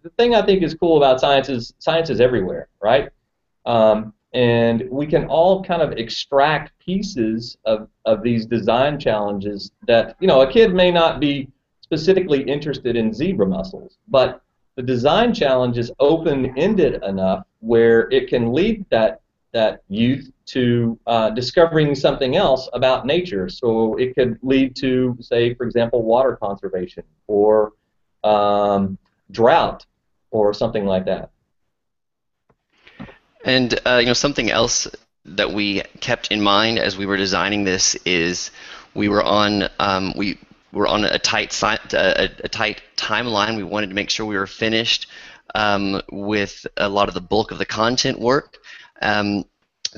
the 0.02 0.10
thing 0.18 0.34
I 0.34 0.42
think 0.42 0.62
is 0.62 0.74
cool 0.74 0.96
about 0.96 1.20
science 1.20 1.48
is 1.48 1.72
science 1.78 2.10
is 2.10 2.20
everywhere, 2.20 2.68
right? 2.82 3.10
Um, 3.64 4.12
and 4.32 4.88
we 4.90 5.06
can 5.06 5.26
all 5.26 5.62
kind 5.62 5.82
of 5.82 5.92
extract 5.92 6.78
pieces 6.78 7.58
of, 7.64 7.88
of 8.04 8.22
these 8.22 8.46
design 8.46 8.98
challenges 8.98 9.72
that 9.86 10.16
you 10.20 10.26
know 10.26 10.40
a 10.40 10.50
kid 10.50 10.74
may 10.74 10.90
not 10.90 11.20
be 11.20 11.48
specifically 11.80 12.42
interested 12.42 12.96
in 12.96 13.12
zebra 13.12 13.46
mussels, 13.46 13.98
but 14.08 14.42
the 14.80 14.86
design 14.86 15.34
challenge 15.34 15.76
is 15.76 15.92
open-ended 16.00 17.02
enough 17.04 17.44
where 17.58 18.10
it 18.10 18.28
can 18.28 18.50
lead 18.50 18.86
that 18.90 19.20
that 19.52 19.82
youth 19.88 20.30
to 20.46 20.98
uh, 21.06 21.28
discovering 21.28 21.94
something 21.94 22.34
else 22.36 22.66
about 22.72 23.04
nature. 23.04 23.48
So 23.50 23.96
it 23.96 24.14
could 24.14 24.38
lead 24.42 24.74
to, 24.76 25.18
say, 25.20 25.54
for 25.54 25.66
example, 25.66 26.02
water 26.02 26.38
conservation 26.40 27.02
or 27.26 27.72
um, 28.24 28.96
drought 29.32 29.84
or 30.30 30.54
something 30.54 30.86
like 30.86 31.04
that. 31.04 31.30
And 33.44 33.78
uh, 33.84 33.98
you 34.00 34.06
know 34.06 34.14
something 34.14 34.50
else 34.50 34.88
that 35.26 35.52
we 35.52 35.82
kept 36.00 36.30
in 36.30 36.40
mind 36.40 36.78
as 36.78 36.96
we 36.96 37.04
were 37.04 37.18
designing 37.18 37.64
this 37.64 37.96
is 38.06 38.50
we 38.94 39.08
were 39.08 39.22
on 39.22 39.68
um, 39.78 40.14
we 40.16 40.38
were 40.72 40.86
on 40.86 41.04
a 41.04 41.18
tight 41.18 41.60
a, 41.62 42.30
a, 42.44 42.48
tight 42.48 42.82
timeline. 42.96 43.56
We 43.56 43.64
wanted 43.64 43.88
to 43.88 43.94
make 43.94 44.10
sure 44.10 44.26
we 44.26 44.36
were 44.36 44.46
finished 44.46 45.06
um, 45.54 46.00
with 46.10 46.66
a 46.76 46.88
lot 46.88 47.08
of 47.08 47.14
the 47.14 47.20
bulk 47.20 47.50
of 47.50 47.58
the 47.58 47.66
content 47.66 48.18
work. 48.18 48.58
Um, 49.02 49.44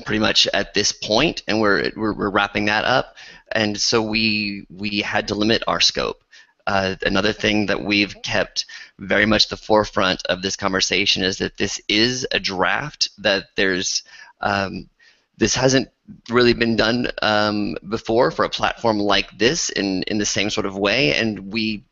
pretty 0.05 0.19
much 0.19 0.47
at 0.53 0.73
this 0.73 0.91
point, 0.91 1.43
and 1.47 1.61
we're, 1.61 1.91
we're, 1.95 2.13
we're 2.13 2.29
wrapping 2.29 2.65
that 2.65 2.85
up. 2.85 3.15
And 3.51 3.79
so 3.79 4.01
we 4.01 4.65
we 4.69 5.01
had 5.01 5.27
to 5.27 5.35
limit 5.35 5.63
our 5.67 5.79
scope. 5.79 6.23
Uh, 6.65 6.95
another 7.05 7.33
thing 7.33 7.67
that 7.67 7.83
we've 7.83 8.15
kept 8.23 8.65
very 8.97 9.25
much 9.25 9.49
the 9.49 9.57
forefront 9.57 10.25
of 10.27 10.41
this 10.41 10.55
conversation 10.55 11.23
is 11.23 11.37
that 11.37 11.57
this 11.57 11.79
is 11.87 12.25
a 12.31 12.39
draft. 12.39 13.09
That 13.19 13.45
there's 13.55 14.03
um, 14.41 14.89
this 15.37 15.55
hasn't 15.55 15.89
really 16.29 16.53
been 16.53 16.75
done 16.75 17.07
um, 17.21 17.75
before 17.87 18.31
for 18.31 18.45
a 18.45 18.49
platform 18.49 18.99
like 18.99 19.37
this 19.37 19.69
in, 19.69 20.03
in 20.03 20.17
the 20.17 20.25
same 20.25 20.49
sort 20.49 20.65
of 20.65 20.77
way, 20.77 21.15
and 21.15 21.51
we 21.51 21.83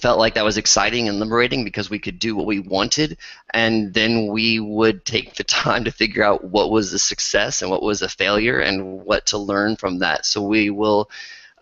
felt 0.00 0.18
like 0.18 0.34
that 0.34 0.44
was 0.44 0.58
exciting 0.58 1.08
and 1.08 1.18
liberating 1.18 1.64
because 1.64 1.90
we 1.90 1.98
could 1.98 2.18
do 2.18 2.36
what 2.36 2.46
we 2.46 2.60
wanted, 2.60 3.18
and 3.52 3.94
then 3.94 4.28
we 4.28 4.60
would 4.60 5.04
take 5.04 5.34
the 5.34 5.44
time 5.62 5.84
to 5.84 5.92
figure 5.92 6.22
out 6.22 6.44
what 6.44 6.70
was 6.70 6.92
a 6.92 6.98
success 6.98 7.62
and 7.62 7.70
what 7.70 7.82
was 7.82 8.02
a 8.02 8.08
failure 8.08 8.60
and 8.60 9.04
what 9.04 9.26
to 9.26 9.38
learn 9.38 9.76
from 9.76 9.98
that. 9.98 10.24
So 10.26 10.42
we 10.42 10.70
will 10.70 11.10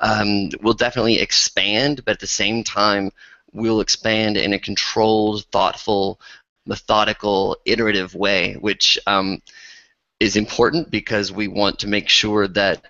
um, 0.00 0.50
we'll 0.60 0.74
definitely 0.74 1.20
expand, 1.20 2.04
but 2.04 2.12
at 2.12 2.20
the 2.20 2.26
same 2.26 2.64
time, 2.64 3.10
we'll 3.52 3.80
expand 3.80 4.36
in 4.36 4.52
a 4.52 4.58
controlled, 4.58 5.46
thoughtful, 5.46 6.20
methodical, 6.66 7.56
iterative 7.64 8.14
way, 8.14 8.54
which 8.54 8.98
um, 9.06 9.40
is 10.20 10.36
important 10.36 10.90
because 10.90 11.32
we 11.32 11.48
want 11.48 11.80
to 11.80 11.88
make 11.88 12.08
sure 12.08 12.48
that 12.48 12.82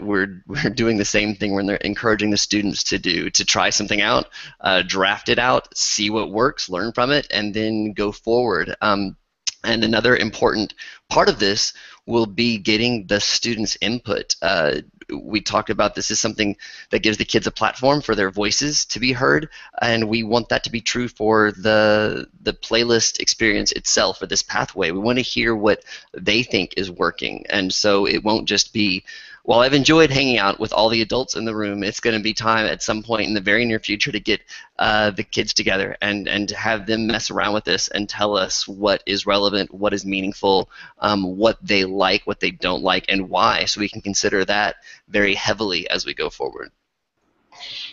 we're 0.00 0.42
we're 0.46 0.70
doing 0.70 0.96
the 0.96 1.04
same 1.04 1.34
thing 1.34 1.54
when 1.54 1.66
they're 1.66 1.76
encouraging 1.76 2.30
the 2.30 2.36
students 2.36 2.84
to 2.84 2.98
do 2.98 3.30
to 3.30 3.44
try 3.44 3.70
something 3.70 4.00
out, 4.00 4.28
uh, 4.60 4.82
draft 4.86 5.28
it 5.28 5.38
out, 5.38 5.76
see 5.76 6.10
what 6.10 6.30
works, 6.30 6.68
learn 6.68 6.92
from 6.92 7.10
it, 7.10 7.26
and 7.30 7.54
then 7.54 7.92
go 7.92 8.12
forward. 8.12 8.74
Um, 8.80 9.16
and 9.64 9.84
another 9.84 10.16
important 10.16 10.74
part 11.08 11.28
of 11.28 11.38
this 11.38 11.72
will 12.06 12.26
be 12.26 12.58
getting 12.58 13.06
the 13.06 13.20
students' 13.20 13.78
input. 13.80 14.34
Uh, 14.42 14.80
we 15.10 15.40
talked 15.40 15.70
about 15.70 15.94
this 15.94 16.10
is 16.10 16.20
something 16.20 16.56
that 16.90 17.02
gives 17.02 17.18
the 17.18 17.24
kids 17.24 17.46
a 17.46 17.50
platform 17.50 18.00
for 18.02 18.14
their 18.14 18.30
voices 18.30 18.84
to 18.86 19.00
be 19.00 19.12
heard, 19.12 19.48
and 19.80 20.08
we 20.08 20.22
want 20.22 20.48
that 20.50 20.64
to 20.64 20.70
be 20.70 20.80
true 20.80 21.08
for 21.08 21.52
the 21.52 22.28
the 22.42 22.52
playlist 22.52 23.20
experience 23.20 23.72
itself 23.72 24.22
or 24.22 24.26
this 24.26 24.42
pathway. 24.42 24.90
We 24.90 24.98
want 24.98 25.18
to 25.18 25.22
hear 25.22 25.54
what 25.54 25.84
they 26.12 26.42
think 26.42 26.74
is 26.76 26.90
working, 26.90 27.46
and 27.48 27.72
so 27.72 28.06
it 28.06 28.24
won't 28.24 28.48
just 28.48 28.72
be 28.72 29.04
while 29.44 29.60
I've 29.60 29.74
enjoyed 29.74 30.10
hanging 30.10 30.38
out 30.38 30.60
with 30.60 30.72
all 30.72 30.88
the 30.88 31.02
adults 31.02 31.34
in 31.34 31.44
the 31.44 31.54
room, 31.54 31.82
it's 31.82 31.98
going 31.98 32.16
to 32.16 32.22
be 32.22 32.32
time 32.32 32.66
at 32.66 32.82
some 32.82 33.02
point 33.02 33.26
in 33.26 33.34
the 33.34 33.40
very 33.40 33.64
near 33.64 33.80
future 33.80 34.12
to 34.12 34.20
get 34.20 34.40
uh, 34.78 35.10
the 35.10 35.24
kids 35.24 35.52
together 35.52 35.96
and, 36.00 36.28
and 36.28 36.48
to 36.48 36.56
have 36.56 36.86
them 36.86 37.08
mess 37.08 37.30
around 37.30 37.52
with 37.54 37.64
this 37.64 37.88
and 37.88 38.08
tell 38.08 38.36
us 38.36 38.68
what 38.68 39.02
is 39.04 39.26
relevant, 39.26 39.74
what 39.74 39.92
is 39.92 40.06
meaningful, 40.06 40.70
um, 41.00 41.36
what 41.36 41.58
they 41.60 41.84
like, 41.84 42.22
what 42.24 42.38
they 42.38 42.52
don't 42.52 42.82
like, 42.82 43.04
and 43.08 43.28
why, 43.28 43.64
so 43.64 43.80
we 43.80 43.88
can 43.88 44.00
consider 44.00 44.44
that 44.44 44.76
very 45.08 45.34
heavily 45.34 45.90
as 45.90 46.06
we 46.06 46.14
go 46.14 46.30
forward. 46.30 46.70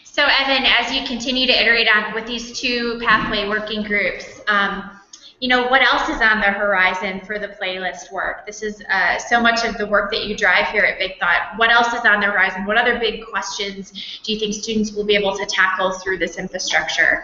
So, 0.04 0.24
Evan, 0.24 0.66
as 0.66 0.94
you 0.94 1.06
continue 1.06 1.48
to 1.48 1.62
iterate 1.62 1.88
on 1.88 2.14
with 2.14 2.28
these 2.28 2.60
two 2.60 3.00
pathway 3.04 3.48
working 3.48 3.84
groups, 3.84 4.42
um, 4.48 4.99
you 5.40 5.48
know, 5.48 5.68
what 5.68 5.82
else 5.82 6.10
is 6.10 6.22
on 6.22 6.42
the 6.42 6.52
horizon 6.52 7.22
for 7.22 7.40
the 7.40 7.48
playlist 7.48 8.12
work? 8.12 8.46
This 8.46 8.62
is 8.62 8.84
uh, 8.92 9.18
so 9.18 9.40
much 9.40 9.64
of 9.64 9.78
the 9.78 9.88
work 9.88 10.12
that 10.12 10.26
you 10.26 10.36
drive 10.36 10.68
here 10.68 10.84
at 10.84 11.00
Big 11.00 11.18
Thought. 11.18 11.54
What 11.56 11.72
else 11.72 11.94
is 11.94 12.06
on 12.06 12.20
the 12.20 12.26
horizon? 12.26 12.66
What 12.66 12.78
other 12.78 13.00
big 13.00 13.26
questions 13.26 14.20
do 14.24 14.34
you 14.34 14.40
think 14.40 14.54
students 14.54 14.92
will 14.92 15.06
be 15.06 15.16
able 15.16 15.38
to 15.38 15.46
tackle 15.46 15.92
through 15.92 16.18
this 16.18 16.38
infrastructure? 16.38 17.24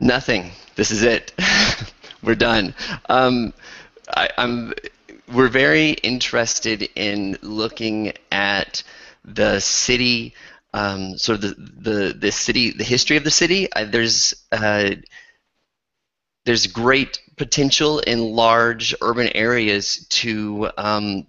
Nothing. 0.00 0.50
This 0.74 0.90
is 0.90 1.04
it. 1.04 1.32
We're 2.22 2.34
done. 2.34 2.74
Um, 3.08 3.52
I, 4.08 4.28
I'm. 4.36 4.74
We're 5.32 5.48
very 5.48 5.90
interested 5.90 6.88
in 6.96 7.38
looking 7.42 8.12
at 8.30 8.82
the 9.24 9.60
city, 9.60 10.34
um, 10.74 11.16
sort 11.16 11.42
of 11.44 11.56
the, 11.56 11.90
the 11.90 12.12
the 12.12 12.32
city, 12.32 12.72
the 12.72 12.84
history 12.84 13.16
of 13.16 13.24
the 13.24 13.30
city. 13.30 13.72
Uh, 13.72 13.84
there's 13.84 14.34
uh, 14.52 14.90
there's 16.44 16.66
great 16.66 17.20
potential 17.36 18.00
in 18.00 18.20
large 18.20 18.94
urban 19.00 19.28
areas 19.34 20.06
to 20.08 20.70
um, 20.76 21.26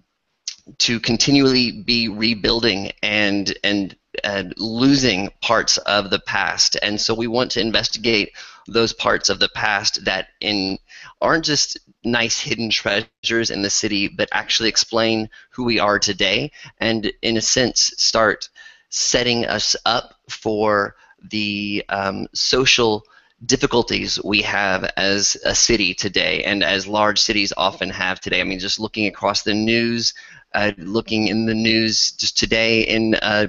to 0.78 0.98
continually 1.00 1.70
be 1.70 2.08
rebuilding 2.08 2.92
and 3.02 3.56
and 3.62 3.96
uh, 4.24 4.44
losing 4.56 5.30
parts 5.42 5.78
of 5.78 6.10
the 6.10 6.18
past, 6.20 6.76
and 6.82 7.00
so 7.00 7.14
we 7.14 7.26
want 7.26 7.50
to 7.52 7.60
investigate 7.60 8.32
those 8.66 8.92
parts 8.92 9.28
of 9.28 9.38
the 9.38 9.48
past 9.50 10.04
that 10.04 10.28
in 10.40 10.78
aren't 11.20 11.44
just 11.44 11.78
nice 12.04 12.40
hidden 12.40 12.70
treasures 12.70 13.50
in 13.50 13.62
the 13.62 13.70
city, 13.70 14.08
but 14.08 14.28
actually 14.32 14.68
explain 14.68 15.28
who 15.50 15.64
we 15.64 15.78
are 15.78 15.98
today, 15.98 16.50
and 16.78 17.12
in 17.22 17.36
a 17.36 17.42
sense 17.42 17.92
start 17.96 18.48
setting 18.90 19.44
us 19.44 19.76
up 19.84 20.14
for 20.28 20.94
the 21.30 21.84
um, 21.88 22.26
social 22.34 23.04
difficulties 23.44 24.18
we 24.24 24.42
have 24.42 24.90
as 24.96 25.36
a 25.44 25.54
city 25.54 25.92
today 25.92 26.42
and 26.44 26.64
as 26.64 26.86
large 26.86 27.20
cities 27.20 27.52
often 27.56 27.90
have 27.90 28.20
today. 28.20 28.40
I 28.40 28.44
mean, 28.44 28.58
just 28.58 28.80
looking 28.80 29.06
across 29.06 29.42
the 29.42 29.54
news, 29.54 30.14
uh, 30.54 30.72
looking 30.78 31.28
in 31.28 31.46
the 31.46 31.54
news 31.54 32.12
just 32.12 32.38
today 32.38 32.82
in 32.82 33.14
uh, 33.16 33.48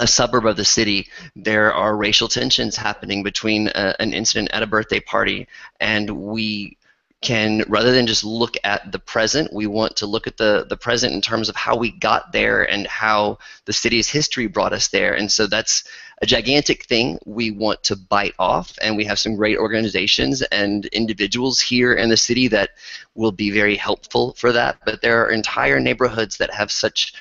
a 0.00 0.06
suburb 0.06 0.46
of 0.46 0.56
the 0.56 0.64
city, 0.64 1.08
there 1.36 1.72
are 1.72 1.96
racial 1.96 2.26
tensions 2.26 2.76
happening 2.76 3.22
between 3.22 3.68
uh, 3.68 3.94
an 4.00 4.12
incident 4.14 4.50
at 4.52 4.62
a 4.62 4.66
birthday 4.66 5.00
party, 5.00 5.46
and 5.78 6.10
we 6.10 6.76
can 7.22 7.62
rather 7.68 7.92
than 7.92 8.06
just 8.06 8.24
look 8.24 8.56
at 8.64 8.92
the 8.92 8.98
present 8.98 9.52
we 9.52 9.66
want 9.66 9.94
to 9.94 10.06
look 10.06 10.26
at 10.26 10.38
the 10.38 10.64
the 10.70 10.76
present 10.76 11.12
in 11.12 11.20
terms 11.20 11.50
of 11.50 11.56
how 11.56 11.76
we 11.76 11.90
got 11.90 12.32
there 12.32 12.62
and 12.70 12.86
how 12.86 13.36
the 13.66 13.72
city's 13.72 14.08
history 14.08 14.46
brought 14.46 14.72
us 14.72 14.88
there. 14.88 15.14
And 15.14 15.30
so 15.30 15.46
that's 15.46 15.84
a 16.22 16.26
gigantic 16.26 16.86
thing 16.86 17.18
we 17.26 17.50
want 17.50 17.82
to 17.84 17.96
bite 17.96 18.34
off 18.38 18.72
and 18.80 18.96
we 18.96 19.04
have 19.04 19.18
some 19.18 19.36
great 19.36 19.58
organizations 19.58 20.40
and 20.42 20.86
individuals 20.86 21.60
here 21.60 21.92
in 21.92 22.08
the 22.08 22.16
city 22.16 22.48
that 22.48 22.70
will 23.14 23.32
be 23.32 23.50
very 23.50 23.76
helpful 23.76 24.32
for 24.34 24.52
that. 24.52 24.78
But 24.86 25.02
there 25.02 25.22
are 25.22 25.30
entire 25.30 25.78
neighborhoods 25.78 26.38
that 26.38 26.52
have 26.54 26.70
such 26.70 27.12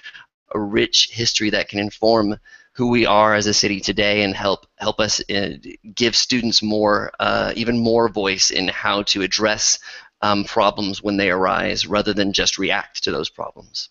a 0.56 0.60
rich 0.60 1.10
history 1.12 1.50
that 1.50 1.70
can 1.70 1.80
inform 1.80 2.38
who 2.80 2.88
we 2.88 3.06
are 3.06 3.36
as 3.36 3.46
a 3.46 3.54
city 3.54 3.82
today 3.82 4.24
and 4.24 4.34
help 4.34 4.66
help 4.78 5.02
us 5.02 5.22
uh, 5.30 5.50
give 5.94 6.16
students 6.16 6.64
more, 6.64 7.12
uh, 7.20 7.52
even 7.58 7.78
more 7.78 8.08
voice 8.08 8.52
in 8.52 8.70
how 8.70 9.04
to 9.04 9.22
address 9.22 9.80
um, 10.22 10.46
problems 10.46 11.04
when 11.04 11.18
they 11.18 11.30
arise, 11.30 11.86
rather 11.86 12.14
than 12.14 12.32
just 12.32 12.58
react 12.58 13.04
to 13.04 13.12
those 13.12 13.30
problems. 13.30 13.90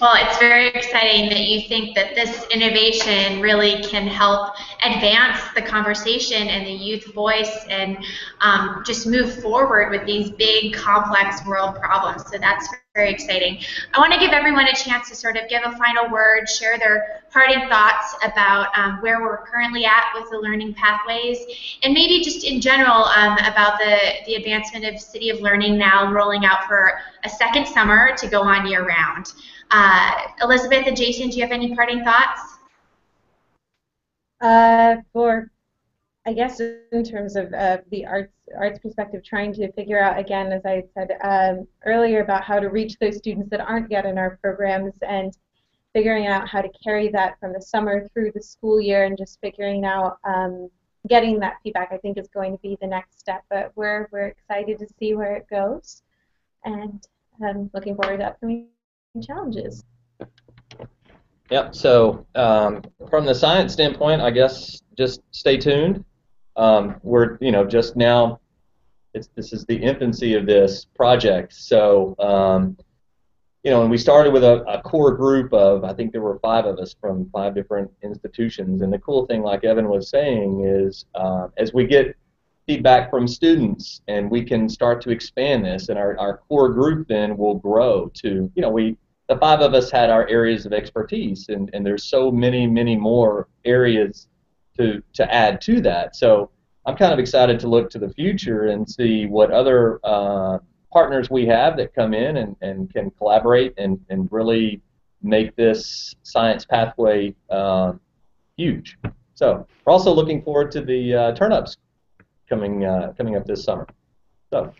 Well, 0.00 0.14
it's 0.16 0.38
very 0.38 0.68
exciting 0.68 1.28
that 1.28 1.40
you 1.40 1.68
think 1.68 1.94
that 1.94 2.14
this 2.14 2.46
innovation 2.46 3.42
really 3.42 3.82
can 3.82 4.06
help 4.06 4.54
advance 4.82 5.38
the 5.54 5.60
conversation 5.60 6.48
and 6.48 6.66
the 6.66 6.72
youth 6.72 7.12
voice 7.12 7.66
and 7.68 7.98
um, 8.40 8.82
just 8.86 9.06
move 9.06 9.42
forward 9.42 9.90
with 9.90 10.06
these 10.06 10.30
big, 10.30 10.72
complex 10.72 11.44
world 11.46 11.76
problems. 11.76 12.24
So 12.30 12.38
that's 12.38 12.66
very 12.94 13.10
exciting. 13.10 13.60
I 13.92 13.98
want 13.98 14.14
to 14.14 14.18
give 14.18 14.30
everyone 14.30 14.68
a 14.68 14.74
chance 14.74 15.10
to 15.10 15.14
sort 15.14 15.36
of 15.36 15.50
give 15.50 15.64
a 15.66 15.76
final 15.76 16.08
word, 16.08 16.48
share 16.48 16.78
their 16.78 17.22
parting 17.30 17.68
thoughts 17.68 18.16
about 18.24 18.68
um, 18.78 19.02
where 19.02 19.20
we're 19.20 19.44
currently 19.44 19.84
at 19.84 20.12
with 20.14 20.30
the 20.30 20.38
learning 20.38 20.72
pathways, 20.74 21.38
and 21.82 21.92
maybe 21.92 22.24
just 22.24 22.42
in 22.42 22.62
general 22.62 23.04
um, 23.04 23.36
about 23.44 23.78
the, 23.78 23.98
the 24.24 24.36
advancement 24.36 24.86
of 24.86 24.98
City 24.98 25.28
of 25.28 25.40
Learning 25.40 25.76
now 25.76 26.10
rolling 26.10 26.46
out 26.46 26.64
for 26.66 26.94
a 27.22 27.28
second 27.28 27.66
summer 27.68 28.16
to 28.16 28.26
go 28.28 28.40
on 28.40 28.66
year 28.66 28.86
round. 28.86 29.34
Uh, 29.70 30.12
Elizabeth 30.42 30.86
and 30.86 30.96
Jason, 30.96 31.30
do 31.30 31.36
you 31.36 31.42
have 31.42 31.52
any 31.52 31.74
parting 31.74 32.02
thoughts? 32.02 32.58
Uh, 34.40 34.96
for, 35.12 35.50
I 36.26 36.32
guess, 36.32 36.60
in 36.60 37.04
terms 37.04 37.36
of 37.36 37.52
uh, 37.52 37.78
the 37.90 38.06
arts 38.06 38.32
arts 38.58 38.80
perspective, 38.80 39.22
trying 39.24 39.52
to 39.52 39.70
figure 39.72 40.02
out 40.02 40.18
again, 40.18 40.50
as 40.50 40.62
I 40.64 40.82
said 40.94 41.16
um, 41.22 41.68
earlier, 41.84 42.20
about 42.20 42.42
how 42.42 42.58
to 42.58 42.68
reach 42.68 42.98
those 42.98 43.18
students 43.18 43.48
that 43.50 43.60
aren't 43.60 43.90
yet 43.90 44.06
in 44.06 44.18
our 44.18 44.38
programs 44.42 44.94
and 45.06 45.36
figuring 45.92 46.26
out 46.26 46.48
how 46.48 46.62
to 46.62 46.70
carry 46.82 47.08
that 47.08 47.38
from 47.38 47.52
the 47.52 47.62
summer 47.62 48.08
through 48.08 48.32
the 48.34 48.42
school 48.42 48.80
year 48.80 49.04
and 49.04 49.16
just 49.16 49.40
figuring 49.40 49.84
out 49.84 50.18
um, 50.24 50.68
getting 51.08 51.38
that 51.38 51.56
feedback. 51.62 51.92
I 51.92 51.98
think 51.98 52.18
is 52.18 52.28
going 52.28 52.56
to 52.56 52.62
be 52.62 52.76
the 52.80 52.88
next 52.88 53.20
step. 53.20 53.44
But 53.50 53.70
we're 53.76 54.08
we're 54.10 54.26
excited 54.26 54.80
to 54.80 54.86
see 54.98 55.14
where 55.14 55.36
it 55.36 55.46
goes, 55.48 56.02
and 56.64 57.06
um, 57.46 57.70
looking 57.72 57.94
forward 57.94 58.18
to 58.18 58.26
upcoming 58.26 58.66
challenges. 59.20 59.84
Yep. 61.50 61.74
So 61.74 62.26
um, 62.36 62.82
from 63.08 63.26
the 63.26 63.34
science 63.34 63.72
standpoint, 63.72 64.20
I 64.20 64.30
guess 64.30 64.80
just 64.96 65.20
stay 65.32 65.56
tuned. 65.56 66.04
Um, 66.56 66.96
we're 67.02 67.38
you 67.40 67.50
know 67.50 67.64
just 67.64 67.96
now. 67.96 68.40
It's, 69.12 69.28
this 69.34 69.52
is 69.52 69.64
the 69.64 69.74
infancy 69.74 70.34
of 70.34 70.46
this 70.46 70.84
project. 70.84 71.52
So 71.52 72.14
um, 72.20 72.76
you 73.64 73.70
know, 73.72 73.82
and 73.82 73.90
we 73.90 73.98
started 73.98 74.32
with 74.32 74.44
a, 74.44 74.62
a, 74.66 74.80
core 74.80 75.14
group 75.14 75.52
of 75.52 75.82
I 75.82 75.92
think 75.92 76.12
there 76.12 76.20
were 76.20 76.38
five 76.38 76.64
of 76.64 76.78
us 76.78 76.94
from 76.98 77.28
five 77.30 77.54
different 77.54 77.90
institutions. 78.02 78.82
And 78.82 78.92
the 78.92 78.98
cool 79.00 79.26
thing, 79.26 79.42
like 79.42 79.64
Evan 79.64 79.88
was 79.88 80.08
saying, 80.08 80.64
is 80.64 81.04
uh, 81.16 81.48
as 81.56 81.74
we 81.74 81.86
get 81.86 82.16
feedback 82.70 83.10
from 83.10 83.26
students 83.26 84.00
and 84.06 84.30
we 84.30 84.44
can 84.44 84.68
start 84.68 85.02
to 85.02 85.10
expand 85.10 85.64
this 85.64 85.88
and 85.88 85.98
our, 85.98 86.16
our 86.20 86.36
core 86.48 86.68
group 86.68 87.08
then 87.08 87.36
will 87.36 87.56
grow 87.56 88.08
to 88.14 88.48
you 88.54 88.62
know 88.62 88.70
we 88.70 88.96
the 89.28 89.36
five 89.38 89.60
of 89.60 89.74
us 89.74 89.90
had 89.90 90.08
our 90.08 90.28
areas 90.28 90.66
of 90.66 90.72
expertise 90.72 91.48
and, 91.48 91.68
and 91.72 91.84
there's 91.84 92.04
so 92.04 92.30
many 92.30 92.68
many 92.68 92.94
more 92.94 93.48
areas 93.64 94.28
to 94.76 95.02
to 95.12 95.34
add 95.34 95.60
to 95.60 95.80
that. 95.80 96.14
So 96.14 96.50
i'm 96.86 96.96
kind 96.96 97.12
of 97.12 97.18
excited 97.18 97.58
to 97.58 97.66
look 97.66 97.90
to 97.90 97.98
the 97.98 98.10
future 98.10 98.68
and 98.68 98.88
see 98.88 99.26
what 99.26 99.50
other 99.50 99.98
uh, 100.04 100.58
partners 100.92 101.28
we 101.28 101.46
have 101.46 101.76
that 101.76 101.92
come 101.92 102.14
in 102.14 102.36
and, 102.36 102.54
and 102.60 102.92
can 102.94 103.10
collaborate 103.18 103.74
and, 103.78 103.98
and 104.10 104.28
really 104.30 104.80
make 105.22 105.56
this 105.56 106.14
science 106.22 106.64
pathway 106.64 107.34
uh, 107.50 107.94
huge. 108.56 108.96
So 109.34 109.66
we're 109.84 109.92
also 109.92 110.12
looking 110.12 110.40
forward 110.40 110.70
to 110.70 110.80
the 110.80 111.14
uh, 111.14 111.34
turnups 111.34 111.76
coming 112.50 112.84
uh, 112.84 113.14
coming 113.16 113.36
up 113.36 113.46
this 113.46 113.64
summer. 113.64 113.86
So. 114.52 114.74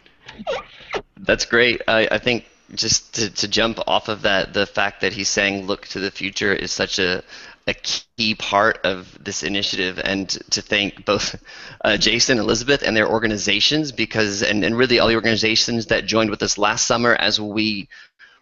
That's 1.21 1.47
great. 1.47 1.81
I, 1.89 2.09
I 2.11 2.19
think 2.19 2.45
just 2.75 3.15
to, 3.15 3.31
to 3.31 3.49
jump 3.49 3.79
off 3.87 4.09
of 4.09 4.23
that, 4.23 4.53
the 4.53 4.67
fact 4.67 5.01
that 5.01 5.13
he's 5.13 5.29
saying 5.29 5.67
look 5.67 5.87
to 5.89 6.01
the 6.01 6.11
future 6.11 6.53
is 6.53 6.71
such 6.73 6.99
a, 6.99 7.23
a 7.67 7.75
key 7.75 8.35
part 8.35 8.79
of 8.85 9.17
this 9.23 9.43
initiative, 9.43 10.01
and 10.03 10.29
to 10.51 10.63
thank 10.63 11.05
both 11.05 11.43
uh, 11.85 11.97
Jason, 11.97 12.39
Elizabeth, 12.39 12.83
and 12.83 12.97
their 12.97 13.09
organizations 13.09 13.93
because, 13.93 14.43
and, 14.43 14.65
and 14.65 14.77
really 14.77 14.99
all 14.99 15.09
the 15.09 15.15
organizations 15.15 15.87
that 15.87 16.07
joined 16.07 16.31
with 16.31 16.43
us 16.43 16.59
last 16.59 16.87
summer 16.87 17.15
as 17.15 17.41
we 17.41 17.89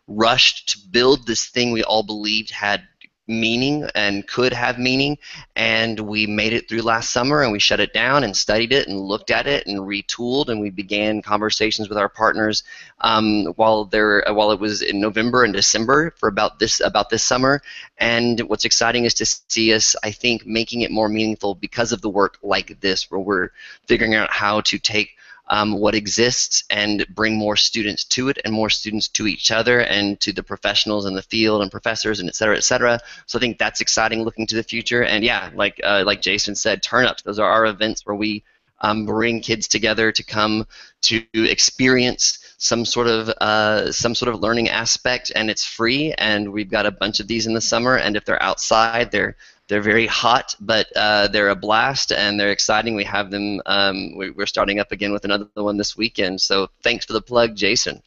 rushed 0.06 0.70
to 0.70 0.78
build 0.90 1.26
this 1.26 1.46
thing 1.46 1.70
we 1.72 1.82
all 1.82 2.02
believed 2.02 2.50
had 2.50 2.82
meaning 3.28 3.88
and 3.94 4.26
could 4.26 4.52
have 4.52 4.78
meaning. 4.78 5.18
And 5.54 6.00
we 6.00 6.26
made 6.26 6.52
it 6.52 6.68
through 6.68 6.82
last 6.82 7.10
summer 7.10 7.42
and 7.42 7.52
we 7.52 7.58
shut 7.58 7.80
it 7.80 7.92
down 7.92 8.24
and 8.24 8.36
studied 8.36 8.72
it 8.72 8.88
and 8.88 8.98
looked 8.98 9.30
at 9.30 9.46
it 9.46 9.66
and 9.66 9.78
retooled 9.80 10.48
and 10.48 10.60
we 10.60 10.70
began 10.70 11.22
conversations 11.22 11.88
with 11.88 11.98
our 11.98 12.08
partners 12.08 12.64
um, 13.00 13.46
while 13.56 13.84
there 13.84 14.24
while 14.28 14.50
it 14.50 14.58
was 14.58 14.82
in 14.82 15.00
November 15.00 15.44
and 15.44 15.52
December 15.52 16.12
for 16.16 16.28
about 16.28 16.58
this 16.58 16.80
about 16.80 17.10
this 17.10 17.22
summer. 17.22 17.62
And 17.98 18.40
what's 18.42 18.64
exciting 18.64 19.04
is 19.04 19.14
to 19.14 19.26
see 19.26 19.74
us 19.74 19.94
I 20.02 20.10
think 20.10 20.46
making 20.46 20.80
it 20.80 20.90
more 20.90 21.08
meaningful 21.08 21.54
because 21.54 21.92
of 21.92 22.00
the 22.00 22.10
work 22.10 22.38
like 22.42 22.80
this 22.80 23.10
where 23.10 23.20
we're 23.20 23.50
figuring 23.86 24.14
out 24.14 24.30
how 24.30 24.62
to 24.62 24.78
take 24.78 25.10
um, 25.48 25.78
what 25.78 25.94
exists 25.94 26.64
and 26.70 27.06
bring 27.14 27.36
more 27.36 27.56
students 27.56 28.04
to 28.04 28.28
it 28.28 28.38
and 28.44 28.52
more 28.52 28.70
students 28.70 29.08
to 29.08 29.26
each 29.26 29.50
other 29.50 29.80
and 29.80 30.20
to 30.20 30.32
the 30.32 30.42
professionals 30.42 31.06
in 31.06 31.14
the 31.14 31.22
field 31.22 31.62
and 31.62 31.70
professors 31.70 32.20
and 32.20 32.28
et 32.28 32.36
cetera, 32.36 32.56
et 32.56 32.64
cetera. 32.64 33.00
So 33.26 33.38
I 33.38 33.40
think 33.40 33.58
that's 33.58 33.80
exciting 33.80 34.22
looking 34.22 34.46
to 34.48 34.56
the 34.56 34.62
future. 34.62 35.02
And 35.04 35.24
yeah, 35.24 35.50
like 35.54 35.80
uh, 35.82 36.02
like 36.06 36.20
Jason 36.20 36.54
said, 36.54 36.82
turnups. 36.82 37.22
Those 37.22 37.38
are 37.38 37.50
our 37.50 37.66
events 37.66 38.04
where 38.04 38.16
we 38.16 38.44
um, 38.80 39.06
bring 39.06 39.40
kids 39.40 39.66
together 39.66 40.12
to 40.12 40.22
come 40.22 40.66
to 41.02 41.24
experience 41.34 42.38
some 42.58 42.84
sort 42.84 43.06
of 43.06 43.28
uh, 43.40 43.90
some 43.90 44.14
sort 44.14 44.32
of 44.32 44.40
learning 44.40 44.68
aspect, 44.68 45.32
and 45.34 45.50
it's 45.50 45.64
free. 45.64 46.12
And 46.18 46.52
we've 46.52 46.70
got 46.70 46.86
a 46.86 46.90
bunch 46.90 47.20
of 47.20 47.26
these 47.26 47.46
in 47.46 47.54
the 47.54 47.60
summer. 47.60 47.96
And 47.96 48.16
if 48.16 48.24
they're 48.24 48.42
outside, 48.42 49.10
they're 49.10 49.36
they're 49.68 49.82
very 49.82 50.06
hot, 50.06 50.56
but 50.60 50.88
uh, 50.96 51.28
they're 51.28 51.50
a 51.50 51.56
blast 51.56 52.10
and 52.10 52.40
they're 52.40 52.50
exciting. 52.50 52.96
We 52.96 53.04
have 53.04 53.30
them. 53.30 53.60
Um, 53.66 54.16
we, 54.16 54.32
are 54.38 54.46
starting 54.46 54.80
up 54.80 54.92
again 54.92 55.12
with 55.12 55.24
another 55.24 55.46
one 55.54 55.76
this 55.76 55.96
weekend. 55.96 56.40
So 56.40 56.68
thanks 56.82 57.04
for 57.04 57.12
the 57.12 57.20
plug, 57.20 57.54
Jason. 57.54 58.02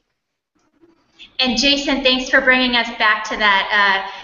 And 1.39 1.57
Jason, 1.57 2.03
thanks 2.03 2.29
for 2.29 2.41
bringing 2.41 2.75
us 2.75 2.89
back 2.97 3.23
to 3.29 3.37
that. 3.37 3.69
Uh, 3.71 4.20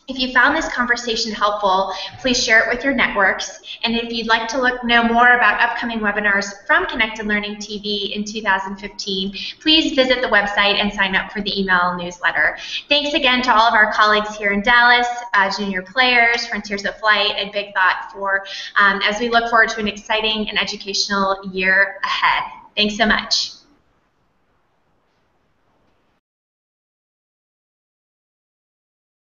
If 0.06 0.18
you 0.18 0.34
found 0.34 0.54
this 0.54 0.68
conversation 0.68 1.32
helpful, 1.32 1.94
please 2.20 2.42
share 2.42 2.62
it 2.62 2.68
with 2.68 2.84
your 2.84 2.92
networks. 2.92 3.60
And 3.84 3.96
if 3.96 4.12
you'd 4.12 4.26
like 4.26 4.48
to 4.48 4.60
look, 4.60 4.84
know 4.84 5.02
more 5.02 5.34
about 5.34 5.62
upcoming 5.62 6.00
webinars 6.00 6.66
from 6.66 6.84
Connected 6.86 7.26
Learning 7.26 7.56
TV 7.56 8.14
in 8.14 8.22
2015, 8.22 9.34
please 9.60 9.94
visit 9.94 10.20
the 10.20 10.28
website 10.28 10.74
and 10.74 10.92
sign 10.92 11.16
up 11.16 11.32
for 11.32 11.40
the 11.40 11.58
email 11.58 11.96
newsletter. 11.96 12.58
Thanks 12.90 13.14
again 13.14 13.40
to 13.44 13.54
all 13.54 13.66
of 13.66 13.72
our 13.72 13.94
colleagues 13.94 14.36
here 14.36 14.52
in 14.52 14.60
Dallas, 14.60 15.08
uh, 15.32 15.50
Junior 15.56 15.80
Players, 15.80 16.46
Frontiers 16.46 16.84
of 16.84 16.98
Flight, 16.98 17.32
and 17.38 17.50
Big 17.50 17.72
Thought 17.72 18.10
for 18.12 18.44
um, 18.76 19.00
as 19.04 19.18
we 19.20 19.30
look 19.30 19.48
forward 19.48 19.70
to 19.70 19.80
an 19.80 19.88
exciting 19.88 20.50
and 20.50 20.60
educational 20.60 21.40
year 21.50 21.96
ahead. 22.04 22.42
Thanks 22.76 22.98
so 22.98 23.06
much. 23.06 23.63